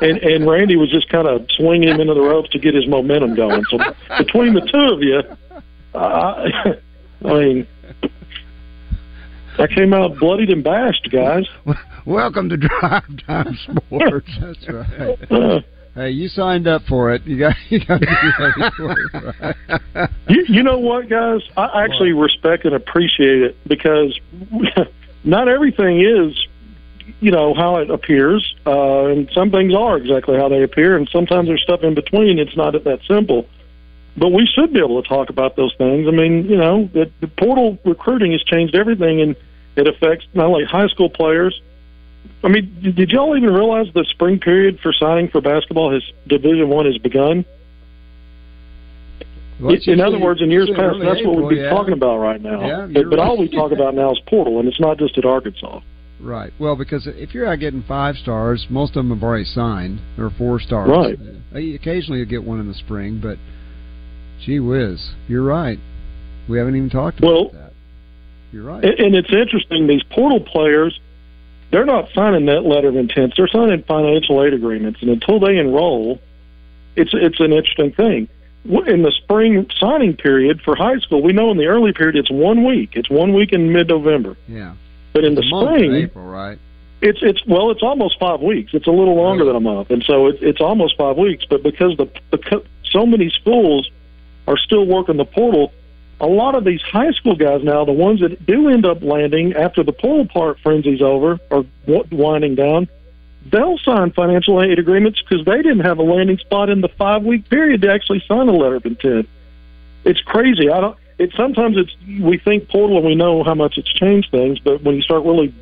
and 0.00 0.18
and 0.18 0.48
Randy 0.48 0.76
was 0.76 0.90
just 0.90 1.08
kind 1.08 1.26
of 1.28 1.46
swinging 1.56 1.88
him 1.88 2.00
into 2.00 2.14
the 2.14 2.20
ropes 2.20 2.50
to 2.50 2.58
get 2.58 2.74
his 2.74 2.86
momentum 2.86 3.34
going. 3.34 3.62
So 3.70 3.78
between 4.18 4.54
the 4.54 4.60
two 4.60 4.94
of 4.94 5.02
you, 5.02 5.22
uh, 5.94 6.74
I 7.24 7.32
mean. 7.32 7.66
I 9.58 9.66
came 9.66 9.92
out 9.92 10.18
bloodied 10.18 10.48
and 10.48 10.64
bashed, 10.64 11.10
guys. 11.12 11.44
Welcome 12.06 12.48
to 12.48 12.56
Drive 12.56 13.04
Time 13.26 13.54
Sports. 13.86 14.30
That's 14.40 14.66
right. 14.66 15.30
Uh, 15.30 15.60
Hey, 15.94 16.10
you 16.10 16.28
signed 16.28 16.66
up 16.66 16.82
for 16.88 17.12
it. 17.12 17.24
You 17.24 17.38
got 17.38 17.54
you 17.68 17.84
got 17.84 18.00
to 18.00 18.06
be 18.06 18.44
ready 18.44 18.74
for 18.76 18.92
it. 18.92 19.56
Right? 19.94 20.10
You, 20.28 20.44
you 20.48 20.62
know 20.62 20.78
what, 20.78 21.08
guys? 21.08 21.40
I 21.56 21.84
actually 21.84 22.12
respect 22.12 22.64
and 22.64 22.74
appreciate 22.74 23.42
it 23.42 23.56
because 23.68 24.18
not 25.24 25.48
everything 25.48 26.00
is, 26.00 26.46
you 27.20 27.30
know, 27.30 27.52
how 27.52 27.76
it 27.76 27.90
appears, 27.90 28.54
uh, 28.66 29.06
and 29.06 29.30
some 29.34 29.50
things 29.50 29.74
are 29.74 29.98
exactly 29.98 30.36
how 30.36 30.48
they 30.48 30.62
appear, 30.62 30.96
and 30.96 31.08
sometimes 31.10 31.48
there's 31.48 31.62
stuff 31.62 31.82
in 31.82 31.94
between. 31.94 32.38
It's 32.38 32.56
not 32.56 32.72
that 32.72 33.00
simple. 33.06 33.46
But 34.16 34.28
we 34.28 34.46
should 34.46 34.72
be 34.72 34.78
able 34.78 35.02
to 35.02 35.08
talk 35.08 35.30
about 35.30 35.56
those 35.56 35.74
things. 35.76 36.06
I 36.06 36.10
mean, 36.10 36.44
you 36.44 36.56
know, 36.56 36.88
the, 36.92 37.10
the 37.20 37.28
portal 37.28 37.78
recruiting 37.84 38.32
has 38.32 38.42
changed 38.42 38.74
everything, 38.74 39.20
and 39.20 39.36
it 39.76 39.86
affects 39.86 40.26
not 40.34 40.46
only 40.46 40.64
high 40.64 40.88
school 40.88 41.08
players. 41.08 41.60
I 42.44 42.48
mean, 42.48 42.94
did, 42.96 43.10
y'all 43.10 43.36
even 43.36 43.52
realize 43.52 43.86
the 43.94 44.04
spring 44.10 44.40
period 44.40 44.80
for 44.82 44.92
signing 44.92 45.28
for 45.28 45.40
basketball 45.40 45.92
has 45.92 46.02
Division 46.26 46.68
One 46.68 46.86
has 46.86 46.98
begun? 46.98 47.44
Well, 49.60 49.76
in 49.86 50.00
other 50.00 50.18
words, 50.18 50.42
in 50.42 50.50
years 50.50 50.68
past, 50.74 50.96
that's 51.00 51.24
what 51.24 51.36
we'd 51.36 51.54
be 51.54 51.60
yeah. 51.62 51.70
talking 51.70 51.92
about 51.92 52.18
right 52.18 52.40
now. 52.40 52.66
Yeah, 52.66 52.88
but 52.92 53.10
but 53.10 53.18
all 53.20 53.38
we 53.38 53.48
talk 53.48 53.70
about 53.70 53.94
now 53.94 54.10
is 54.10 54.18
portal, 54.26 54.58
and 54.58 54.66
it's 54.66 54.80
not 54.80 54.98
just 54.98 55.16
at 55.18 55.24
Arkansas. 55.24 55.80
Right. 56.22 56.52
Well, 56.60 56.76
because 56.76 57.08
if 57.08 57.34
you're 57.34 57.48
out 57.48 57.58
getting 57.58 57.82
five 57.82 58.14
stars, 58.14 58.64
most 58.70 58.90
of 58.90 59.04
them 59.04 59.10
have 59.10 59.24
already 59.24 59.44
signed 59.44 59.98
or 60.16 60.30
four 60.38 60.60
stars. 60.60 60.88
Right. 60.88 61.18
Uh, 61.52 61.74
occasionally 61.74 62.20
you 62.20 62.26
get 62.26 62.44
one 62.44 62.60
in 62.60 62.68
the 62.68 62.74
spring, 62.74 63.18
but 63.20 63.38
Gee 64.44 64.60
whiz, 64.60 65.14
you're 65.28 65.42
right. 65.42 65.78
We 66.48 66.58
haven't 66.58 66.76
even 66.76 66.90
talked 66.90 67.18
about 67.18 67.28
Well, 67.28 67.50
that. 67.52 67.72
You're 68.52 68.64
right. 68.64 68.84
And 68.84 69.14
it's 69.14 69.32
interesting. 69.32 69.86
These 69.86 70.02
portal 70.10 70.40
players, 70.40 70.98
they're 71.72 71.86
not 71.86 72.08
signing 72.14 72.46
that 72.46 72.64
letter 72.64 72.88
of 72.88 72.96
intent. 72.96 73.32
They're 73.36 73.48
signing 73.48 73.82
financial 73.82 74.44
aid 74.44 74.52
agreements, 74.52 75.00
and 75.00 75.10
until 75.10 75.40
they 75.40 75.56
enroll, 75.56 76.20
it's 76.94 77.10
it's 77.14 77.40
an 77.40 77.52
interesting 77.52 77.92
thing. 77.92 78.28
In 78.64 79.02
the 79.02 79.10
spring 79.10 79.66
signing 79.80 80.14
period 80.14 80.60
for 80.62 80.76
high 80.76 80.98
school, 80.98 81.20
we 81.20 81.32
know 81.32 81.50
in 81.50 81.56
the 81.56 81.66
early 81.66 81.92
period 81.92 82.14
it's 82.14 82.30
one 82.30 82.64
week. 82.64 82.90
It's 82.94 83.10
one 83.10 83.32
week 83.34 83.52
in 83.52 83.72
mid-November. 83.72 84.36
Yeah. 84.46 84.74
But 85.12 85.24
in 85.24 85.32
It's 85.36 85.40
the 85.42 85.46
a 85.48 85.50
month 85.50 85.70
in 85.70 85.76
spring, 85.78 85.94
April, 86.04 86.24
right? 86.26 86.58
it's 87.00 87.18
it's 87.22 87.44
well, 87.46 87.70
it's 87.70 87.82
almost 87.82 88.18
five 88.20 88.40
weeks. 88.40 88.72
It's 88.74 88.86
a 88.86 88.92
little 88.92 89.16
longer 89.16 89.44
than 89.44 89.56
a 89.56 89.60
month, 89.60 89.90
and 89.90 90.04
so 90.04 90.26
it, 90.28 90.36
it's 90.42 90.60
almost 90.60 90.96
five 90.96 91.16
weeks. 91.16 91.44
But 91.48 91.62
because 91.62 91.96
the 91.96 92.08
because 92.30 92.64
so 92.84 93.06
many 93.06 93.30
schools 93.30 93.90
are 94.46 94.58
still 94.58 94.86
working 94.86 95.16
the 95.16 95.24
portal, 95.24 95.72
a 96.22 96.26
lot 96.26 96.54
of 96.54 96.64
these 96.64 96.80
high 96.80 97.10
school 97.10 97.34
guys 97.34 97.62
now, 97.64 97.84
the 97.84 97.92
ones 97.92 98.20
that 98.20 98.46
do 98.46 98.68
end 98.68 98.86
up 98.86 99.02
landing 99.02 99.54
after 99.54 99.82
the 99.82 99.92
portal 99.92 100.26
part 100.26 100.58
frenzy's 100.60 101.02
over 101.02 101.38
or 101.50 101.66
winding 102.12 102.54
down, 102.54 102.88
they'll 103.50 103.78
sign 103.78 104.12
financial 104.12 104.62
aid 104.62 104.78
agreements 104.78 105.20
because 105.20 105.44
they 105.44 105.56
didn't 105.56 105.80
have 105.80 105.98
a 105.98 106.02
landing 106.02 106.38
spot 106.38 106.70
in 106.70 106.80
the 106.80 106.88
five 106.96 107.24
week 107.24 107.50
period 107.50 107.82
to 107.82 107.92
actually 107.92 108.22
sign 108.28 108.48
a 108.48 108.52
letter 108.52 108.76
of 108.76 108.86
intent. 108.86 109.28
It's 110.04 110.20
crazy. 110.20 110.70
I 110.70 110.80
don't. 110.80 110.96
It 111.18 111.32
sometimes 111.36 111.76
it's 111.76 111.94
we 112.22 112.38
think 112.38 112.68
portal 112.68 112.98
and 112.98 113.06
we 113.06 113.16
know 113.16 113.42
how 113.42 113.54
much 113.54 113.76
it's 113.76 113.92
changed 113.92 114.30
things, 114.30 114.60
but 114.60 114.82
when 114.82 114.94
you 114.94 115.02
start 115.02 115.24
really 115.24 115.52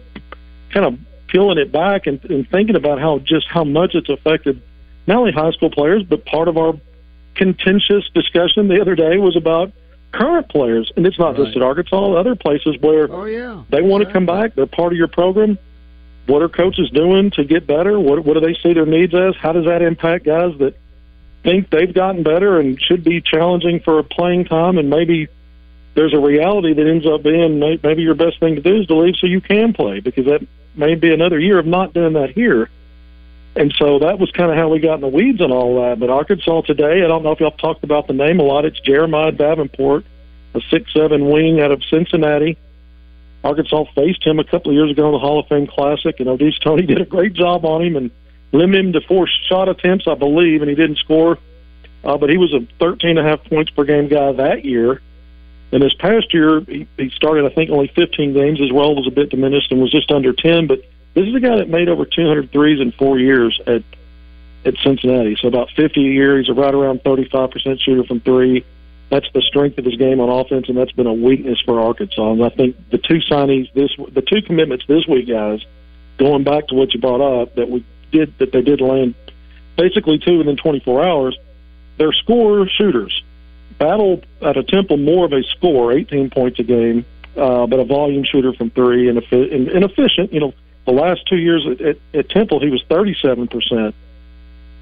kind 0.73 0.87
of 0.87 0.99
peeling 1.27 1.59
it 1.59 1.73
back 1.73 2.07
and, 2.07 2.23
and 2.27 2.49
thinking 2.51 2.77
about 2.77 3.01
how 3.01 3.19
just 3.19 3.47
how 3.49 3.65
much 3.65 3.95
it's 3.95 4.11
affected 4.11 4.63
not 5.07 5.17
only 5.19 5.33
high 5.33 5.51
school 5.53 5.71
players, 5.71 6.03
but 6.03 6.27
part 6.27 6.49
of 6.49 6.59
our 6.59 6.75
contentious 7.35 8.09
discussion 8.15 8.69
the 8.69 8.81
other 8.81 8.95
day 8.95 9.17
was 9.17 9.37
about 9.37 9.73
current 10.13 10.49
players, 10.49 10.93
and 10.97 11.07
it's 11.07 11.19
not 11.19 11.37
just 11.37 11.57
at 11.57 11.63
Arkansas, 11.63 12.15
other 12.15 12.35
places 12.35 12.77
where 12.81 13.11
oh 13.11 13.25
yeah 13.25 13.63
they 13.71 13.83
want 13.83 14.05
to 14.07 14.13
come 14.13 14.27
back. 14.27 14.55
They're 14.55 14.67
part 14.67 14.93
of 14.93 14.99
your 14.99 15.09
program. 15.09 15.59
What 16.27 16.43
are 16.43 16.49
coaches 16.49 16.91
doing 16.91 17.31
to 17.33 17.45
get 17.45 17.67
better? 17.67 17.99
What 17.99 18.25
what 18.25 18.35
do 18.35 18.41
they 18.41 18.55
see 18.63 18.73
their 18.73 18.87
needs 18.87 19.15
as? 19.15 19.35
How 19.37 19.53
does 19.53 19.67
that 19.67 19.83
impact 19.83 20.25
guys 20.25 20.57
that 20.59 20.75
think 21.43 21.71
they've 21.71 21.93
gotten 21.93 22.23
better 22.23 22.59
and 22.59 22.81
should 22.81 23.05
be 23.05 23.21
challenging 23.21 23.81
for 23.81 24.03
playing 24.03 24.45
time? 24.45 24.79
And 24.79 24.91
maybe 24.91 25.29
there's 25.95 26.15
a 26.15 26.21
reality 26.21 26.75
that 26.75 26.87
ends 26.87 27.07
up 27.07 27.23
being 27.23 27.59
maybe 27.83 28.03
your 28.03 28.15
best 28.15 28.39
thing 28.41 28.57
to 28.57 28.61
do 28.61 28.81
is 28.81 28.87
to 28.87 28.95
leave 28.97 29.17
so 29.17 29.27
you 29.27 29.41
can 29.41 29.73
play 29.73 30.01
because 30.01 30.27
that 30.27 30.47
may 30.75 30.95
be 30.95 31.13
another 31.13 31.39
year 31.39 31.59
of 31.59 31.67
not 31.67 31.93
doing 31.93 32.15
that 32.15 32.31
here. 32.31 32.71
And 33.57 33.75
so 33.77 33.99
that 33.99 34.19
was 34.19 34.31
kind 34.31 34.51
of 34.51 34.57
how 34.57 34.69
we 34.69 34.79
got 34.79 34.95
in 34.95 35.01
the 35.01 35.09
weeds 35.09 35.41
on 35.41 35.51
all 35.51 35.83
that. 35.83 35.99
But 35.99 36.09
Arkansas 36.09 36.63
today, 36.63 37.03
I 37.03 37.09
don't 37.09 37.25
know 37.25 37.33
if 37.33 37.41
y'all 37.41 37.51
talked 37.51 37.83
about 37.83 38.07
the 38.07 38.13
name 38.13 38.39
a 38.39 38.45
lot. 38.45 38.65
It's 38.65 38.79
Jeremiah 38.81 39.33
Davenport, 39.33 40.05
a 40.55 40.61
six-seven 40.71 41.29
wing 41.29 41.61
out 41.61 41.73
of 41.73 41.83
Cincinnati. 41.85 42.57
Arkansas 43.43 43.85
faced 43.95 44.25
him 44.25 44.39
a 44.39 44.45
couple 44.45 44.71
of 44.71 44.77
years 44.77 44.91
ago 44.91 45.07
in 45.07 45.13
the 45.13 45.19
Hall 45.19 45.41
of 45.41 45.49
Fame 45.49 45.67
Classic, 45.67 46.21
and 46.21 46.29
Au'Diese 46.29 46.61
Toney 46.63 46.83
did 46.87 47.01
a 47.01 47.05
great 47.05 47.33
job 47.33 47.65
on 47.65 47.83
him 47.83 47.97
and 47.97 48.11
limited 48.53 48.85
him 48.85 48.93
to 48.93 49.01
four 49.01 49.27
shot 49.49 49.69
attempts, 49.69 50.07
I 50.07 50.15
believe, 50.15 50.63
and 50.63 50.69
he 50.69 50.77
didn't 50.77 50.99
score. 50.99 51.39
Uh, 52.05 52.17
but 52.17 52.31
he 52.31 52.37
was 52.37 52.55
a 52.55 52.67
13 52.79 53.11
and 53.11 53.19
a 53.19 53.23
half 53.23 53.45
points 53.45 53.71
per 53.71 53.85
game 53.85 54.09
guy 54.09 54.33
that 54.33 54.65
year. 54.65 55.03
And 55.73 55.83
this 55.83 55.95
past 55.95 56.33
year, 56.33 56.61
he, 56.61 56.87
he 56.97 57.11
started, 57.11 57.45
I 57.45 57.55
think, 57.55 57.71
only 57.71 57.89
15 57.89 58.33
games. 58.33 58.59
His 58.59 58.73
role 58.73 58.97
was 58.97 59.07
a 59.07 59.11
bit 59.11 59.31
diminished 59.31 59.71
and 59.71 59.81
was 59.81 59.91
just 59.91 60.11
under 60.11 60.33
10. 60.33 60.67
But 60.67 60.81
this 61.15 61.27
is 61.27 61.35
a 61.35 61.41
guy 61.41 61.57
that 61.57 61.69
made 61.69 61.89
over 61.89 62.05
200 62.05 62.53
threes 62.53 62.81
in 62.81 62.93
four 62.93 63.19
years 63.19 63.61
at 63.67 63.83
at 64.65 64.75
Cincinnati. 64.85 65.37
So 65.41 65.49
about 65.49 65.71
50 65.75 66.01
a 66.01 66.13
year. 66.13 66.39
He's 66.39 66.49
a 66.49 66.53
right 66.53 66.75
around 66.75 67.03
35% 67.03 67.81
shooter 67.81 68.05
from 68.05 68.21
three. 68.21 68.65
That's 69.09 69.27
the 69.33 69.43
strength 69.43 69.79
of 69.79 69.85
his 69.85 69.97
game 69.97 70.21
on 70.21 70.29
offense, 70.29 70.69
and 70.69 70.77
that's 70.77 70.93
been 70.93 71.07
a 71.07 71.13
weakness 71.13 71.59
for 71.65 71.81
Arkansas. 71.81 72.33
And 72.33 72.45
I 72.45 72.51
think 72.51 72.77
the 72.91 72.99
two 72.99 73.19
signees 73.19 73.73
this, 73.73 73.91
the 74.13 74.23
two 74.23 74.43
commitments 74.43 74.85
this 74.87 75.07
week, 75.09 75.29
guys, 75.29 75.65
going 76.19 76.45
back 76.45 76.69
to 76.69 76.75
what 76.75 76.95
you 76.95 77.01
brought 77.01 77.21
up, 77.21 77.55
that 77.57 77.69
we 77.69 77.85
did 78.13 78.37
that 78.39 78.53
they 78.53 78.63
did 78.63 78.81
land 78.81 79.15
basically 79.77 80.19
two 80.19 80.39
within 80.39 80.57
24 80.57 81.05
hours. 81.05 81.39
They're 81.97 82.13
score 82.13 82.69
shooters. 82.69 83.23
Battle 83.79 84.23
at 84.43 84.57
a 84.57 84.63
Temple 84.63 84.99
more 84.99 85.25
of 85.25 85.33
a 85.33 85.43
score, 85.43 85.93
18 85.93 86.31
points 86.31 86.59
a 86.59 86.63
game, 86.63 87.07
uh, 87.37 87.67
but 87.67 87.81
a 87.81 87.85
volume 87.85 88.25
shooter 88.25 88.53
from 88.53 88.71
three 88.71 89.09
and, 89.09 89.19
and, 89.33 89.69
and 89.69 89.85
efficient. 89.85 90.33
You 90.33 90.41
know, 90.41 90.55
the 90.87 90.93
last 90.93 91.27
two 91.27 91.37
years 91.37 91.67
at, 91.71 91.81
at, 91.81 91.97
at 92.15 92.31
Temple, 92.31 92.61
he 92.61 92.71
was 92.71 92.83
37 92.89 93.49
percent. 93.49 93.95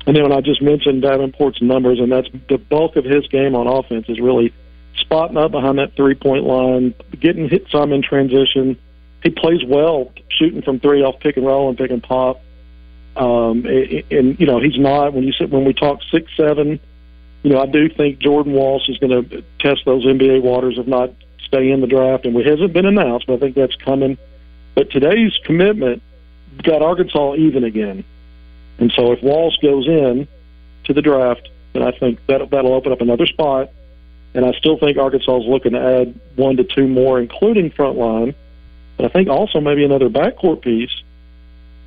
And 0.07 0.17
then 0.17 0.23
when 0.23 0.33
I 0.33 0.41
just 0.41 0.63
mentioned 0.63 1.03
Davenport's 1.03 1.61
numbers, 1.61 1.99
and 2.01 2.11
that's 2.11 2.29
the 2.49 2.57
bulk 2.57 2.97
of 2.97 3.05
his 3.05 3.27
game 3.27 3.55
on 3.55 3.67
offense 3.67 4.07
is 4.09 4.19
really 4.19 4.55
spotting 4.97 5.37
up 5.37 5.51
behind 5.51 5.79
that 5.79 5.97
three 5.97 6.15
point 6.15 6.45
line, 6.45 6.95
getting 7.21 7.49
hit 7.49 7.67
some 7.71 7.93
in 7.93 8.03
transition. 8.03 8.79
He 9.23 9.31
plays 9.31 9.65
well 9.67 10.13
shooting 10.31 10.63
from 10.63 10.81
three 10.81 11.03
off 11.03 11.21
pick 11.21 11.37
and 11.37 11.45
roll 11.45 11.69
and 11.69 11.77
pick 11.77 11.91
and 11.91 12.03
pop. 12.03 12.41
Um, 13.17 13.67
and, 13.67 14.05
and 14.11 14.41
you 14.41 14.47
know 14.47 14.61
he's 14.61 14.79
not 14.79 15.13
when 15.13 15.25
you 15.25 15.33
sit 15.33 15.51
when 15.51 15.65
we 15.65 15.75
talk 15.75 16.01
six 16.11 16.31
seven. 16.37 16.81
You 17.43 17.51
know 17.51 17.61
I 17.61 17.67
do 17.67 17.89
think 17.89 18.19
Jordan 18.19 18.53
Walsh 18.53 18.89
is 18.89 18.97
going 18.99 19.29
to 19.29 19.45
test 19.61 19.81
those 19.85 20.07
NBA 20.07 20.43
waters 20.43 20.79
if 20.79 20.87
not 20.87 21.13
stay 21.45 21.71
in 21.71 21.81
the 21.81 21.87
draft, 21.87 22.25
and 22.27 22.37
it 22.37 22.47
hasn't 22.47 22.73
been 22.73 22.87
announced, 22.87 23.27
but 23.27 23.35
I 23.35 23.39
think 23.39 23.57
that's 23.57 23.77
coming. 23.77 24.17
But 24.75 24.91
today's 24.91 25.37
commitment 25.45 26.03
got 26.63 26.83
Arkansas 26.83 27.35
even 27.37 27.65
again. 27.65 28.05
And 28.79 28.93
so 28.93 29.13
if 29.13 29.23
Walsh 29.23 29.57
goes 29.61 29.87
in 29.87 30.29
to 30.85 30.93
the 30.93 31.03
draft, 31.03 31.49
then 31.73 31.83
I 31.83 31.91
think 31.93 32.25
that 32.27 32.51
that'll 32.51 32.73
open 32.73 32.93
up 32.93 33.01
another 33.01 33.27
spot. 33.27 33.71
And 34.35 34.45
I 34.45 34.53
still 34.53 34.79
think 34.79 34.99
Arkansas 34.99 35.39
is 35.39 35.47
looking 35.47 35.73
to 35.73 35.81
add 35.81 36.21
one 36.37 36.57
to 36.57 36.65
two 36.65 36.87
more, 36.87 37.19
including 37.19 37.71
front 37.71 37.97
line. 37.97 38.35
But 38.97 39.07
I 39.07 39.09
think 39.09 39.29
also 39.29 39.61
maybe 39.61 39.85
another 39.85 40.09
backcourt 40.09 40.63
piece. 40.63 41.03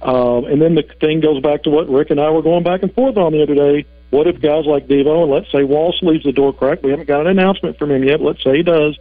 Um, 0.02 0.46
and 0.46 0.62
then 0.62 0.76
the 0.76 0.84
thing 1.00 1.20
goes 1.20 1.42
back 1.42 1.64
to 1.64 1.70
what 1.70 1.88
Rick 1.88 2.10
and 2.10 2.20
I 2.20 2.30
were 2.32 2.42
going 2.42 2.64
back 2.64 2.82
and 2.82 2.94
forth 2.94 3.18
on 3.18 3.32
the 3.32 3.44
other 3.44 3.56
day. 3.56 3.86
What 4.10 4.28
if 4.28 4.42
guys 4.42 4.66
like 4.66 4.88
Devo 4.88 5.24
and 5.24 5.32
let's 5.32 5.52
say 5.52 5.64
Walsh 5.64 6.02
leaves 6.02 6.24
the 6.24 6.32
door 6.32 6.54
cracked? 6.54 6.84
We 6.84 6.92
haven't 6.92 7.08
got 7.08 7.22
an 7.22 7.28
announcement 7.28 7.78
from 7.78 7.92
him 7.92 8.04
yet. 8.04 8.22
Let's 8.22 8.44
say 8.44 8.58
he 8.58 8.64
does. 8.64 8.98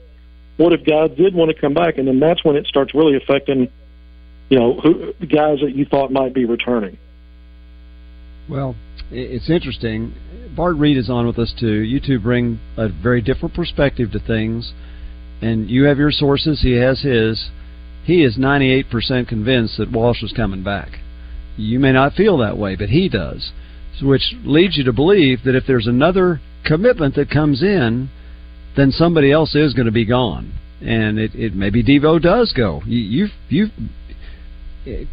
What 0.61 0.75
if 0.75 0.85
guys 0.85 1.17
did 1.17 1.35
want 1.35 1.51
to 1.51 1.59
come 1.59 1.73
back? 1.73 1.97
And 1.97 2.07
then 2.07 2.21
that's 2.21 2.45
when 2.45 2.55
it 2.55 2.67
starts 2.67 2.95
really 2.95 3.17
affecting, 3.17 3.71
you 4.51 4.59
know, 4.59 4.75
who 4.75 5.15
guys 5.27 5.61
that 5.61 5.75
you 5.75 5.87
thought 5.87 6.13
might 6.13 6.35
be 6.35 6.45
returning. 6.45 6.99
Well, 8.47 8.77
it's 9.11 9.49
interesting. 9.49 10.13
Bart 10.55 10.77
Reed 10.77 10.99
is 10.99 11.09
on 11.09 11.27
with 11.27 11.39
us 11.39 11.55
too. 11.59 11.81
You 11.81 11.99
two 11.99 12.21
bring 12.21 12.61
a 12.77 12.91
very 12.91 13.23
different 13.23 13.55
perspective 13.55 14.13
to 14.13 14.19
things, 14.19 14.75
and 15.41 15.71
you 15.71 15.85
have 15.85 15.97
your 15.97 16.11
sources. 16.11 16.61
He 16.61 16.73
has 16.73 17.01
his. 17.01 17.49
He 18.05 18.23
is 18.23 18.37
98% 18.37 19.29
convinced 19.29 19.79
that 19.79 19.91
Walsh 19.91 20.23
is 20.23 20.33
coming 20.33 20.63
back. 20.63 20.99
You 21.57 21.79
may 21.79 21.93
not 21.93 22.13
feel 22.13 22.37
that 22.37 22.59
way, 22.59 22.77
but 22.77 22.91
he 22.91 23.09
does, 23.09 23.53
which 24.03 24.35
leads 24.45 24.77
you 24.77 24.85
to 24.85 24.93
believe 24.93 25.43
that 25.45 25.57
if 25.57 25.65
there's 25.67 25.87
another 25.87 26.43
commitment 26.67 27.15
that 27.15 27.31
comes 27.31 27.63
in, 27.63 28.11
then 28.77 28.91
somebody 28.91 29.33
else 29.33 29.55
is 29.55 29.75
going 29.75 29.87
to 29.87 29.93
be 29.93 30.05
gone, 30.05 30.53
and 30.81 31.19
it, 31.19 31.35
it 31.35 31.55
maybe 31.55 31.83
Devo 31.83 32.21
does 32.21 32.53
go. 32.53 32.83
You, 32.87 32.99
you've 32.99 33.31
you've 33.49 33.71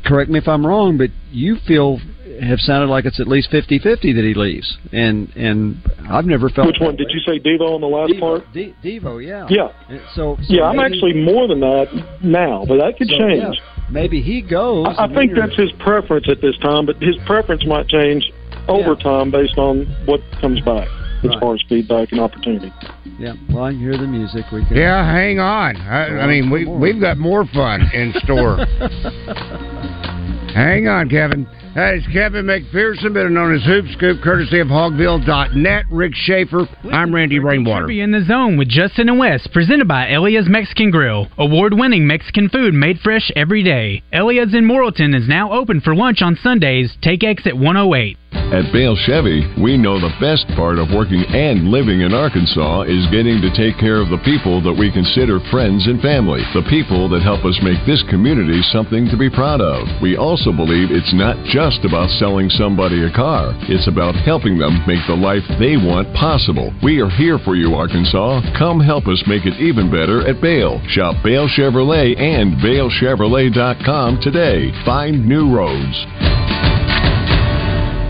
correct 0.06 0.30
me 0.30 0.40
if 0.40 0.48
I'm 0.48 0.66
wrong, 0.66 0.98
but 0.98 1.10
you 1.32 1.58
feel 1.68 2.00
have 2.42 2.60
sounded 2.60 2.88
like 2.88 3.06
it's 3.06 3.20
at 3.20 3.28
least 3.28 3.50
50-50 3.52 3.84
that 3.84 4.02
he 4.02 4.34
leaves, 4.34 4.78
and 4.92 5.30
and 5.36 5.78
I've 6.10 6.26
never 6.26 6.50
felt 6.50 6.68
Which 6.68 6.80
one 6.80 6.96
did 6.96 7.10
you 7.10 7.20
say, 7.22 7.40
Devo, 7.40 7.76
on 7.76 7.82
the 7.82 7.88
last 7.88 8.14
part? 8.20 8.52
De- 8.54 8.74
Devo, 8.84 9.24
yeah, 9.26 9.48
Yeah. 9.50 9.70
And 9.90 10.02
So, 10.14 10.38
so 10.44 10.54
yeah, 10.54 10.64
I'm 10.64 10.80
actually 10.80 11.14
more 11.14 11.48
than 11.48 11.60
that 11.62 11.88
now, 12.24 12.64
but 12.68 12.78
that 12.78 12.98
could 12.98 13.10
so, 13.10 13.18
change. 13.18 13.42
yeah, 13.42 13.90
maybe 13.90 14.22
he 14.22 14.42
goes. 14.42 14.88
I, 14.98 15.06
I 15.06 15.14
think 15.14 15.34
that's 15.36 15.56
his 15.56 15.72
preference 15.80 16.28
at 16.30 16.42
this 16.42 16.58
time, 16.60 16.86
but 16.86 17.02
his 17.02 17.16
preference 17.26 17.66
might 17.66 17.88
change 17.88 18.32
over 18.68 18.96
time 18.96 19.32
based 19.32 19.58
on 19.58 19.86
what 20.06 20.22
comes 20.42 20.60
back 20.62 20.88
as 21.24 21.30
Right. 21.30 21.40
far 21.40 21.56
as 21.56 21.62
feedback 21.68 22.12
and 22.12 22.22
opportunity. 22.22 22.72
Yeah, 23.20 23.34
well, 23.50 23.64
I 23.66 23.72
can 23.72 23.80
hear 23.80 23.98
the 23.98 24.06
music. 24.08 24.46
We 24.52 24.64
can. 24.66 24.78
Yeah, 24.78 25.04
hang 25.04 25.40
on. 25.40 25.78
I, 25.78 26.20
I 26.22 26.28
mean, 26.28 26.50
we 26.50 26.66
we've 26.66 27.00
got 27.02 27.18
more 27.18 27.46
fun 27.48 27.90
in 27.94 28.14
store. 28.24 28.58
hang 30.54 30.88
on, 30.88 31.10
Kevin. 31.10 31.48
That 31.78 31.94
is 31.94 32.08
Kevin 32.12 32.48
McPherson, 32.48 33.14
better 33.14 33.30
known 33.30 33.54
as 33.54 33.64
Hoop 33.66 33.86
Scoop, 33.96 34.24
courtesy 34.24 34.60
of 34.62 34.68
Hogville.net. 34.68 35.86
Rick 35.92 36.14
Shaeffer. 36.16 36.68
I'm 36.92 37.14
Randy 37.14 37.38
Rainwater. 37.38 37.86
Be 37.86 38.02
in 38.02 38.10
the 38.10 38.26
zone 38.26 38.58
with 38.58 38.68
Justin 38.68 39.10
and 39.10 39.20
Wes, 39.20 39.46
presented 39.54 39.88
by 39.88 40.10
Elia's 40.10 40.50
Mexican 40.50 40.90
Grill, 40.90 41.28
award-winning 41.38 42.08
Mexican 42.08 42.50
food 42.50 42.74
made 42.74 42.98
fresh 43.02 43.32
every 43.36 43.62
day. 43.62 44.02
Elia's 44.12 44.56
in 44.56 44.66
Morrilton 44.66 45.16
is 45.16 45.28
now 45.28 45.52
open 45.52 45.80
for 45.80 45.94
lunch 45.94 46.24
on 46.24 46.36
Sundays. 46.42 46.98
Take 47.04 47.24
exit 47.24 47.56
108. 47.56 48.18
At 48.48 48.72
Bale 48.72 48.96
oh 48.96 49.04
Chevy, 49.04 49.44
we 49.60 49.76
know 49.76 50.00
the 50.00 50.16
best 50.24 50.48
part 50.56 50.80
of 50.80 50.96
working 50.96 51.20
and 51.36 51.68
living 51.68 52.00
in 52.00 52.16
Arkansas 52.16 52.88
is 52.88 53.04
getting 53.12 53.44
to 53.44 53.52
take 53.52 53.76
care 53.76 54.00
of 54.00 54.08
the 54.08 54.24
people 54.24 54.64
that 54.64 54.72
we 54.72 54.88
consider 54.88 55.44
friends 55.52 55.84
and 55.84 56.00
family, 56.00 56.40
the 56.56 56.64
people 56.72 57.12
that 57.12 57.28
help 57.28 57.44
us 57.44 57.60
make 57.60 57.84
this 57.84 58.00
community 58.08 58.64
something 58.72 59.12
to 59.12 59.20
be 59.20 59.28
proud 59.28 59.60
of. 59.60 59.84
We 60.00 60.16
also 60.16 60.56
believe 60.56 60.96
it's 60.96 61.12
not 61.12 61.36
just 61.52 61.67
just 61.70 61.84
about 61.84 62.10
selling 62.12 62.50
somebody 62.50 63.04
a 63.04 63.12
car. 63.12 63.52
It's 63.68 63.90
about 63.90 64.16
helping 64.24 64.58
them 64.58 64.80
make 64.88 65.04
the 65.06 65.16
life 65.16 65.44
they 65.60 65.76
want 65.76 66.08
possible. 66.16 66.72
We 66.82 67.02
are 67.02 67.10
here 67.10 67.38
for 67.44 67.56
you, 67.56 67.76
Arkansas. 67.76 68.40
Come 68.58 68.80
help 68.80 69.06
us 69.08 69.22
make 69.28 69.46
it 69.46 69.60
even 69.60 69.92
better 69.92 70.26
at 70.26 70.40
Bale. 70.40 70.80
Shop 70.88 71.22
Bale 71.26 71.50
Chevrolet 71.50 72.18
and 72.18 72.56
BaleChevrolet.com 72.64 74.22
today. 74.22 74.72
Find 74.86 75.28
new 75.28 75.54
roads. 75.54 76.57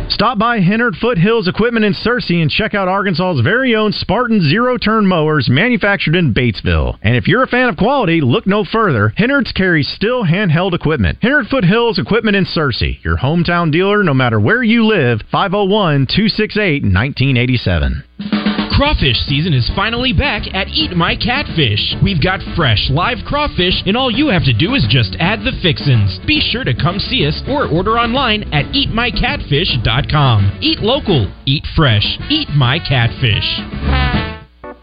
Stop 0.10 0.40
by 0.40 0.60
Hennard 0.60 0.96
Foothills 0.96 1.48
Equipment 1.48 1.86
in 1.86 1.94
Searcy 1.94 2.42
and 2.42 2.50
check 2.50 2.74
out 2.74 2.88
Arkansas's 2.88 3.42
very 3.42 3.76
own 3.76 3.92
Spartan 3.92 4.42
zero 4.42 4.78
turn 4.78 5.06
mowers 5.06 5.50
manufactured 5.50 6.16
in 6.16 6.34
Batesville. 6.34 6.98
And 7.04 7.16
if 7.16 7.28
you're 7.28 7.44
a 7.44 7.48
fan 7.48 7.70
of 7.70 7.78
quality, 7.78 8.22
look 8.22 8.48
no 8.48 8.64
further. 8.64 9.14
Hennard's 9.18 9.52
carries 9.52 9.88
Stihl 10.00 10.28
handheld 10.28 10.74
equipment. 10.74 11.20
Hennard 11.22 11.48
Foothills 11.48 12.00
Equipment 12.00 12.38
in 12.38 12.46
Searcy, 12.46 13.04
your 13.04 13.18
hometown 13.18 13.72
dealer 13.72 14.02
no 14.02 14.14
matter 14.14 14.40
where 14.40 14.64
you 14.64 14.86
live, 14.86 15.22
501 15.32 16.08
268 16.08 16.84
1987. 16.84 18.67
Crawfish 18.78 19.18
season 19.26 19.54
is 19.54 19.72
finally 19.76 20.14
back 20.14 20.44
at 20.54 20.68
Eat 20.68 20.92
My 20.96 21.16
Catfish. 21.16 21.96
We've 22.04 22.22
got 22.22 22.44
fresh, 22.56 22.92
live 22.92 23.18
crawfish, 23.26 23.82
and 23.88 23.98
all 23.98 24.12
you 24.12 24.28
have 24.28 24.44
to 24.44 24.54
do 24.54 24.76
is 24.76 24.86
just 24.88 25.18
add 25.20 25.40
the 25.40 25.58
fixins. 25.64 26.20
Be 26.28 26.40
sure 26.40 26.64
to 26.64 26.76
come 26.76 27.00
see 27.00 27.26
us 27.26 27.42
or 27.50 27.66
order 27.66 27.98
online 27.98 28.44
at 28.54 28.66
eatmycatfish.com. 28.76 30.60
Eat 30.62 30.82
local, 30.82 31.34
eat 31.48 31.66
fresh, 31.76 32.20
eat 32.30 32.50
my 32.50 32.78
catfish. 32.78 34.37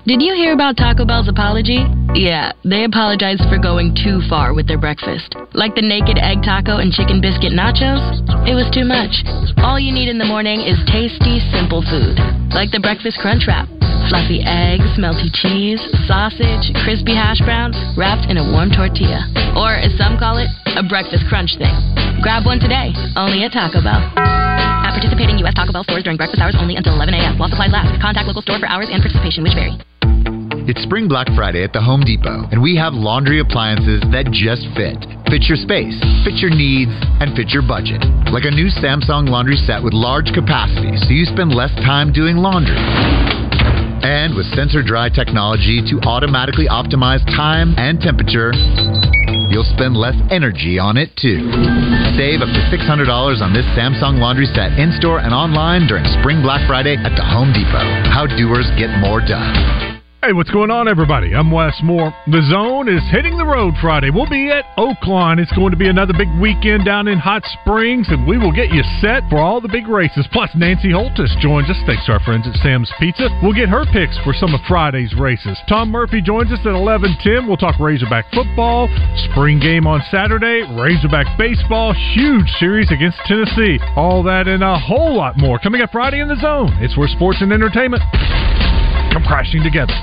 Did 0.05 0.21
you 0.21 0.37
hear 0.37 0.53
about 0.53 0.77
Taco 0.77 1.09
Bell's 1.09 1.33
apology? 1.33 1.81
Yeah, 2.13 2.53
they 2.61 2.85
apologized 2.85 3.41
for 3.49 3.57
going 3.57 3.97
too 3.97 4.21
far 4.29 4.53
with 4.53 4.69
their 4.69 4.77
breakfast. 4.77 5.33
Like 5.57 5.73
the 5.73 5.81
naked 5.81 6.21
egg 6.21 6.45
taco 6.45 6.77
and 6.77 6.93
chicken 6.93 7.25
biscuit 7.25 7.57
nachos? 7.57 8.21
It 8.45 8.53
was 8.53 8.69
too 8.69 8.85
much. 8.85 9.25
All 9.65 9.81
you 9.81 9.97
need 9.97 10.13
in 10.13 10.21
the 10.21 10.29
morning 10.29 10.61
is 10.61 10.77
tasty, 10.93 11.41
simple 11.49 11.81
food. 11.81 12.21
Like 12.53 12.69
the 12.69 12.85
breakfast 12.85 13.17
crunch 13.25 13.49
wrap. 13.49 13.65
Fluffy 14.13 14.45
eggs, 14.45 14.93
melty 15.01 15.33
cheese, 15.33 15.81
sausage, 16.05 16.69
crispy 16.85 17.17
hash 17.17 17.41
browns, 17.41 17.73
wrapped 17.97 18.29
in 18.29 18.37
a 18.37 18.45
warm 18.45 18.69
tortilla. 18.69 19.25
Or, 19.57 19.73
as 19.73 19.97
some 19.97 20.21
call 20.21 20.37
it, 20.37 20.53
a 20.77 20.85
breakfast 20.85 21.25
crunch 21.33 21.57
thing. 21.57 21.73
Grab 22.21 22.45
one 22.45 22.61
today, 22.61 22.93
only 23.17 23.41
at 23.49 23.57
Taco 23.57 23.81
Bell. 23.81 24.05
At 24.21 24.93
participating 24.93 25.41
U.S. 25.49 25.57
Taco 25.57 25.73
Bell 25.73 25.89
stores 25.89 26.05
during 26.05 26.21
breakfast 26.21 26.45
hours 26.45 26.61
only 26.61 26.77
until 26.77 26.93
11 26.93 27.17
a.m. 27.17 27.41
While 27.41 27.49
supplies 27.49 27.73
last. 27.73 27.97
Contact 28.05 28.29
local 28.29 28.45
store 28.45 28.61
for 28.61 28.69
hours 28.69 28.93
and 28.93 29.01
participation, 29.01 29.41
which 29.41 29.57
vary. 29.57 29.81
It's 30.65 30.81
Spring 30.81 31.13
Black 31.13 31.29
Friday 31.37 31.61
at 31.61 31.77
the 31.77 31.85
Home 31.85 32.01
Depot, 32.01 32.49
and 32.49 32.57
we 32.57 32.73
have 32.81 32.97
laundry 32.97 33.37
appliances 33.37 34.01
that 34.17 34.33
just 34.33 34.65
fit. 34.73 34.97
Fit 35.29 35.45
your 35.45 35.61
space, 35.61 35.93
fit 36.25 36.41
your 36.41 36.49
needs, 36.49 36.89
and 37.21 37.37
fit 37.37 37.53
your 37.53 37.61
budget. 37.61 38.01
Like 38.33 38.49
a 38.49 38.51
new 38.51 38.73
Samsung 38.73 39.29
laundry 39.29 39.61
set 39.61 39.85
with 39.85 39.93
large 39.93 40.33
capacity, 40.33 40.97
so 40.97 41.13
you 41.13 41.29
spend 41.29 41.53
less 41.53 41.69
time 41.85 42.17
doing 42.17 42.41
laundry. 42.41 42.81
And 42.81 44.33
with 44.33 44.49
sensor 44.57 44.81
dry 44.81 45.13
technology 45.13 45.85
to 45.85 46.01
automatically 46.09 46.65
optimize 46.65 47.21
time 47.37 47.77
and 47.77 48.01
temperature, 48.01 48.57
you'll 49.53 49.69
spend 49.77 50.01
less 50.01 50.17
energy 50.33 50.81
on 50.81 50.97
it 50.97 51.13
too. 51.21 51.45
Save 52.17 52.41
up 52.41 52.49
to 52.49 52.63
$600 52.73 53.05
on 53.45 53.53
this 53.53 53.69
Samsung 53.77 54.17
laundry 54.17 54.49
set 54.57 54.81
in 54.81 54.97
store 54.97 55.21
and 55.21 55.37
online 55.37 55.85
during 55.85 56.09
Spring 56.25 56.41
Black 56.41 56.65
Friday 56.65 56.97
at 56.97 57.13
the 57.21 57.27
Home 57.37 57.53
Depot. 57.53 57.85
How 58.09 58.25
doers 58.25 58.73
get 58.81 58.89
more 59.05 59.21
done. 59.21 59.94
Hey, 60.25 60.33
what's 60.33 60.49
going 60.49 60.71
on, 60.71 60.89
everybody? 60.89 61.35
I'm 61.35 61.51
Wes 61.51 61.77
Moore. 61.83 62.09
The 62.25 62.41
Zone 62.49 62.89
is 62.89 63.05
hitting 63.13 63.37
the 63.37 63.45
road 63.45 63.75
Friday. 63.77 64.09
We'll 64.09 64.25
be 64.25 64.49
at 64.49 64.65
Oaklawn. 64.79 65.37
It's 65.37 65.53
going 65.53 65.71
to 65.73 65.77
be 65.77 65.89
another 65.89 66.15
big 66.17 66.33
weekend 66.41 66.87
down 66.87 67.09
in 67.09 67.19
Hot 67.19 67.45
Springs, 67.61 68.09
and 68.09 68.27
we 68.27 68.39
will 68.39 68.51
get 68.51 68.73
you 68.73 68.81
set 69.03 69.21
for 69.29 69.37
all 69.37 69.61
the 69.61 69.69
big 69.69 69.87
races. 69.87 70.27
Plus, 70.33 70.49
Nancy 70.57 70.89
Holthus 70.89 71.29
joins 71.45 71.69
us 71.69 71.77
thanks 71.85 72.07
to 72.07 72.13
our 72.13 72.25
friends 72.25 72.49
at 72.49 72.57
Sam's 72.65 72.91
Pizza. 72.99 73.29
We'll 73.43 73.53
get 73.53 73.69
her 73.69 73.85
picks 73.93 74.17
for 74.25 74.33
some 74.33 74.55
of 74.55 74.65
Friday's 74.67 75.13
races. 75.13 75.61
Tom 75.69 75.91
Murphy 75.91 76.23
joins 76.23 76.51
us 76.51 76.61
at 76.61 76.73
11:10. 76.73 77.47
We'll 77.47 77.61
talk 77.61 77.79
Razorback 77.79 78.25
football, 78.33 78.89
spring 79.29 79.61
game 79.61 79.87
on 79.87 80.01
Saturday, 80.11 80.65
Razorback 80.73 81.37
baseball, 81.37 81.93
huge 81.93 82.49
series 82.57 82.91
against 82.91 83.21
Tennessee. 83.29 83.79
All 83.95 84.23
that 84.23 84.49
and 84.49 84.65
a 84.65 84.79
whole 84.79 85.15
lot 85.15 85.37
more 85.37 85.59
coming 85.59 85.83
up 85.83 85.93
Friday 85.93 86.21
in 86.21 86.29
the 86.29 86.41
Zone. 86.41 86.73
It's 86.81 86.97
where 86.97 87.09
sports 87.09 87.43
and 87.43 87.53
entertainment 87.53 88.01
come 89.15 89.23
crashing 89.23 89.63
together. 89.63 89.95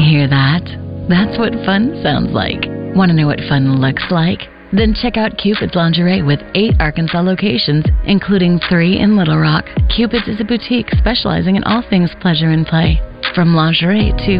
Hear 0.00 0.26
that? 0.26 0.64
That's 1.08 1.38
what 1.38 1.52
fun 1.66 2.00
sounds 2.02 2.30
like. 2.32 2.64
Want 2.96 3.10
to 3.10 3.14
know 3.14 3.26
what 3.26 3.40
fun 3.48 3.78
looks 3.80 4.04
like? 4.10 4.40
Then 4.72 4.94
check 4.94 5.16
out 5.16 5.38
Cupid's 5.38 5.74
Lingerie 5.74 6.22
with 6.22 6.40
eight 6.54 6.74
Arkansas 6.78 7.20
locations, 7.20 7.84
including 8.04 8.60
three 8.68 8.98
in 8.98 9.16
Little 9.16 9.38
Rock. 9.38 9.64
Cupid's 9.94 10.28
is 10.28 10.40
a 10.40 10.44
boutique 10.44 10.90
specializing 10.98 11.56
in 11.56 11.64
all 11.64 11.82
things 11.88 12.10
pleasure 12.20 12.50
and 12.50 12.66
play, 12.66 13.00
from 13.34 13.54
lingerie 13.54 14.12
to, 14.26 14.38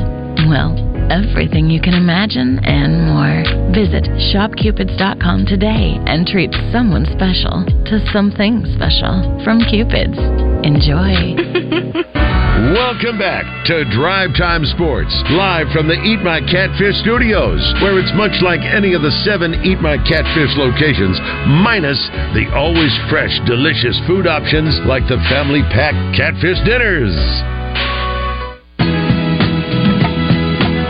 well, 0.48 0.76
everything 1.10 1.70
you 1.70 1.80
can 1.80 1.94
imagine 1.94 2.58
and 2.64 3.06
more. 3.06 3.42
Visit 3.72 4.04
shopcupids.com 4.34 5.46
today 5.46 5.96
and 6.06 6.26
treat 6.26 6.52
someone 6.72 7.06
special 7.06 7.64
to 7.86 8.04
something 8.12 8.64
special 8.76 9.40
from 9.44 9.60
Cupid's. 9.64 10.18
Enjoy. 10.62 12.18
Welcome 12.58 13.22
back 13.22 13.46
to 13.70 13.86
Drive 13.94 14.34
Time 14.34 14.66
Sports, 14.74 15.14
live 15.30 15.70
from 15.70 15.86
the 15.86 15.94
Eat 15.94 16.18
My 16.26 16.42
Catfish 16.42 16.98
studios, 17.06 17.62
where 17.78 18.02
it's 18.02 18.10
much 18.18 18.34
like 18.42 18.58
any 18.66 18.98
of 18.98 19.02
the 19.02 19.14
seven 19.22 19.54
Eat 19.62 19.78
My 19.78 19.94
Catfish 19.94 20.58
locations, 20.58 21.14
minus 21.62 22.02
the 22.34 22.50
always 22.58 22.90
fresh, 23.06 23.30
delicious 23.46 23.94
food 24.10 24.26
options 24.26 24.74
like 24.90 25.06
the 25.06 25.22
family 25.30 25.62
pack 25.70 25.94
catfish 26.18 26.58
dinners. 26.66 27.14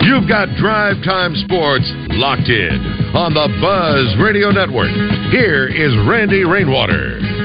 You've 0.09 0.25
got 0.25 0.49
Drive 0.57 1.05
Time 1.05 1.37
Sports 1.45 1.85
locked 2.17 2.49
in 2.49 3.13
on 3.13 3.37
the 3.37 3.45
Buzz 3.61 4.17
Radio 4.17 4.57
Network. 4.57 4.89
Here 5.37 5.69
is 5.69 5.93
Randy 6.09 6.49
Rainwater. 6.49 7.38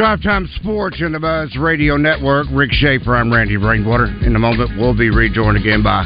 Drive 0.00 0.22
Time 0.22 0.48
Sports 0.56 0.96
in 1.02 1.12
the 1.12 1.20
Buzz 1.20 1.54
Radio 1.58 1.98
Network. 1.98 2.46
Rick 2.50 2.72
Shaeffer, 2.72 3.14
I'm 3.14 3.30
Randy 3.30 3.58
Rainwater. 3.58 4.06
In 4.24 4.34
a 4.34 4.38
moment, 4.38 4.70
we'll 4.78 4.96
be 4.96 5.10
rejoined 5.10 5.58
again 5.58 5.82
by 5.82 6.04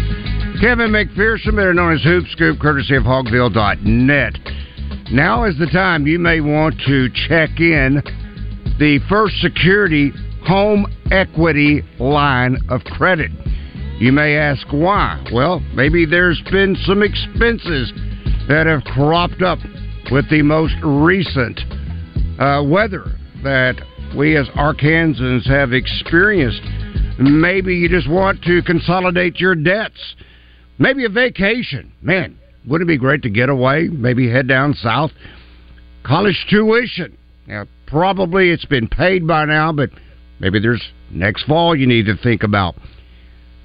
Kevin 0.61 0.91
McPherson, 0.91 1.55
better 1.55 1.73
known 1.73 1.95
as 1.95 2.03
Hoop 2.03 2.27
Scoop, 2.33 2.59
courtesy 2.59 2.97
of 2.97 3.05
Hogville.net. 3.05 4.35
Now 5.13 5.45
is 5.45 5.57
the 5.61 5.69
time 5.73 6.09
you 6.09 6.19
may 6.19 6.41
want 6.41 6.75
to 6.89 7.09
check 7.29 7.61
in 7.61 8.03
the 8.81 8.99
First 9.09 9.37
Security 9.37 10.11
Home 10.49 10.87
Equity 11.13 11.83
line 12.01 12.59
of 12.71 12.83
credit. 12.83 13.31
You 14.01 14.11
may 14.11 14.37
ask 14.37 14.67
why. 14.73 15.25
Well, 15.33 15.61
maybe 15.73 16.05
there's 16.05 16.43
been 16.51 16.75
some 16.85 17.05
expenses 17.05 17.93
that 18.49 18.67
have 18.67 18.83
cropped 18.93 19.43
up 19.43 19.61
with 20.11 20.29
the 20.31 20.43
most 20.43 20.75
recent 20.83 21.61
uh, 22.41 22.61
weather 22.67 23.21
that 23.45 23.77
we 24.17 24.37
as 24.37 24.49
Arkansans 24.49 25.47
have 25.47 25.73
experienced. 25.73 26.63
Maybe 27.19 27.75
you 27.77 27.89
just 27.89 28.09
want 28.09 28.43
to 28.45 28.63
consolidate 28.63 29.39
your 29.39 29.55
debts. 29.55 30.17
Maybe 30.79 31.05
a 31.05 31.09
vacation. 31.09 31.93
Man, 32.03 32.39
wouldn't 32.67 32.91
it 32.91 32.95
be 32.95 32.99
great 32.99 33.23
to 33.23 33.31
get 33.31 33.49
away? 33.49 33.89
Maybe 33.89 34.29
head 34.29 34.49
down 34.49 34.75
south. 34.75 35.13
College 36.05 36.47
tuition. 36.51 37.17
Now, 37.47 37.67
probably 37.87 38.51
it's 38.51 38.65
been 38.65 38.89
paid 38.89 39.27
by 39.27 39.45
now, 39.45 39.73
but 39.73 39.91
maybe 40.41 40.59
there's 40.59 40.83
next 41.11 41.45
fall 41.45 41.77
you 41.77 41.87
need 41.87 42.07
to 42.07 42.17
think 42.17 42.43
about. 42.43 42.75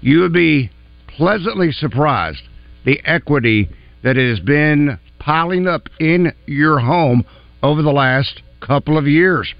You 0.02 0.20
would 0.22 0.34
be 0.34 0.70
pleasantly 1.08 1.72
surprised 1.72 2.42
the 2.86 3.02
equity 3.06 3.70
that 4.04 4.16
has 4.16 4.40
been 4.40 5.00
piling 5.20 5.68
up 5.68 5.90
in 6.00 6.34
your 6.46 6.80
home 6.80 7.26
over 7.64 7.82
the 7.82 7.92
last 7.92 8.42
couple 8.62 8.98
of 8.98 9.08
years. 9.08 9.54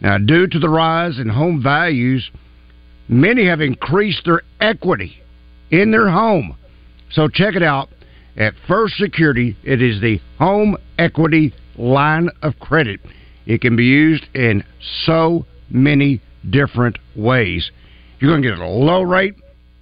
Now, 0.00 0.18
due 0.18 0.46
to 0.46 0.58
the 0.58 0.68
rise 0.68 1.18
in 1.18 1.28
home 1.28 1.62
values, 1.62 2.30
many 3.08 3.46
have 3.46 3.60
increased 3.60 4.22
their 4.24 4.42
equity 4.60 5.16
in 5.70 5.90
their 5.90 6.10
home. 6.10 6.56
So 7.10 7.28
check 7.28 7.54
it 7.54 7.62
out 7.62 7.88
at 8.36 8.54
First 8.68 8.96
Security. 8.96 9.56
It 9.64 9.80
is 9.80 10.00
the 10.00 10.20
home 10.38 10.76
equity 10.98 11.54
line 11.76 12.28
of 12.42 12.58
credit. 12.58 13.00
It 13.46 13.60
can 13.60 13.76
be 13.76 13.84
used 13.84 14.24
in 14.34 14.64
so 15.04 15.46
many 15.70 16.20
different 16.50 16.98
ways. 17.14 17.70
You're 18.20 18.32
going 18.32 18.42
to 18.42 18.48
get 18.48 18.58
a 18.58 18.66
low 18.66 19.02
rate, 19.02 19.34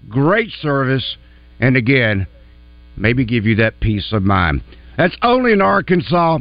great 0.08 0.50
service, 0.60 1.16
and 1.60 1.76
again, 1.76 2.26
maybe 2.96 3.24
give 3.24 3.46
you 3.46 3.56
that 3.56 3.80
peace 3.80 4.12
of 4.12 4.22
mind. 4.22 4.62
That's 4.96 5.16
only 5.22 5.52
in 5.52 5.60
Arkansas. 5.60 6.38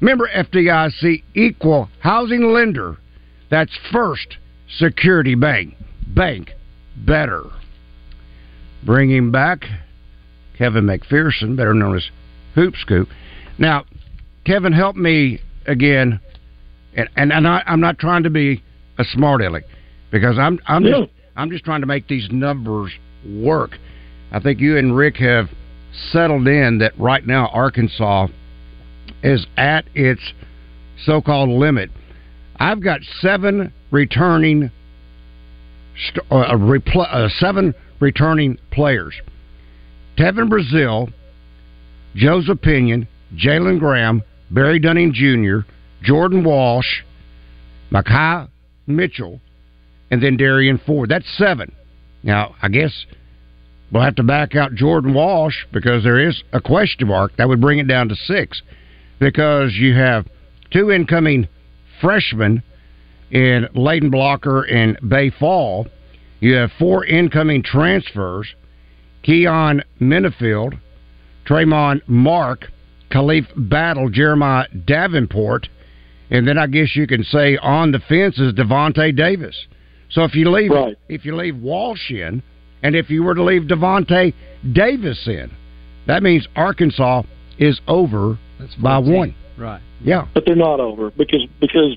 Member 0.00 0.28
FDIC, 0.34 1.22
equal 1.34 1.88
housing 2.00 2.52
lender. 2.52 2.96
That's 3.50 3.76
First 3.92 4.36
Security 4.78 5.34
Bank. 5.34 5.74
Bank 6.06 6.52
better. 6.96 7.44
Bringing 8.84 9.30
back 9.30 9.64
Kevin 10.56 10.84
McPherson, 10.84 11.56
better 11.56 11.74
known 11.74 11.96
as 11.96 12.08
Hoop 12.54 12.74
Scoop. 12.76 13.08
Now, 13.58 13.84
Kevin, 14.44 14.72
help 14.72 14.96
me 14.96 15.40
again, 15.66 16.20
and 16.94 17.08
and, 17.16 17.32
and 17.32 17.46
I, 17.46 17.62
I'm 17.66 17.80
not 17.80 17.98
trying 17.98 18.22
to 18.22 18.30
be 18.30 18.62
a 18.98 19.04
smart 19.04 19.42
aleck 19.42 19.64
because 20.10 20.38
I'm 20.38 20.58
I'm 20.66 20.84
Yeah. 20.84 21.00
just 21.00 21.12
I'm 21.36 21.50
just 21.50 21.64
trying 21.64 21.80
to 21.80 21.86
make 21.86 22.08
these 22.08 22.28
numbers 22.30 22.92
work. 23.26 23.72
I 24.32 24.40
think 24.40 24.60
you 24.60 24.76
and 24.78 24.96
Rick 24.96 25.16
have 25.16 25.48
settled 26.12 26.46
in 26.46 26.78
that 26.78 26.98
right 26.98 27.26
now 27.26 27.48
Arkansas 27.48 28.28
is 29.22 29.46
at 29.56 29.84
its 29.94 30.20
so-called 31.04 31.48
limit. 31.50 31.90
I've 32.60 32.82
got 32.82 33.00
seven 33.20 33.72
returning 33.90 34.70
uh, 36.30 36.54
repl- 36.56 37.08
uh, 37.10 37.28
seven 37.38 37.74
returning 38.00 38.58
players. 38.70 39.14
Trevon 40.18 40.50
Brazile, 40.50 41.10
Joseph 42.14 42.60
Pinion, 42.60 43.08
Jalen 43.34 43.78
Graham, 43.78 44.22
Barry 44.50 44.78
Dunning 44.78 45.14
Jr., 45.14 45.66
Jordan 46.02 46.44
Walsh, 46.44 47.02
Makhi 47.90 48.48
Mitchell, 48.86 49.40
and 50.10 50.22
then 50.22 50.36
Derrian 50.36 50.84
Ford. 50.84 51.08
That's 51.08 51.26
seven. 51.38 51.72
Now, 52.22 52.54
I 52.60 52.68
guess 52.68 53.06
we'll 53.90 54.02
have 54.02 54.16
to 54.16 54.22
back 54.22 54.54
out 54.54 54.74
Jordan 54.74 55.14
Walsh 55.14 55.56
because 55.72 56.04
there 56.04 56.28
is 56.28 56.42
a 56.52 56.60
question 56.60 57.08
mark. 57.08 57.32
That 57.38 57.48
would 57.48 57.60
bring 57.60 57.78
it 57.78 57.88
down 57.88 58.10
to 58.10 58.14
six 58.14 58.60
because 59.18 59.72
you 59.74 59.94
have 59.94 60.26
two 60.70 60.90
incoming 60.90 61.48
freshmen 62.00 62.62
in 63.30 63.68
Layden 63.74 64.10
Blocker 64.10 64.62
and 64.62 64.98
Baye 65.08 65.30
Fall. 65.30 65.86
You 66.40 66.54
have 66.54 66.70
four 66.78 67.04
incoming 67.04 67.62
transfers 67.62 68.48
Keyon 69.24 69.82
Menifield, 70.00 70.78
Tramon 71.46 72.00
Mark, 72.06 72.66
Khalif 73.10 73.46
Battle, 73.68 74.08
Jeremiah 74.08 74.66
Davenport, 74.86 75.68
and 76.30 76.46
then 76.46 76.58
I 76.58 76.66
guess 76.66 76.94
you 76.94 77.06
can 77.06 77.24
say 77.24 77.56
on 77.56 77.92
the 77.92 77.98
fence 77.98 78.38
is 78.38 78.54
Davonte 78.54 79.14
Davis. 79.16 79.66
So 80.10 80.24
if 80.24 80.34
you 80.34 80.50
leave 80.50 80.70
if 81.08 81.24
you 81.24 81.36
leave 81.36 81.56
Walsh 81.56 82.10
in, 82.10 82.42
and 82.82 82.96
if 82.96 83.10
you 83.10 83.22
were 83.22 83.34
to 83.34 83.42
leave 83.42 83.62
Davonte 83.62 84.32
Davis 84.72 85.22
in, 85.26 85.50
that 86.06 86.22
means 86.22 86.46
Arkansas 86.56 87.22
is 87.58 87.80
over 87.86 88.38
by 88.82 88.98
one. 88.98 89.34
Right. 89.58 89.82
Yeah. 90.02 90.26
but 90.32 90.44
they're 90.44 90.56
not 90.56 90.80
over 90.80 91.10
because 91.10 91.46
because 91.60 91.96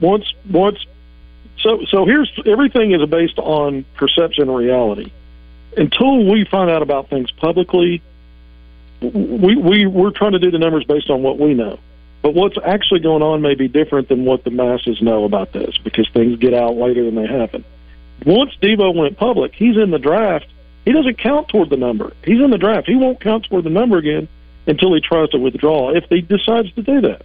once 0.00 0.32
once 0.50 0.84
so 1.58 1.84
so 1.88 2.04
here's 2.04 2.30
everything 2.46 2.92
is 2.92 3.08
based 3.08 3.38
on 3.38 3.84
perception 3.94 4.48
and 4.48 4.56
reality. 4.56 5.12
Until 5.76 6.30
we 6.30 6.44
find 6.44 6.70
out 6.70 6.82
about 6.82 7.08
things 7.08 7.30
publicly, 7.30 8.02
we 9.00 9.56
we 9.56 9.86
we're 9.86 10.10
trying 10.10 10.32
to 10.32 10.38
do 10.38 10.50
the 10.50 10.58
numbers 10.58 10.84
based 10.84 11.10
on 11.10 11.22
what 11.22 11.38
we 11.38 11.54
know. 11.54 11.78
But 12.22 12.34
what's 12.34 12.56
actually 12.64 13.00
going 13.00 13.22
on 13.22 13.42
may 13.42 13.54
be 13.54 13.66
different 13.66 14.08
than 14.08 14.24
what 14.24 14.44
the 14.44 14.50
masses 14.50 15.02
know 15.02 15.24
about 15.24 15.52
this 15.52 15.76
because 15.78 16.08
things 16.10 16.38
get 16.38 16.54
out 16.54 16.76
later 16.76 17.04
than 17.04 17.16
they 17.16 17.26
happen. 17.26 17.64
Once 18.24 18.52
Devo 18.62 18.94
went 18.94 19.16
public, 19.16 19.52
he's 19.54 19.76
in 19.76 19.90
the 19.90 19.98
draft. 19.98 20.46
He 20.84 20.92
doesn't 20.92 21.18
count 21.18 21.48
toward 21.48 21.70
the 21.70 21.76
number. 21.76 22.12
He's 22.24 22.40
in 22.40 22.50
the 22.50 22.58
draft. 22.58 22.86
He 22.86 22.94
won't 22.94 23.20
count 23.20 23.46
toward 23.46 23.64
the 23.64 23.70
number 23.70 23.98
again 23.98 24.28
until 24.66 24.94
he 24.94 25.00
tries 25.00 25.30
to 25.30 25.38
withdraw 25.38 25.90
if 25.90 26.04
he 26.08 26.20
decides 26.20 26.72
to 26.74 26.82
do 26.82 27.00
that. 27.00 27.22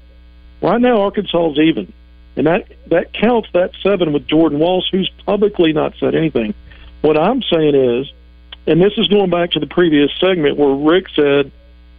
Right 0.61 0.81
now, 0.81 1.01
Arkansas 1.01 1.51
is 1.51 1.59
even, 1.59 1.93
and 2.35 2.47
that 2.47 2.67
that 2.87 3.13
counts 3.13 3.49
that 3.53 3.71
seven 3.83 4.13
with 4.13 4.27
Jordan 4.27 4.59
Walsh, 4.59 4.85
who's 4.91 5.09
publicly 5.25 5.73
not 5.73 5.93
said 5.99 6.15
anything. 6.15 6.53
What 7.01 7.17
I'm 7.17 7.41
saying 7.43 7.75
is, 7.75 8.11
and 8.65 8.81
this 8.81 8.93
is 8.97 9.07
going 9.07 9.29
back 9.29 9.51
to 9.51 9.59
the 9.59 9.67
previous 9.67 10.11
segment 10.19 10.57
where 10.57 10.73
Rick 10.73 11.07
said, 11.15 11.51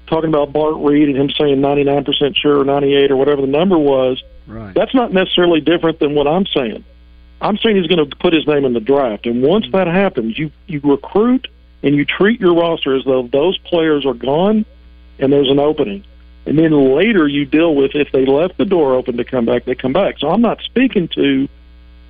talking 0.07 0.29
about 0.29 0.53
Bart 0.53 0.75
Reed 0.77 1.09
and 1.09 1.17
him 1.17 1.31
saying 1.31 1.61
99% 1.61 2.37
sure 2.37 2.61
or 2.61 2.65
98 2.65 3.11
or 3.11 3.17
whatever 3.17 3.41
the 3.43 3.47
number 3.47 3.79
was. 3.79 4.23
Right. 4.47 4.75
That's 4.75 4.95
not 4.95 5.13
necessarily 5.13 5.61
different 5.61 5.99
than 5.99 6.15
what 6.15 6.27
I'm 6.27 6.47
saying. 6.47 6.85
I'm 7.41 7.57
saying 7.59 7.77
he's 7.77 7.87
going 7.87 8.09
to 8.09 8.17
put 8.17 8.33
his 8.33 8.47
name 8.47 8.65
in 8.65 8.73
the 8.73 8.81
draft, 8.81 9.27
and 9.27 9.43
once 9.43 9.67
mm-hmm. 9.67 9.77
that 9.77 9.87
happens, 9.87 10.37
you 10.37 10.51
you 10.67 10.81
recruit 10.83 11.47
and 11.83 11.95
you 11.95 12.05
treat 12.05 12.41
your 12.41 12.55
roster 12.55 12.97
as 12.97 13.05
though 13.05 13.29
those 13.29 13.57
players 13.59 14.05
are 14.05 14.15
gone 14.15 14.67
and 15.19 15.33
there's 15.33 15.51
an 15.51 15.59
opening. 15.59 16.05
And 16.49 16.59
then 16.59 16.73
later 16.73 17.29
you 17.29 17.45
deal 17.45 17.75
with 17.75 17.95
if 17.95 18.11
they 18.11 18.25
left 18.25 18.57
the 18.57 18.65
door 18.65 18.95
open 18.95 19.19
to 19.19 19.25
come 19.25 19.45
back, 19.45 19.67
they 19.67 19.75
come 19.75 19.93
back. 19.93 20.19
So 20.19 20.31
I'm 20.31 20.41
not 20.41 20.63
speaking 20.63 21.07
to 21.09 21.47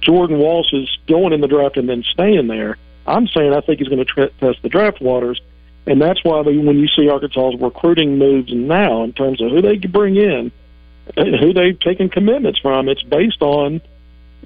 Jordan 0.00 0.38
Walsh's 0.38 0.96
going 1.08 1.32
in 1.32 1.40
the 1.40 1.48
draft 1.48 1.76
and 1.76 1.88
then 1.88 2.04
staying 2.04 2.46
there. 2.46 2.78
I'm 3.04 3.26
saying 3.26 3.52
I 3.52 3.60
think 3.62 3.80
he's 3.80 3.88
going 3.88 3.98
to 3.98 4.04
tra- 4.04 4.30
test 4.30 4.62
the 4.62 4.68
draft 4.68 5.00
waters, 5.00 5.40
and 5.86 6.00
that's 6.00 6.22
why 6.22 6.44
they, 6.44 6.56
when 6.56 6.78
you 6.78 6.86
see 6.86 7.10
Arkansas's 7.10 7.60
recruiting 7.60 8.16
moves 8.16 8.52
now 8.52 9.02
in 9.02 9.12
terms 9.12 9.42
of 9.42 9.50
who 9.50 9.60
they 9.60 9.76
bring 9.76 10.14
in, 10.14 10.52
who 11.16 11.52
they've 11.52 11.80
taken 11.80 12.08
commitments 12.08 12.60
from, 12.60 12.88
it's 12.88 13.02
based 13.02 13.42
on 13.42 13.80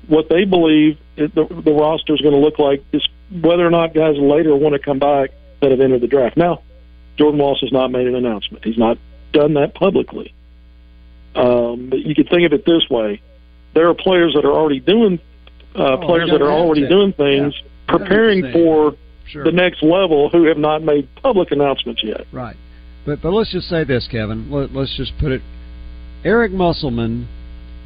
what 0.06 0.30
they 0.30 0.46
believe 0.46 0.98
the, 1.16 1.28
the 1.28 1.72
roster 1.72 2.14
is 2.14 2.22
going 2.22 2.34
to 2.34 2.40
look 2.40 2.58
like, 2.58 2.82
is 2.92 3.06
whether 3.30 3.66
or 3.66 3.70
not 3.70 3.92
guys 3.92 4.16
later 4.16 4.56
want 4.56 4.72
to 4.72 4.78
come 4.78 4.98
back 4.98 5.32
that 5.60 5.70
have 5.70 5.80
entered 5.80 6.00
the 6.00 6.06
draft. 6.06 6.38
Now, 6.38 6.62
Jordan 7.18 7.38
Walsh 7.38 7.60
has 7.60 7.72
not 7.72 7.90
made 7.90 8.06
an 8.06 8.14
announcement. 8.14 8.64
He's 8.64 8.78
not 8.78 8.96
done 9.32 9.54
that 9.54 9.74
publicly. 9.74 10.32
Um, 11.34 11.88
but 11.90 12.00
you 12.00 12.14
could 12.14 12.28
think 12.28 12.44
of 12.44 12.52
it 12.52 12.64
this 12.66 12.88
way: 12.90 13.20
there 13.74 13.88
are 13.88 13.94
players 13.94 14.34
that 14.34 14.44
are 14.44 14.52
already 14.52 14.80
doing, 14.80 15.18
uh, 15.74 15.94
Oh, 15.94 16.06
players 16.06 16.30
that 16.30 16.42
are 16.42 16.50
already 16.52 16.86
doing 16.86 17.12
things, 17.12 17.54
Yeah. 17.56 17.96
preparing 17.98 18.42
100%. 18.42 18.52
for 18.52 18.94
Sure. 19.26 19.44
the 19.44 19.52
next 19.52 19.82
level, 19.82 20.28
who 20.30 20.44
have 20.44 20.58
not 20.58 20.82
made 20.82 21.08
public 21.22 21.52
announcements 21.52 22.02
yet. 22.04 22.26
Right. 22.32 22.56
But 23.06 23.22
but 23.22 23.32
let's 23.32 23.50
just 23.50 23.68
say 23.68 23.84
this, 23.84 24.06
Kevin. 24.08 24.50
Let, 24.50 24.74
let's 24.74 24.94
just 24.96 25.16
put 25.18 25.32
it. 25.32 25.40
Eric 26.24 26.52
Musselman 26.52 27.26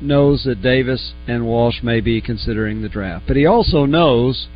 knows 0.01 0.45
that 0.45 0.61
Davis 0.61 1.15
and 1.27 1.47
Walsh 1.47 1.83
may 1.83 2.01
be 2.01 2.21
considering 2.21 2.83
the 2.83 2.89
draft, 2.89 3.25
but 3.27 3.37
he 3.37 3.47
also 3.47 3.87
knows 3.87 4.49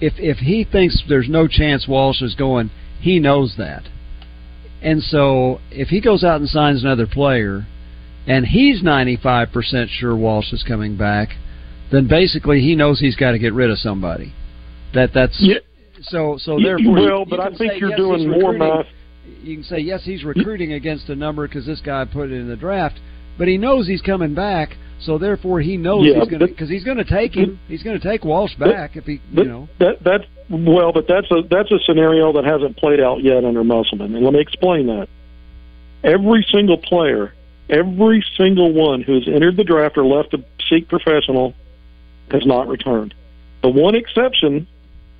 if 0.00 0.14
if 0.18 0.38
he 0.38 0.64
thinks 0.64 1.02
there's 1.08 1.28
no 1.28 1.46
chance 1.46 1.86
Walsh 1.86 2.22
is 2.22 2.34
going, 2.34 2.70
he 3.00 3.20
knows 3.20 3.56
that. 3.58 3.82
And 4.82 5.02
so 5.02 5.60
if 5.70 5.88
he 5.88 6.00
goes 6.00 6.22
out 6.22 6.40
and 6.40 6.48
signs 6.48 6.82
another 6.82 7.06
player, 7.06 7.66
and 8.26 8.46
he's 8.46 8.82
95% 8.82 9.88
sure 9.88 10.16
Walsh 10.16 10.52
is 10.52 10.62
coming 10.62 10.96
back, 10.96 11.30
then 11.90 12.06
basically 12.06 12.60
he 12.60 12.76
knows 12.76 13.00
he's 13.00 13.16
got 13.16 13.32
to 13.32 13.38
get 13.38 13.54
rid 13.54 13.70
of 13.70 13.78
somebody. 13.78 14.34
That 14.94 15.10
that's 15.12 15.36
yeah. 15.40 15.58
so 16.02 16.36
so 16.38 16.58
therefore. 16.62 16.92
well, 16.92 17.18
you 17.20 17.26
but 17.28 17.40
I 17.40 17.54
think 17.56 17.80
you're 17.80 17.90
yes, 17.90 17.98
doing 17.98 18.30
more 18.30 18.52
math. 18.52 18.86
You 19.42 19.56
can 19.56 19.64
say 19.64 19.78
yes, 19.78 20.02
he's 20.04 20.24
recruiting 20.24 20.72
against 20.72 21.08
a 21.08 21.14
number 21.14 21.46
because 21.46 21.66
this 21.66 21.80
guy 21.80 22.04
put 22.04 22.30
it 22.30 22.34
in 22.34 22.48
the 22.48 22.56
draft, 22.56 22.98
but 23.38 23.48
he 23.48 23.56
knows 23.56 23.86
he's 23.86 24.02
coming 24.02 24.34
back, 24.34 24.76
so 25.00 25.16
therefore 25.18 25.60
he 25.60 25.76
knows 25.76 26.04
Yeah, 26.06 26.18
he's 26.20 26.28
going 26.28 26.40
to 26.40 26.46
because 26.48 26.68
he's 26.68 26.84
going 26.84 26.96
to 26.98 27.04
take 27.04 27.34
him. 27.34 27.58
He's 27.68 27.82
going 27.82 27.98
to 27.98 28.06
take 28.06 28.24
Walsh 28.24 28.52
But- 28.58 28.70
back 28.72 28.96
if 28.96 29.04
he, 29.04 29.12
you 29.14 29.20
But 29.32 29.46
know. 29.46 29.68
that 29.78 30.02
that's 30.02 30.24
well, 30.50 30.92
but 30.92 31.06
that's 31.08 31.30
a 31.30 31.42
that's 31.48 31.70
a 31.70 31.78
scenario 31.86 32.32
that 32.32 32.44
hasn't 32.44 32.76
played 32.76 33.00
out 33.00 33.22
yet 33.22 33.44
under 33.44 33.62
Musselman, 33.64 34.14
and 34.14 34.24
let 34.24 34.32
me 34.34 34.40
explain 34.40 34.86
that. 34.86 35.08
Every 36.04 36.46
single 36.52 36.78
player, 36.78 37.34
every 37.68 38.24
single 38.36 38.72
one 38.72 39.02
who's 39.02 39.28
entered 39.28 39.56
the 39.56 39.64
draft 39.64 39.98
or 39.98 40.04
left 40.04 40.30
to 40.30 40.44
seek 40.70 40.88
professional, 40.88 41.54
has 42.30 42.46
not 42.46 42.68
returned. 42.68 43.14
The 43.62 43.68
one 43.68 43.94
exception, 43.94 44.66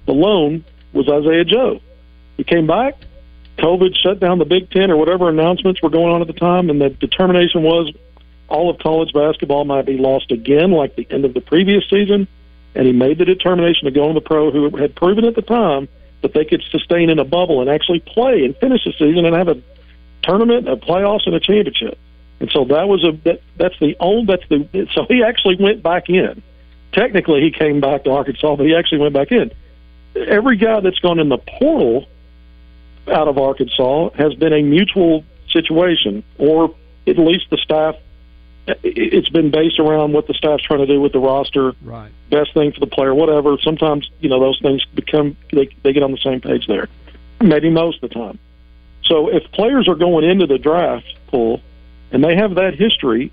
the 0.06 0.12
lone, 0.12 0.64
was 0.92 1.08
Isaiah 1.08 1.44
Joe. 1.44 1.80
He 2.36 2.44
came 2.44 2.66
back. 2.66 2.94
COVID 3.58 3.96
shut 3.96 4.20
down 4.20 4.38
the 4.38 4.44
Big 4.44 4.70
Ten 4.70 4.90
or 4.92 4.96
whatever 4.96 5.28
announcements 5.28 5.82
were 5.82 5.90
going 5.90 6.14
on 6.14 6.20
at 6.20 6.28
the 6.28 6.32
time, 6.32 6.70
and 6.70 6.80
the 6.80 6.90
determination 6.90 7.62
was 7.64 7.92
all 8.48 8.70
of 8.70 8.78
college 8.78 9.12
basketball 9.12 9.64
might 9.64 9.86
be 9.86 9.98
lost 9.98 10.30
again, 10.30 10.70
like 10.72 10.96
the 10.96 11.06
end 11.10 11.24
of 11.24 11.34
the 11.34 11.40
previous 11.40 11.84
season. 11.88 12.26
And 12.74 12.86
he 12.86 12.92
made 12.92 13.18
the 13.18 13.24
determination 13.24 13.84
to 13.86 13.90
go 13.90 14.08
on 14.08 14.14
the 14.14 14.20
pro, 14.20 14.50
who 14.50 14.76
had 14.76 14.94
proven 14.94 15.24
at 15.24 15.34
the 15.34 15.42
time 15.42 15.88
that 16.22 16.34
they 16.34 16.44
could 16.44 16.62
sustain 16.70 17.10
in 17.10 17.18
a 17.18 17.24
bubble 17.24 17.60
and 17.60 17.70
actually 17.70 18.00
play 18.00 18.44
and 18.44 18.56
finish 18.56 18.84
the 18.84 18.92
season 18.92 19.24
and 19.24 19.34
have 19.34 19.48
a 19.48 19.60
tournament, 20.22 20.68
a 20.68 20.76
playoffs, 20.76 21.26
and 21.26 21.34
a 21.34 21.40
championship. 21.40 21.98
And 22.40 22.50
so 22.50 22.64
that 22.66 22.88
was 22.88 23.04
a 23.04 23.12
that, 23.24 23.40
that's 23.56 23.78
the 23.80 23.96
only 23.98 24.26
that's 24.26 24.48
the 24.48 24.88
so 24.92 25.06
he 25.08 25.22
actually 25.22 25.56
went 25.56 25.82
back 25.82 26.08
in. 26.08 26.42
Technically, 26.92 27.40
he 27.40 27.50
came 27.50 27.80
back 27.80 28.04
to 28.04 28.10
Arkansas, 28.10 28.56
but 28.56 28.64
he 28.64 28.74
actually 28.74 28.98
went 28.98 29.14
back 29.14 29.32
in. 29.32 29.50
Every 30.14 30.56
guy 30.56 30.80
that's 30.80 30.98
gone 31.00 31.18
in 31.18 31.28
the 31.28 31.38
portal 31.38 32.06
out 33.08 33.28
of 33.28 33.38
Arkansas 33.38 34.10
has 34.10 34.34
been 34.34 34.52
a 34.52 34.62
mutual 34.62 35.24
situation, 35.50 36.22
or 36.38 36.74
at 37.06 37.18
least 37.18 37.46
the 37.50 37.58
staff. 37.58 37.96
It- 38.82 39.12
It's 39.14 39.28
been 39.28 39.50
based 39.50 39.78
around 39.78 40.12
what 40.12 40.26
the 40.26 40.34
staff's 40.34 40.62
trying 40.62 40.80
to 40.80 40.86
do 40.86 41.00
with 41.00 41.12
the 41.12 41.18
roster, 41.18 41.74
Right. 41.84 42.10
best 42.30 42.52
thing 42.54 42.72
for 42.72 42.80
the 42.80 42.86
player, 42.86 43.14
whatever. 43.14 43.56
Sometimes 43.58 44.08
you 44.20 44.28
know 44.28 44.40
those 44.40 44.58
things 44.60 44.84
become 44.94 45.36
they 45.52 45.68
they 45.82 45.92
get 45.92 46.02
on 46.02 46.12
the 46.12 46.18
same 46.18 46.40
page 46.40 46.66
there, 46.66 46.88
maybe 47.40 47.70
most 47.70 48.02
of 48.02 48.10
the 48.10 48.14
time. 48.14 48.38
So 49.04 49.28
if 49.28 49.50
players 49.52 49.88
are 49.88 49.94
going 49.94 50.24
into 50.24 50.46
the 50.46 50.58
draft 50.58 51.06
pool 51.28 51.60
and 52.12 52.22
they 52.22 52.36
have 52.36 52.54
that 52.56 52.74
history, 52.74 53.30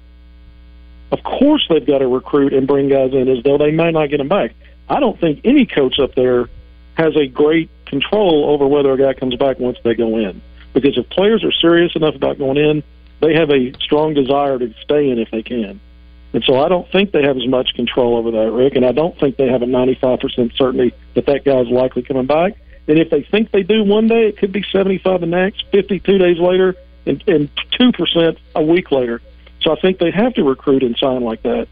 of 1.12 1.22
course 1.24 1.66
they've 1.70 1.86
got 1.86 2.00
to 2.00 2.08
recruit 2.08 2.54
and 2.54 2.68
bring 2.68 2.90
guys 2.90 3.14
in 3.14 3.28
as 3.28 3.44
though 3.44 3.58
they 3.58 3.72
may 3.72 3.92
not 3.92 4.10
get 4.10 4.18
them 4.18 4.28
back. 4.28 4.54
I 4.90 5.00
don't 5.00 5.20
think 5.20 5.42
any 5.44 5.66
coach 5.66 6.00
up 6.00 6.16
there 6.16 6.50
has 6.96 7.16
a 7.18 7.28
great 7.28 7.70
control 7.86 8.46
over 8.50 8.68
whether 8.68 8.92
a 8.94 8.98
guy 8.98 9.14
comes 9.14 9.36
back 9.36 9.60
once 9.60 9.78
they 9.84 9.96
go 9.96 10.18
in. 10.18 10.42
Because 10.74 10.98
if 10.98 11.10
players 11.10 11.44
are 11.44 11.52
serious 11.52 11.96
enough 11.96 12.16
about 12.16 12.38
going 12.38 12.58
in, 12.58 12.84
they 13.22 13.34
have 13.34 13.49
a 13.49 13.74
strong 13.80 14.13
desire 14.13 14.59
to 14.59 14.74
stay 14.82 15.09
in 15.09 15.20
if 15.20 15.32
they 15.32 15.43
can. 15.43 15.80
And 16.34 16.43
so 16.43 16.59
I 16.59 16.68
don't 16.68 16.89
think 16.91 17.11
they 17.11 17.24
have 17.24 17.38
as 17.38 17.47
much 17.47 17.74
control 17.76 18.18
over 18.18 18.32
that, 18.32 18.51
Rick, 18.51 18.76
and 18.76 18.86
I 18.86 18.91
don't 18.91 19.18
think 19.18 19.38
they 19.38 19.47
have 19.47 19.61
a 19.61 19.66
95% 19.66 20.57
certainty 20.57 20.93
that 21.13 21.26
that 21.28 21.45
guy's 21.45 21.68
likely 21.68 22.03
coming 22.03 22.26
back. 22.26 22.57
And 22.88 22.99
if 22.99 23.09
they 23.09 23.24
think 23.24 23.51
they 23.51 23.63
do 23.63 23.84
one 23.84 24.07
day, 24.07 24.28
it 24.28 24.38
could 24.38 24.51
be 24.51 24.63
75 24.72 25.22
the 25.22 25.28
next, 25.28 25.63
52 25.72 26.18
days 26.18 26.38
later, 26.38 26.76
and, 27.05 27.24
and 27.28 27.49
2% 27.80 28.38
a 28.55 28.63
week 28.63 28.91
later. 28.91 29.22
So 29.61 29.72
I 29.72 29.80
think 29.80 29.99
they 29.99 30.11
have 30.11 30.34
to 30.34 30.43
recruit 30.43 30.84
and 30.84 30.97
sign 30.97 31.24
like 31.24 31.41
that. 31.43 31.68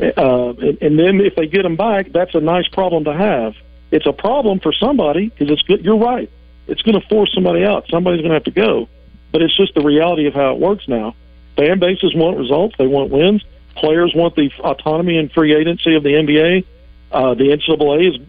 Uh, 0.00 0.50
and, 0.50 0.82
and 0.82 0.98
then 0.98 1.20
if 1.20 1.36
they 1.36 1.46
get 1.46 1.62
them 1.62 1.76
back, 1.76 2.10
that's 2.12 2.34
a 2.34 2.40
nice 2.40 2.68
problem 2.68 3.04
to 3.04 3.12
have. 3.12 3.54
It's 3.90 4.06
a 4.06 4.12
problem 4.12 4.60
for 4.60 4.72
somebody 4.72 5.28
because 5.28 5.50
it's 5.50 5.62
good. 5.62 5.84
You're 5.84 5.98
right. 5.98 6.30
It's 6.66 6.82
going 6.82 7.00
to 7.00 7.06
force 7.08 7.32
somebody 7.32 7.64
out. 7.64 7.86
Somebody's 7.88 8.20
going 8.20 8.30
to 8.30 8.36
have 8.36 8.44
to 8.44 8.50
go. 8.50 8.88
But 9.36 9.42
it's 9.42 9.54
just 9.54 9.74
the 9.74 9.82
reality 9.82 10.26
of 10.28 10.32
how 10.32 10.54
it 10.54 10.58
works 10.58 10.88
now. 10.88 11.14
Fan 11.58 11.78
bases 11.78 12.14
want 12.14 12.38
results. 12.38 12.74
They 12.78 12.86
want 12.86 13.10
wins. 13.10 13.44
Players 13.74 14.14
want 14.14 14.34
the 14.34 14.50
autonomy 14.60 15.18
and 15.18 15.30
free 15.30 15.54
agency 15.54 15.94
of 15.94 16.02
the 16.02 16.08
NBA. 16.08 16.64
Uh, 17.12 17.34
the 17.34 17.48
NCAA 17.50 18.06
has 18.06 18.26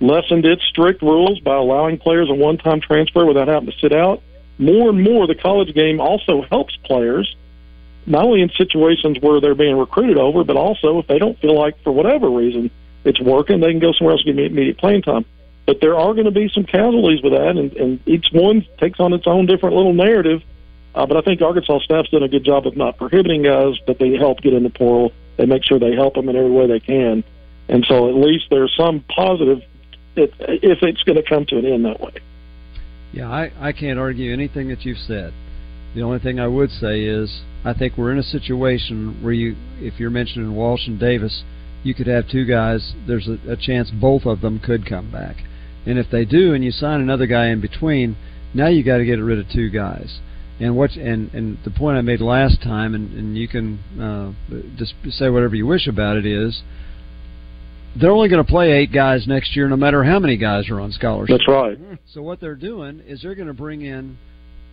lessened 0.00 0.46
its 0.46 0.64
strict 0.64 1.02
rules 1.02 1.40
by 1.40 1.56
allowing 1.56 1.98
players 1.98 2.30
a 2.30 2.34
one-time 2.34 2.80
transfer 2.80 3.26
without 3.26 3.48
having 3.48 3.70
to 3.70 3.78
sit 3.80 3.92
out. 3.92 4.22
More 4.56 4.88
and 4.88 5.04
more, 5.04 5.26
the 5.26 5.34
college 5.34 5.74
game 5.74 6.00
also 6.00 6.40
helps 6.48 6.74
players, 6.84 7.36
not 8.06 8.24
only 8.24 8.40
in 8.40 8.48
situations 8.48 9.18
where 9.20 9.42
they're 9.42 9.54
being 9.54 9.76
recruited 9.76 10.16
over, 10.16 10.42
but 10.42 10.56
also 10.56 11.00
if 11.00 11.06
they 11.06 11.18
don't 11.18 11.38
feel 11.38 11.54
like, 11.54 11.78
for 11.82 11.92
whatever 11.92 12.30
reason, 12.30 12.70
it's 13.04 13.20
working, 13.20 13.60
they 13.60 13.72
can 13.72 13.78
go 13.78 13.92
somewhere 13.92 14.14
else 14.14 14.22
and 14.24 14.34
get 14.34 14.46
immediate 14.46 14.78
playing 14.78 15.02
time. 15.02 15.26
But 15.66 15.80
there 15.80 15.96
are 15.96 16.12
going 16.14 16.26
to 16.26 16.30
be 16.30 16.48
some 16.48 16.64
casualties 16.64 17.22
with 17.22 17.32
that, 17.32 17.56
and, 17.56 17.72
and 17.72 18.08
each 18.08 18.28
one 18.32 18.64
takes 18.78 19.00
on 19.00 19.12
its 19.12 19.26
own 19.26 19.46
different 19.46 19.74
little 19.74 19.94
narrative. 19.94 20.42
Uh, 20.94 21.06
but 21.06 21.16
I 21.16 21.20
think 21.20 21.42
Arkansas 21.42 21.80
staff's 21.80 22.08
done 22.08 22.22
a 22.22 22.28
good 22.28 22.44
job 22.44 22.66
of 22.66 22.76
not 22.76 22.96
prohibiting 22.96 23.42
guys, 23.42 23.74
but 23.86 23.98
they 23.98 24.16
help 24.16 24.40
get 24.40 24.54
in 24.54 24.62
the 24.62 24.70
portal. 24.70 25.12
They 25.36 25.44
make 25.44 25.64
sure 25.64 25.78
they 25.78 25.94
help 25.94 26.14
them 26.14 26.28
in 26.28 26.36
every 26.36 26.50
way 26.50 26.66
they 26.66 26.80
can. 26.80 27.24
And 27.68 27.84
so 27.86 28.08
at 28.08 28.14
least 28.14 28.46
there's 28.48 28.74
some 28.76 29.04
positive 29.14 29.60
if, 30.14 30.30
if 30.38 30.78
it's 30.82 31.02
going 31.02 31.16
to 31.16 31.28
come 31.28 31.44
to 31.46 31.58
an 31.58 31.66
end 31.66 31.84
that 31.84 32.00
way. 32.00 32.14
Yeah, 33.12 33.30
I, 33.30 33.50
I 33.58 33.72
can't 33.72 33.98
argue 33.98 34.32
anything 34.32 34.68
that 34.68 34.84
you've 34.84 34.98
said. 34.98 35.32
The 35.94 36.02
only 36.02 36.18
thing 36.18 36.38
I 36.38 36.46
would 36.46 36.70
say 36.70 37.04
is 37.04 37.42
I 37.64 37.74
think 37.74 37.96
we're 37.96 38.12
in 38.12 38.18
a 38.18 38.22
situation 38.22 39.22
where 39.22 39.32
you, 39.32 39.56
if 39.78 39.98
you're 39.98 40.10
mentioning 40.10 40.54
Walsh 40.54 40.86
and 40.86 41.00
Davis, 41.00 41.42
you 41.82 41.94
could 41.94 42.06
have 42.06 42.28
two 42.28 42.44
guys. 42.44 42.94
There's 43.06 43.28
a, 43.28 43.52
a 43.52 43.56
chance 43.56 43.90
both 43.90 44.26
of 44.26 44.40
them 44.40 44.58
could 44.58 44.86
come 44.86 45.10
back, 45.10 45.36
and 45.86 45.98
if 45.98 46.10
they 46.10 46.24
do, 46.24 46.54
and 46.54 46.64
you 46.64 46.70
sign 46.70 47.00
another 47.00 47.26
guy 47.26 47.46
in 47.46 47.60
between, 47.60 48.16
now 48.52 48.68
you 48.68 48.82
got 48.82 48.98
to 48.98 49.04
get 49.04 49.14
rid 49.14 49.38
of 49.38 49.46
two 49.52 49.70
guys. 49.70 50.18
And 50.58 50.76
what 50.76 50.92
and 50.92 51.32
and 51.34 51.58
the 51.64 51.70
point 51.70 51.98
I 51.98 52.00
made 52.00 52.20
last 52.20 52.62
time, 52.62 52.94
and 52.94 53.12
and 53.12 53.36
you 53.36 53.46
can 53.46 53.78
uh, 54.00 54.32
just 54.76 54.94
say 55.10 55.28
whatever 55.28 55.54
you 55.54 55.66
wish 55.66 55.86
about 55.86 56.16
it 56.16 56.24
is, 56.24 56.62
they're 58.00 58.10
only 58.10 58.28
going 58.28 58.44
to 58.44 58.50
play 58.50 58.72
eight 58.72 58.92
guys 58.92 59.26
next 59.26 59.54
year, 59.54 59.68
no 59.68 59.76
matter 59.76 60.02
how 60.02 60.18
many 60.18 60.36
guys 60.36 60.70
are 60.70 60.80
on 60.80 60.92
scholarship. 60.92 61.38
That's 61.38 61.48
right. 61.48 61.78
So 62.12 62.22
what 62.22 62.40
they're 62.40 62.54
doing 62.54 63.00
is 63.06 63.20
they're 63.22 63.34
going 63.34 63.48
to 63.48 63.54
bring 63.54 63.82
in 63.82 64.16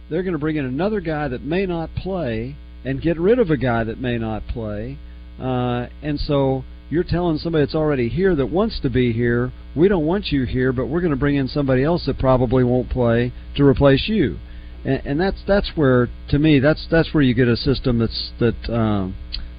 they're 0.10 0.24
going 0.24 0.34
to 0.34 0.40
bring 0.40 0.58
in 0.58 0.66
another 0.66 1.00
guy 1.00 1.28
that 1.28 1.44
may 1.44 1.66
not 1.66 1.94
play 1.96 2.56
and 2.86 3.02
get 3.02 3.20
rid 3.20 3.40
of 3.40 3.50
a 3.50 3.58
guy 3.58 3.84
that 3.84 4.00
may 4.00 4.18
not 4.18 4.46
play, 4.48 4.98
uh, 5.40 5.88
and 6.02 6.20
so 6.20 6.64
you're 6.94 7.04
telling 7.04 7.38
somebody 7.38 7.66
that's 7.66 7.76
already 7.76 8.08
here 8.08 8.36
that 8.36 8.46
wants 8.46 8.80
to 8.82 8.90
be 8.90 9.12
here, 9.12 9.52
we 9.76 9.88
don't 9.88 10.06
want 10.06 10.28
you 10.28 10.46
here, 10.46 10.72
but 10.72 10.86
we're 10.86 11.02
going 11.02 11.12
to 11.12 11.18
bring 11.18 11.36
in 11.36 11.48
somebody 11.48 11.84
else 11.84 12.06
that 12.06 12.20
probably 12.20 12.64
won't 12.64 12.90
play 12.90 13.34
to 13.56 13.66
replace 13.66 14.08
you 14.08 14.38
and, 14.86 15.02
and 15.06 15.20
that's 15.20 15.42
that's 15.48 15.72
where 15.76 16.10
to 16.30 16.40
me 16.40 16.60
that's 16.60 16.88
that's 16.92 17.14
where 17.14 17.24
you 17.24 17.34
get 17.34 17.48
a 17.48 17.56
system 17.56 18.00
that's 18.00 18.32
that 18.40 18.74
um, 18.74 19.16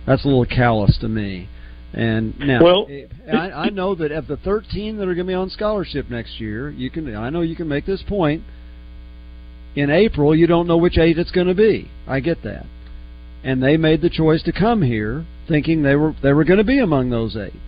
that's 0.07 0.25
a 0.25 0.29
little 0.29 0.47
callous 0.47 0.99
to 1.01 1.09
me. 1.09 1.49
And 1.93 2.37
now, 2.41 2.63
well, 2.63 2.89
I, 3.33 3.51
I 3.53 3.69
know 3.71 3.95
that 3.95 4.11
of 4.11 4.27
the 4.27 4.37
13 4.37 4.97
that 4.97 5.05
are 5.05 5.15
going 5.15 5.27
to 5.27 5.31
be 5.31 5.35
on 5.35 5.49
scholarship 5.49 6.11
next 6.11 6.41
year, 6.41 6.69
you 6.71 6.91
can. 6.91 7.15
I 7.15 7.31
know 7.31 7.41
you 7.41 7.55
can 7.55 7.69
make 7.69 7.87
this 7.87 8.03
point. 8.07 8.43
In 9.77 9.91
April, 9.91 10.35
you 10.37 10.47
don't 10.47 10.67
know 10.67 10.77
which 10.77 10.99
eight 10.99 11.19
it's 11.19 11.33
going 11.33 11.49
to 11.49 11.55
be. 11.55 11.91
I 12.07 12.21
get 12.21 12.43
that, 12.45 12.67
and 13.45 13.63
they 13.63 13.77
made 13.77 14.01
the 14.01 14.11
choice 14.11 14.43
to 14.45 14.53
come 14.53 14.83
here 14.83 15.25
thinking 15.47 15.83
they 15.83 15.95
were 15.95 16.15
they 16.23 16.33
were 16.33 16.45
going 16.45 16.59
to 16.59 16.65
be 16.65 16.79
among 16.79 17.11
those 17.11 17.37
eight. 17.37 17.61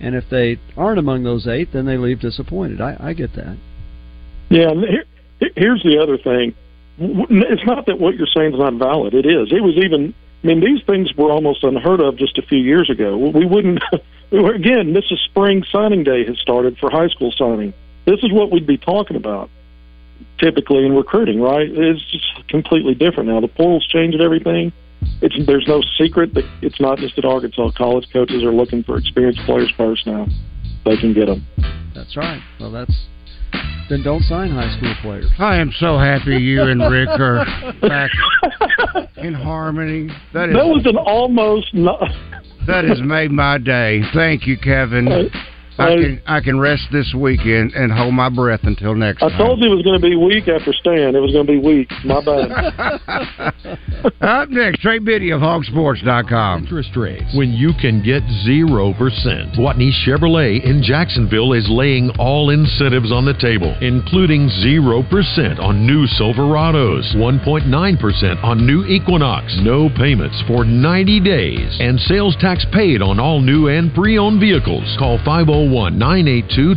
And 0.00 0.14
if 0.14 0.24
they 0.30 0.58
aren't 0.76 0.98
among 0.98 1.22
those 1.22 1.46
eight, 1.46 1.72
then 1.72 1.86
they 1.86 1.96
leave 1.96 2.20
disappointed. 2.20 2.80
I, 2.80 2.96
I 2.98 3.12
get 3.12 3.34
that. 3.34 3.56
Yeah, 4.50 4.70
here, 4.74 5.50
here's 5.54 5.82
the 5.82 5.98
other 6.02 6.18
thing 6.18 6.54
it's 6.98 7.66
not 7.66 7.86
that 7.86 8.00
what 8.00 8.16
you're 8.16 8.26
saying 8.34 8.54
is 8.54 8.58
not 8.58 8.74
valid. 8.74 9.14
It 9.14 9.26
is. 9.26 9.52
It 9.52 9.62
was 9.62 9.76
even. 9.76 10.14
I 10.42 10.46
mean, 10.46 10.60
these 10.60 10.82
things 10.84 11.12
were 11.16 11.30
almost 11.30 11.64
unheard 11.64 12.00
of 12.00 12.16
just 12.16 12.38
a 12.38 12.42
few 12.42 12.58
years 12.58 12.88
ago. 12.88 13.16
We 13.16 13.44
wouldn't. 13.44 13.82
again, 14.32 14.92
this 14.92 15.04
is 15.10 15.20
spring 15.24 15.64
signing 15.70 16.04
day 16.04 16.24
has 16.24 16.38
started 16.38 16.78
for 16.78 16.90
high 16.90 17.08
school 17.08 17.32
signing. 17.32 17.74
This 18.06 18.20
is 18.22 18.32
what 18.32 18.50
we'd 18.50 18.66
be 18.66 18.78
talking 18.78 19.16
about 19.16 19.50
typically 20.38 20.84
in 20.84 20.94
recruiting, 20.94 21.40
right? 21.40 21.68
It's 21.68 22.04
just 22.10 22.48
completely 22.48 22.94
different 22.94 23.28
now. 23.28 23.40
The 23.40 23.48
portal's 23.48 23.86
changed 23.86 24.20
everything. 24.20 24.72
It's 25.22 25.34
there's 25.46 25.66
no 25.66 25.82
secret 25.98 26.34
that 26.34 26.44
it's 26.62 26.80
not 26.80 26.98
just 26.98 27.16
at 27.18 27.24
Arkansas. 27.24 27.70
College 27.76 28.06
coaches 28.12 28.42
are 28.44 28.52
looking 28.52 28.82
for 28.82 28.98
experienced 28.98 29.40
players 29.46 29.72
first 29.76 30.06
now. 30.06 30.26
They 30.84 30.96
can 30.96 31.14
get 31.14 31.26
them. 31.26 31.46
That's 31.94 32.16
right. 32.16 32.42
Well, 32.60 32.70
that's 32.70 32.92
then 33.88 34.02
don't 34.02 34.22
sign 34.22 34.50
high 34.50 34.76
school 34.76 34.94
players. 35.00 35.30
I 35.38 35.56
am 35.56 35.72
so 35.78 35.96
happy 35.96 36.36
you 36.36 36.62
and 36.62 36.80
Rick 36.90 37.08
are 37.08 37.44
back 37.80 38.10
in 39.16 39.32
harmony. 39.32 40.08
That, 40.34 40.48
is, 40.48 40.56
that 40.56 40.66
was 40.66 40.82
an 40.86 40.96
almost. 40.96 41.72
Not... 41.72 42.00
that 42.66 42.84
has 42.84 43.00
made 43.00 43.30
my 43.30 43.58
day. 43.58 44.02
Thank 44.12 44.46
you, 44.46 44.58
Kevin. 44.58 45.06
Uh, 45.08 45.28
I 45.78 45.94
can 45.96 46.22
I 46.26 46.40
can 46.40 46.58
rest 46.58 46.84
this 46.92 47.14
weekend 47.16 47.72
and 47.74 47.92
hold 47.92 48.14
my 48.14 48.28
breath 48.28 48.60
until 48.62 48.94
next 48.94 49.22
I 49.22 49.28
time. 49.28 49.38
told 49.38 49.60
you 49.60 49.72
it 49.72 49.74
was 49.74 49.84
going 49.84 50.00
to 50.00 50.02
be 50.02 50.16
weak 50.16 50.48
after 50.48 50.72
Stan. 50.72 51.14
It 51.14 51.20
was 51.20 51.32
going 51.32 51.46
to 51.46 51.52
be 51.52 51.58
weak. 51.58 51.90
My 52.04 52.20
bad. 52.24 52.50
Up 54.20 54.48
next, 54.48 54.80
Trey 54.80 54.98
Biddy 54.98 55.30
of 55.30 55.40
HawgSports.com. 55.40 56.64
Interest 56.64 56.96
rates 56.96 57.34
when 57.34 57.52
you 57.52 57.72
can 57.80 58.02
get 58.02 58.22
0%. 58.46 58.96
Gwatney 59.56 59.90
Chevrolet 60.04 60.64
in 60.64 60.82
Jacksonville 60.82 61.52
is 61.52 61.66
laying 61.68 62.10
all 62.18 62.50
incentives 62.50 63.12
on 63.12 63.24
the 63.24 63.34
table, 63.34 63.76
including 63.80 64.48
0% 64.48 65.60
on 65.60 65.86
new 65.86 66.06
Silverados, 66.06 67.14
1.9% 67.16 68.44
on 68.44 68.66
new 68.66 68.84
Equinox, 68.86 69.58
no 69.62 69.88
payments 69.90 70.42
for 70.46 70.64
90 70.64 71.20
days, 71.20 71.76
and 71.80 71.98
sales 72.00 72.36
tax 72.40 72.64
paid 72.72 73.02
on 73.02 73.20
all 73.20 73.40
new 73.40 73.68
and 73.68 73.92
pre 73.94 74.18
owned 74.18 74.40
vehicles. 74.40 74.96
Call 74.98 75.16
oh 75.16 75.65
501 75.66 75.98
982 75.98 76.74